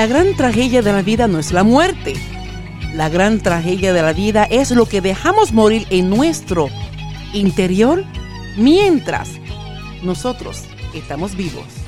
La 0.00 0.06
gran 0.06 0.34
tragedia 0.34 0.80
de 0.80 0.92
la 0.94 1.02
vida 1.02 1.28
no 1.28 1.38
es 1.38 1.52
la 1.52 1.62
muerte. 1.62 2.14
La 2.94 3.10
gran 3.10 3.38
tragedia 3.38 3.92
de 3.92 4.00
la 4.00 4.14
vida 4.14 4.44
es 4.44 4.70
lo 4.70 4.86
que 4.86 5.02
dejamos 5.02 5.52
morir 5.52 5.86
en 5.90 6.08
nuestro 6.08 6.70
interior 7.34 8.02
mientras 8.56 9.28
nosotros 10.02 10.64
estamos 10.94 11.36
vivos. 11.36 11.79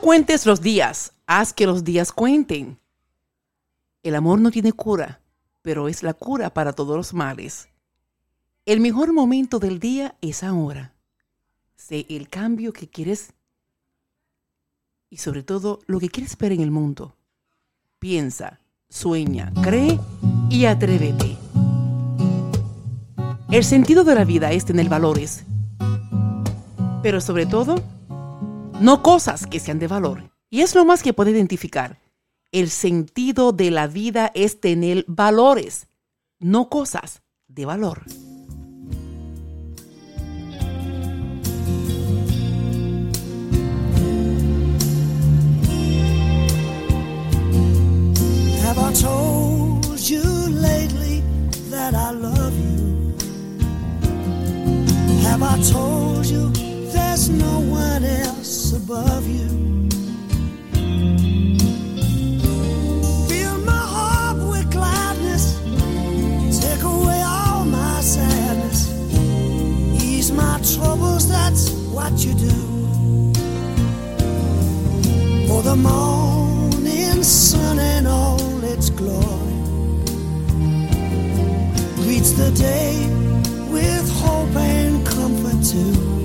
Cuentes 0.00 0.46
los 0.46 0.60
días, 0.60 1.12
haz 1.26 1.52
que 1.52 1.66
los 1.66 1.84
días 1.84 2.12
cuenten. 2.12 2.78
El 4.02 4.14
amor 4.14 4.40
no 4.40 4.50
tiene 4.50 4.72
cura, 4.72 5.20
pero 5.62 5.88
es 5.88 6.02
la 6.02 6.14
cura 6.14 6.52
para 6.54 6.72
todos 6.72 6.96
los 6.96 7.14
males. 7.14 7.68
El 8.64 8.80
mejor 8.80 9.12
momento 9.12 9.58
del 9.58 9.78
día 9.78 10.16
es 10.20 10.42
ahora. 10.42 10.94
Sé 11.76 12.06
el 12.08 12.28
cambio 12.28 12.72
que 12.72 12.88
quieres 12.88 13.32
y 15.10 15.18
sobre 15.18 15.42
todo 15.42 15.80
lo 15.86 15.98
que 15.98 16.08
quieres 16.08 16.36
ver 16.38 16.52
en 16.52 16.60
el 16.60 16.70
mundo. 16.70 17.16
Piensa, 17.98 18.60
sueña, 18.88 19.52
cree 19.62 19.98
y 20.48 20.64
atrévete. 20.64 21.36
El 23.50 23.64
sentido 23.64 24.04
de 24.04 24.14
la 24.14 24.24
vida 24.24 24.52
es 24.52 24.64
tener 24.64 24.88
valores, 24.88 25.44
pero 27.02 27.20
sobre 27.20 27.46
todo 27.46 27.82
no 28.80 29.02
cosas 29.02 29.46
que 29.46 29.60
sean 29.60 29.78
de 29.78 29.86
valor. 29.86 30.32
Y 30.48 30.62
es 30.62 30.74
lo 30.74 30.84
más 30.84 31.02
que 31.02 31.12
puede 31.12 31.30
identificar. 31.30 32.00
El 32.50 32.70
sentido 32.70 33.52
de 33.52 33.70
la 33.70 33.86
vida 33.86 34.32
es 34.34 34.60
tener 34.60 35.04
valores, 35.06 35.86
no 36.40 36.68
cosas, 36.68 37.22
de 37.46 37.66
valor. 37.66 38.02
Have 48.64 48.78
I 48.78 48.92
told 48.94 49.98
you 50.00 50.22
lately 50.48 51.22
that 51.70 51.94
I 51.94 52.12
love 52.12 52.54
you? 52.56 53.14
Have 55.22 55.42
I 55.42 55.60
told 55.70 56.26
you 56.26 56.59
there's 57.20 57.38
no 57.38 57.60
one 57.60 58.02
else 58.02 58.72
above 58.72 59.26
you? 59.28 59.48
Fill 63.28 63.58
my 63.58 63.84
heart 63.94 64.38
with 64.38 64.70
gladness, 64.70 65.58
take 66.62 66.82
away 66.82 67.22
all 67.22 67.66
my 67.66 68.00
sadness, 68.00 68.88
ease 70.02 70.32
my 70.32 70.60
troubles, 70.74 71.28
that's 71.28 71.70
what 71.92 72.12
you 72.24 72.32
do. 72.32 72.56
For 75.46 75.62
the 75.62 75.76
morning 75.76 77.22
sun 77.22 77.78
and 77.78 78.08
all 78.08 78.64
its 78.64 78.88
glory 78.88 79.60
greets 81.96 82.32
the 82.32 82.50
day 82.52 82.94
with 83.70 84.10
hope 84.22 84.56
and 84.56 85.06
comfort 85.06 85.62
too. 85.62 86.19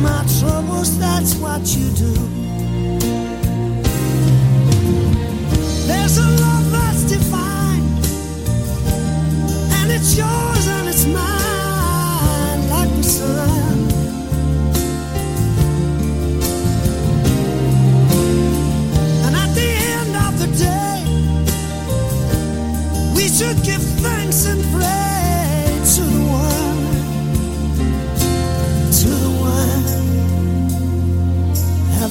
My 0.00 0.24
troubles, 0.38 0.98
that's 0.98 1.34
what 1.36 1.60
you 1.76 1.90
do. 1.90 2.12
There's 5.86 6.18
a 6.18 6.28
love 6.44 6.70
that's 6.70 7.02
divine, 7.04 7.82
and 9.78 9.90
it's 9.90 10.16
yours 10.16 10.66
and 10.68 10.88
it's 10.88 11.06
mine, 11.06 12.70
like 12.70 12.90
the 12.96 13.02
sun. 13.02 13.78
And 19.24 19.34
at 19.36 19.54
the 19.54 19.70
end 19.96 20.16
of 20.26 20.38
the 20.38 20.48
day, 20.66 21.02
we 23.16 23.28
should 23.28 23.62
give 23.64 23.82
thanks 24.02 24.46
and 24.46 24.62
pray 24.72 24.97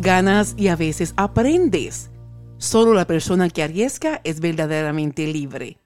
Ganas 0.00 0.54
y 0.56 0.68
a 0.68 0.76
veces 0.76 1.14
aprendes. 1.16 2.10
Solo 2.58 2.94
la 2.94 3.06
persona 3.06 3.48
que 3.48 3.62
arriesga 3.62 4.20
es 4.24 4.40
verdaderamente 4.40 5.26
libre. 5.26 5.78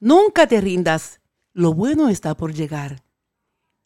Nunca 0.00 0.46
te 0.46 0.60
rindas. 0.60 1.20
Lo 1.52 1.72
bueno 1.72 2.08
está 2.08 2.36
por 2.36 2.52
llegar. 2.52 3.02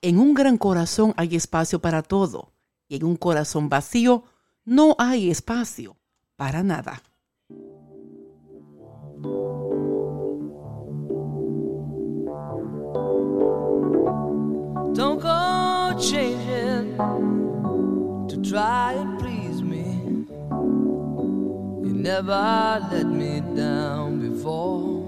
En 0.03 0.19
un 0.19 0.35
gran 0.35 0.59
corazón 0.59 1.15
hay 1.17 1.37
espacio 1.37 1.81
para 1.81 2.03
todo. 2.03 2.53
Y 2.89 2.97
en 2.97 3.05
un 3.05 3.17
corazón 3.17 3.69
vacío 3.69 4.25
no 4.65 4.97
hay 4.99 5.31
espacio 5.31 5.97
para 6.37 6.63
nada. 6.63 7.03
Never 22.03 22.81
let 22.91 23.07
me 23.07 23.43
down 23.55 24.21
before. 24.27 25.05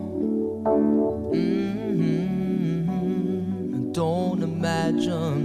Mhm. 1.32 2.12
Don't 3.92 4.42
imagine 4.42 5.38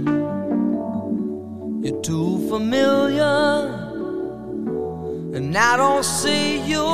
you're 1.82 2.00
too 2.02 2.32
familiar, 2.50 3.40
and 5.36 5.56
I 5.56 5.76
don't 5.82 6.04
see 6.04 6.60
you 6.72 6.86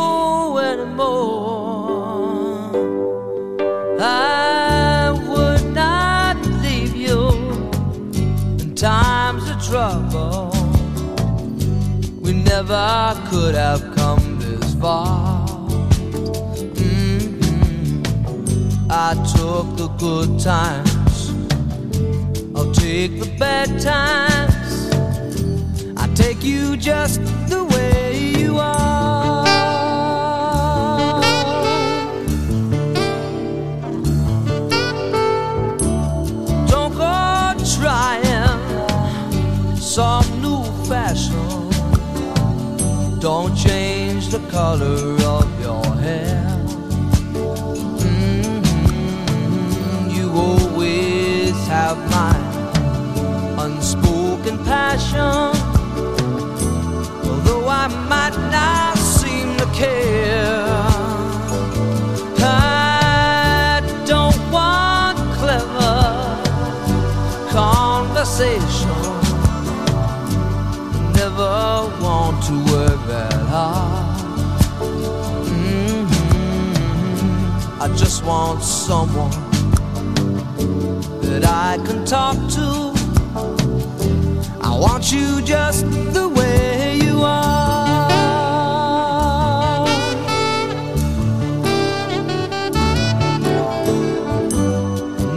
anymore. 0.70 2.05
I 4.00 5.11
would 5.30 5.64
not 5.74 6.36
leave 6.62 6.94
you 6.94 7.20
in 8.61 8.74
times 8.76 9.44
of 9.50 9.59
trouble. 9.70 10.52
We 12.22 12.32
never 12.32 13.16
could 13.30 13.55
have 13.55 13.93
far. 14.85 15.47
Mhm. 16.76 18.03
I 18.91 19.11
took 19.35 19.66
the 19.80 19.89
good 20.05 20.30
times 20.39 21.16
I'll 22.57 22.72
take 22.85 23.12
the 23.22 23.30
bad 23.43 23.68
times. 23.80 24.74
I 26.03 26.05
take 26.22 26.41
you 26.51 26.76
just 26.91 27.20
the 27.53 27.62
way 27.72 28.03
you 28.39 28.51
are. 28.59 29.45
Don't 36.72 36.95
go 37.05 37.16
trying 37.76 38.59
some 39.95 40.28
new 40.45 40.62
fashion. 40.91 41.70
Don't 43.26 43.55
change 43.66 44.03
color 44.55 45.16
of 45.36 45.48
your 45.61 45.84
hair. 46.05 46.46
Mhm, 47.98 48.62
You 50.16 50.26
always 50.46 51.57
have 51.66 51.98
my 52.16 52.36
unspoken 53.64 54.57
passion. 54.64 55.53
Just 77.97 78.24
want 78.24 78.62
someone 78.62 79.30
that 81.20 81.45
I 81.45 81.78
can 81.86 82.05
talk 82.05 82.36
to. 82.57 82.92
I 84.61 84.76
want 84.76 85.12
you 85.12 85.40
just 85.42 85.84
the 86.12 86.28
way 86.28 86.99
you 87.01 87.22
are. 87.22 88.09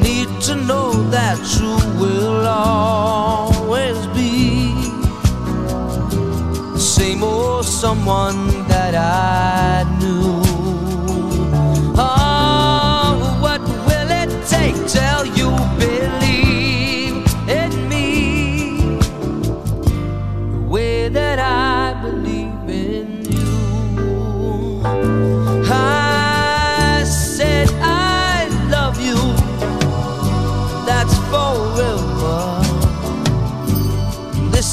Need 0.01 0.29
to 0.41 0.55
know 0.55 0.91
that 1.11 1.37
you 1.59 1.75
will 2.01 2.47
always 2.47 3.97
be 4.07 4.73
the 6.73 6.79
same 6.79 7.23
old 7.23 7.65
someone 7.65 8.67
that 8.67 8.95
I 8.95 9.86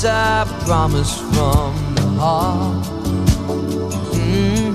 I 0.07 0.45
promise 0.67 1.13
from 1.33 1.73
the 1.95 2.07
heart. 2.21 2.85
Mhm. 4.13 4.75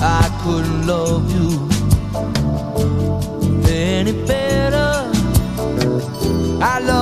I 0.00 0.24
couldn't 0.42 0.86
love 0.86 1.24
you 1.36 1.50
any 3.68 4.12
better. 4.26 4.92
I 6.60 6.78
love 6.80 6.93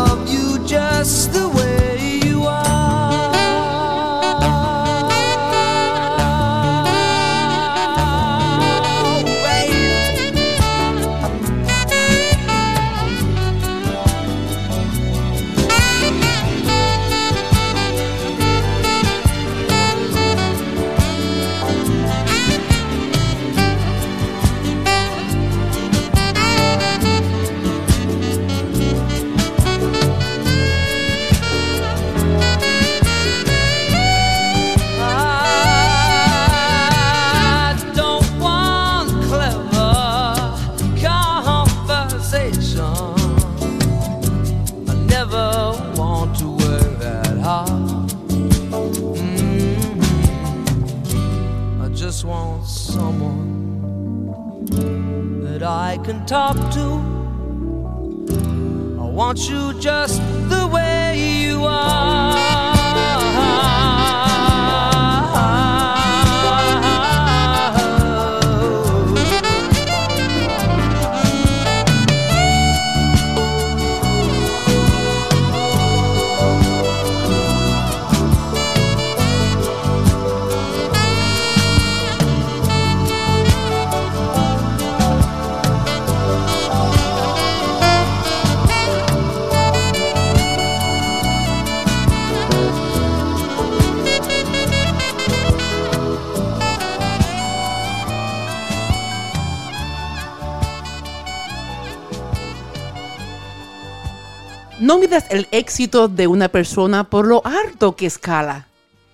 El 105.29 105.47
éxito 105.51 106.09
de 106.09 106.27
una 106.27 106.49
persona 106.49 107.11
por 107.11 107.27
lo 107.27 107.43
harto 107.45 107.97
que 107.97 108.07
escala, 108.07 108.69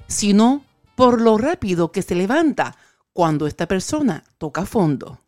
sino 0.07 0.63
por 0.95 1.21
lo 1.21 1.39
rápido 1.39 1.91
que 1.91 2.03
se 2.03 2.15
levanta 2.15 2.77
cuando 3.13 3.49
esta 3.49 3.67
persona 3.67 4.23
toca 4.39 4.65
fondo. 4.65 5.19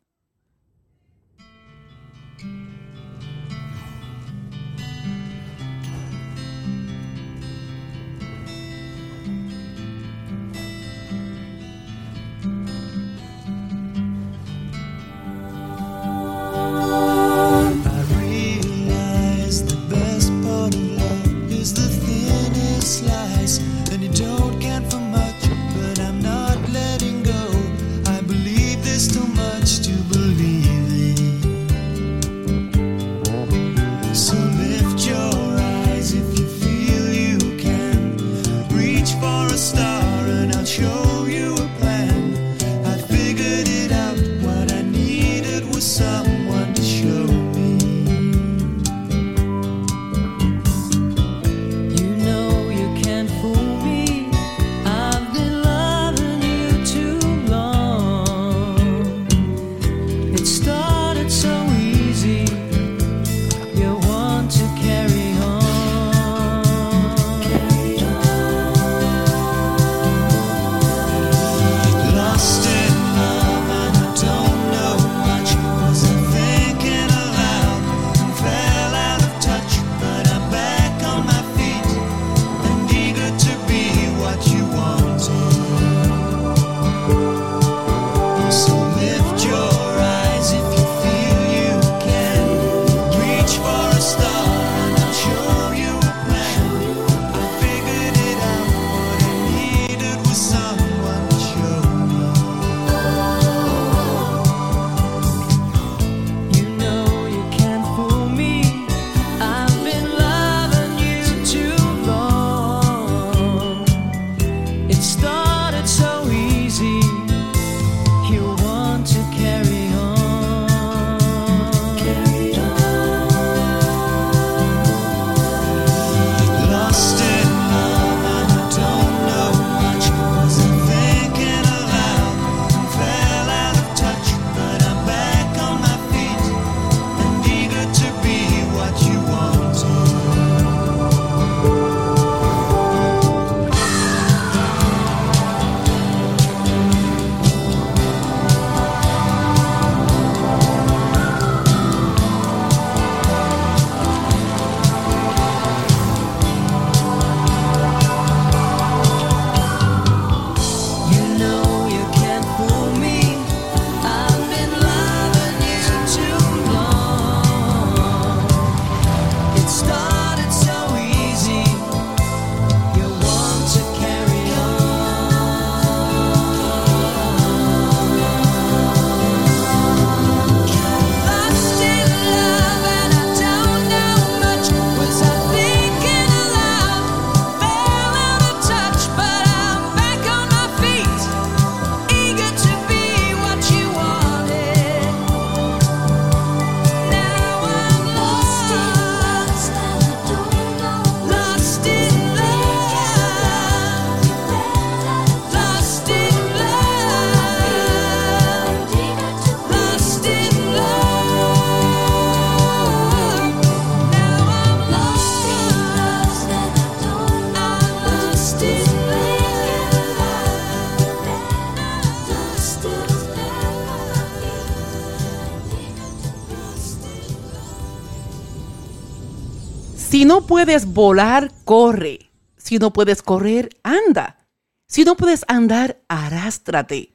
Puedes 230.65 230.93
volar, 230.93 231.51
corre. 231.65 232.31
Si 232.59 232.77
no 232.77 232.93
puedes 232.93 233.23
correr, 233.23 233.71
anda. 233.83 234.47
Si 234.87 235.05
no 235.05 235.17
puedes 235.17 235.43
andar, 235.49 236.03
arrástrate. 236.07 237.15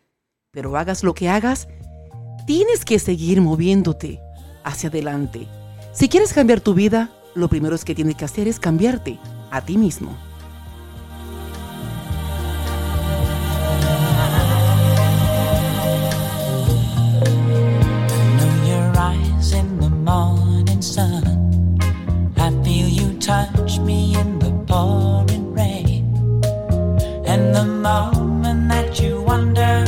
Pero 0.49 0.75
hagas 0.77 1.03
lo 1.03 1.13
que 1.13 1.29
hagas, 1.29 1.67
tienes 2.47 2.83
que 2.83 2.97
seguir 2.97 3.41
moviéndote 3.41 4.19
hacia 4.63 4.89
adelante. 4.89 5.47
Si 5.93 6.09
quieres 6.09 6.33
cambiar 6.33 6.59
tu 6.59 6.73
vida, 6.73 7.11
lo 7.35 7.47
primero 7.47 7.77
que 7.77 7.93
tienes 7.93 8.15
que 8.15 8.25
hacer 8.25 8.47
es 8.47 8.59
cambiarte 8.59 9.19
a 9.51 9.61
ti 9.61 9.77
mismo. 9.77 10.17
Touch 23.25 23.79
me 23.79 24.15
in 24.19 24.37
the 24.37 24.51
pouring 24.67 25.51
rain. 25.51 26.05
And 27.25 27.55
the 27.55 27.65
moment 27.65 28.69
that 28.69 28.99
you 28.99 29.23
wander 29.23 29.84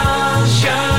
sunshine. 0.00 0.89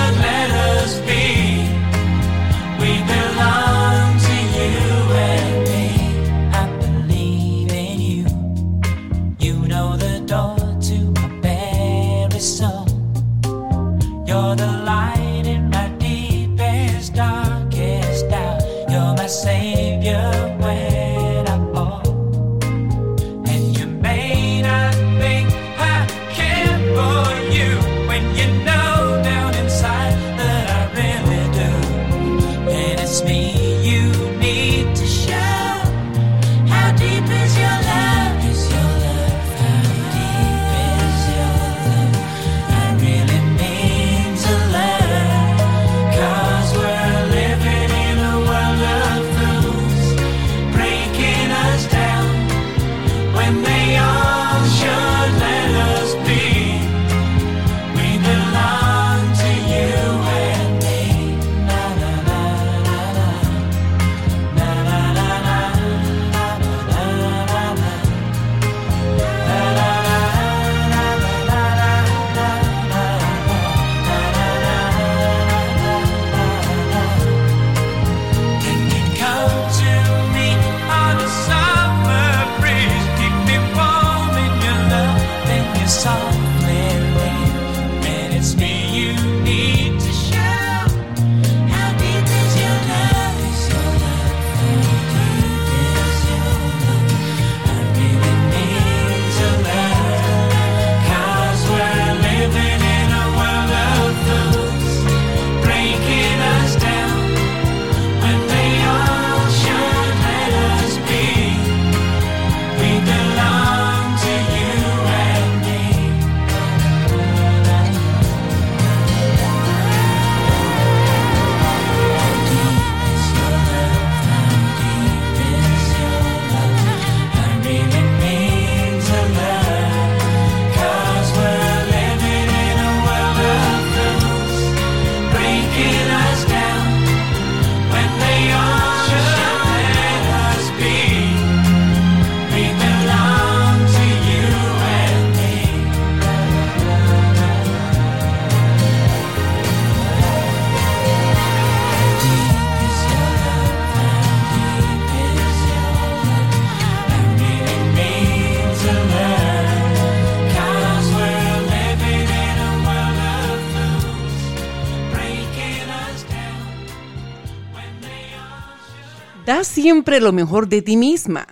Siempre 169.82 170.20
lo 170.20 170.32
mejor 170.32 170.70
de 170.70 170.82
ti 170.82 170.96
misma. 170.96 171.48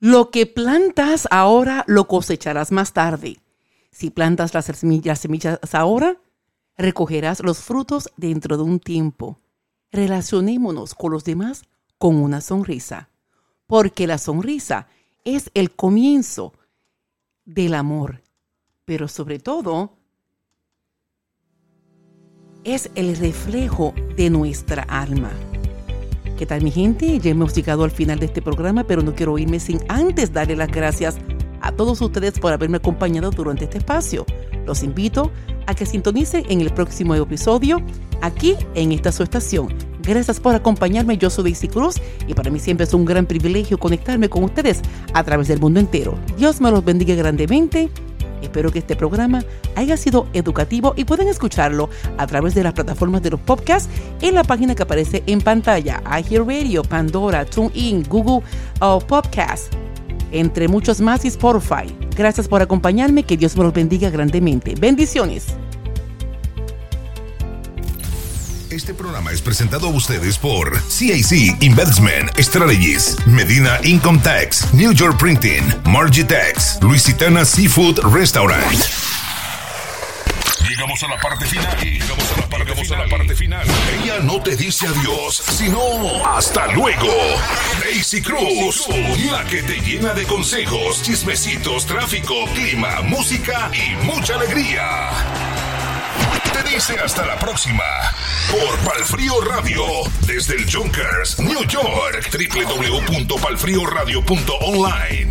Lo 0.00 0.30
que 0.30 0.46
plantas 0.46 1.28
ahora 1.30 1.84
lo 1.86 2.08
cosecharás 2.08 2.72
más 2.72 2.92
tarde. 2.92 3.38
Si 3.90 4.10
plantas 4.10 4.54
las 4.54 4.64
semillas, 4.66 5.06
las 5.06 5.20
semillas 5.20 5.58
ahora, 5.72 6.16
recogerás 6.76 7.40
los 7.40 7.58
frutos 7.58 8.10
dentro 8.16 8.56
de 8.56 8.62
un 8.62 8.80
tiempo. 8.80 9.38
Relacionémonos 9.92 10.94
con 10.94 11.12
los 11.12 11.24
demás 11.24 11.62
con 11.98 12.16
una 12.16 12.40
sonrisa, 12.40 13.10
porque 13.66 14.06
la 14.06 14.18
sonrisa 14.18 14.88
es 15.24 15.50
el 15.54 15.70
comienzo 15.70 16.54
del 17.44 17.74
amor, 17.74 18.22
pero 18.84 19.08
sobre 19.08 19.38
todo 19.38 19.96
es 22.64 22.90
el 22.94 23.16
reflejo 23.16 23.94
de 24.16 24.30
nuestra 24.30 24.82
alma. 24.82 25.30
¿Qué 26.44 26.48
tal 26.48 26.62
mi 26.62 26.70
gente? 26.70 27.18
Ya 27.20 27.30
hemos 27.30 27.54
llegado 27.54 27.84
al 27.84 27.90
final 27.90 28.18
de 28.18 28.26
este 28.26 28.42
programa, 28.42 28.84
pero 28.84 29.00
no 29.00 29.14
quiero 29.14 29.38
irme 29.38 29.58
sin 29.58 29.80
antes 29.88 30.30
darle 30.30 30.54
las 30.56 30.68
gracias 30.68 31.16
a 31.62 31.72
todos 31.72 32.02
ustedes 32.02 32.38
por 32.38 32.52
haberme 32.52 32.76
acompañado 32.76 33.30
durante 33.30 33.64
este 33.64 33.78
espacio. 33.78 34.26
Los 34.66 34.82
invito 34.82 35.32
a 35.66 35.74
que 35.74 35.86
sintonicen 35.86 36.44
en 36.50 36.60
el 36.60 36.68
próximo 36.68 37.14
episodio 37.14 37.80
aquí 38.20 38.56
en 38.74 38.92
esta 38.92 39.10
su 39.10 39.22
estación. 39.22 39.68
Gracias 40.02 40.38
por 40.38 40.54
acompañarme, 40.54 41.16
yo 41.16 41.30
soy 41.30 41.44
Daisy 41.44 41.68
Cruz 41.68 41.96
y 42.28 42.34
para 42.34 42.50
mí 42.50 42.58
siempre 42.58 42.84
es 42.84 42.92
un 42.92 43.06
gran 43.06 43.24
privilegio 43.24 43.78
conectarme 43.78 44.28
con 44.28 44.44
ustedes 44.44 44.82
a 45.14 45.24
través 45.24 45.48
del 45.48 45.60
mundo 45.60 45.80
entero. 45.80 46.18
Dios 46.36 46.60
me 46.60 46.70
los 46.70 46.84
bendiga 46.84 47.14
grandemente 47.14 47.88
Espero 48.44 48.70
que 48.70 48.78
este 48.78 48.94
programa 48.94 49.42
haya 49.74 49.96
sido 49.96 50.28
educativo 50.32 50.94
y 50.96 51.04
pueden 51.04 51.28
escucharlo 51.28 51.88
a 52.18 52.26
través 52.26 52.54
de 52.54 52.62
las 52.62 52.72
plataformas 52.72 53.22
de 53.22 53.30
los 53.30 53.40
podcasts 53.40 53.88
en 54.20 54.34
la 54.34 54.44
página 54.44 54.74
que 54.74 54.82
aparece 54.82 55.22
en 55.26 55.40
pantalla, 55.40 56.02
iHeartRadio, 56.06 56.82
Pandora, 56.82 57.44
TuneIn, 57.44 58.04
Google 58.08 58.42
uh, 58.80 59.00
Podcast, 59.00 59.72
entre 60.30 60.68
muchos 60.68 61.00
más 61.00 61.24
y 61.24 61.28
Spotify. 61.28 61.86
Gracias 62.16 62.46
por 62.46 62.62
acompañarme, 62.62 63.24
que 63.24 63.36
Dios 63.36 63.56
me 63.56 63.64
los 63.64 63.72
bendiga 63.72 64.10
grandemente. 64.10 64.74
Bendiciones. 64.78 65.46
Este 68.74 68.92
programa 68.92 69.30
es 69.30 69.40
presentado 69.40 69.86
a 69.86 69.90
ustedes 69.90 70.36
por 70.36 70.72
CAC 70.72 71.62
Investment 71.62 72.36
Strategies, 72.36 73.16
Medina 73.24 73.78
Income 73.84 74.18
Tax, 74.18 74.74
New 74.74 74.92
York 74.92 75.16
Printing, 75.16 75.62
Margitex, 75.84 76.80
Luisitana 76.82 77.44
Seafood 77.44 78.00
Restaurant. 78.12 78.66
Llegamos 80.68 81.00
a 81.04 81.06
la 81.06 81.20
parte 81.20 81.46
final. 81.46 81.78
Llegamos 81.78 82.32
a 82.32 82.40
la 82.40 82.48
parte, 82.48 82.64
Llegamos 82.64 82.88
final. 82.88 83.00
A 83.00 83.04
la 83.04 83.16
parte 83.16 83.36
final. 83.36 83.66
Ella 84.02 84.18
no 84.18 84.42
te 84.42 84.56
dice 84.56 84.88
adiós, 84.88 85.36
sino 85.36 86.26
hasta 86.26 86.66
luego. 86.72 87.06
Daisy 87.80 88.22
Cruz, 88.22 88.88
la 89.30 89.44
que 89.44 89.62
te 89.62 89.78
llena 89.82 90.14
de 90.14 90.24
consejos, 90.24 91.00
chismecitos, 91.00 91.86
tráfico, 91.86 92.34
clima, 92.54 93.02
música 93.02 93.70
y 93.72 94.04
mucha 94.04 94.34
alegría 94.34 95.73
te 96.52 96.62
dice 96.70 96.94
hasta 97.02 97.26
la 97.26 97.36
próxima 97.38 97.82
por 98.50 98.78
Palfrío 98.80 99.40
Radio 99.42 99.82
desde 100.26 100.56
el 100.56 100.70
Junkers, 100.72 101.38
New 101.40 101.64
York, 101.64 102.30
www.palfrioradio.online. 102.32 105.30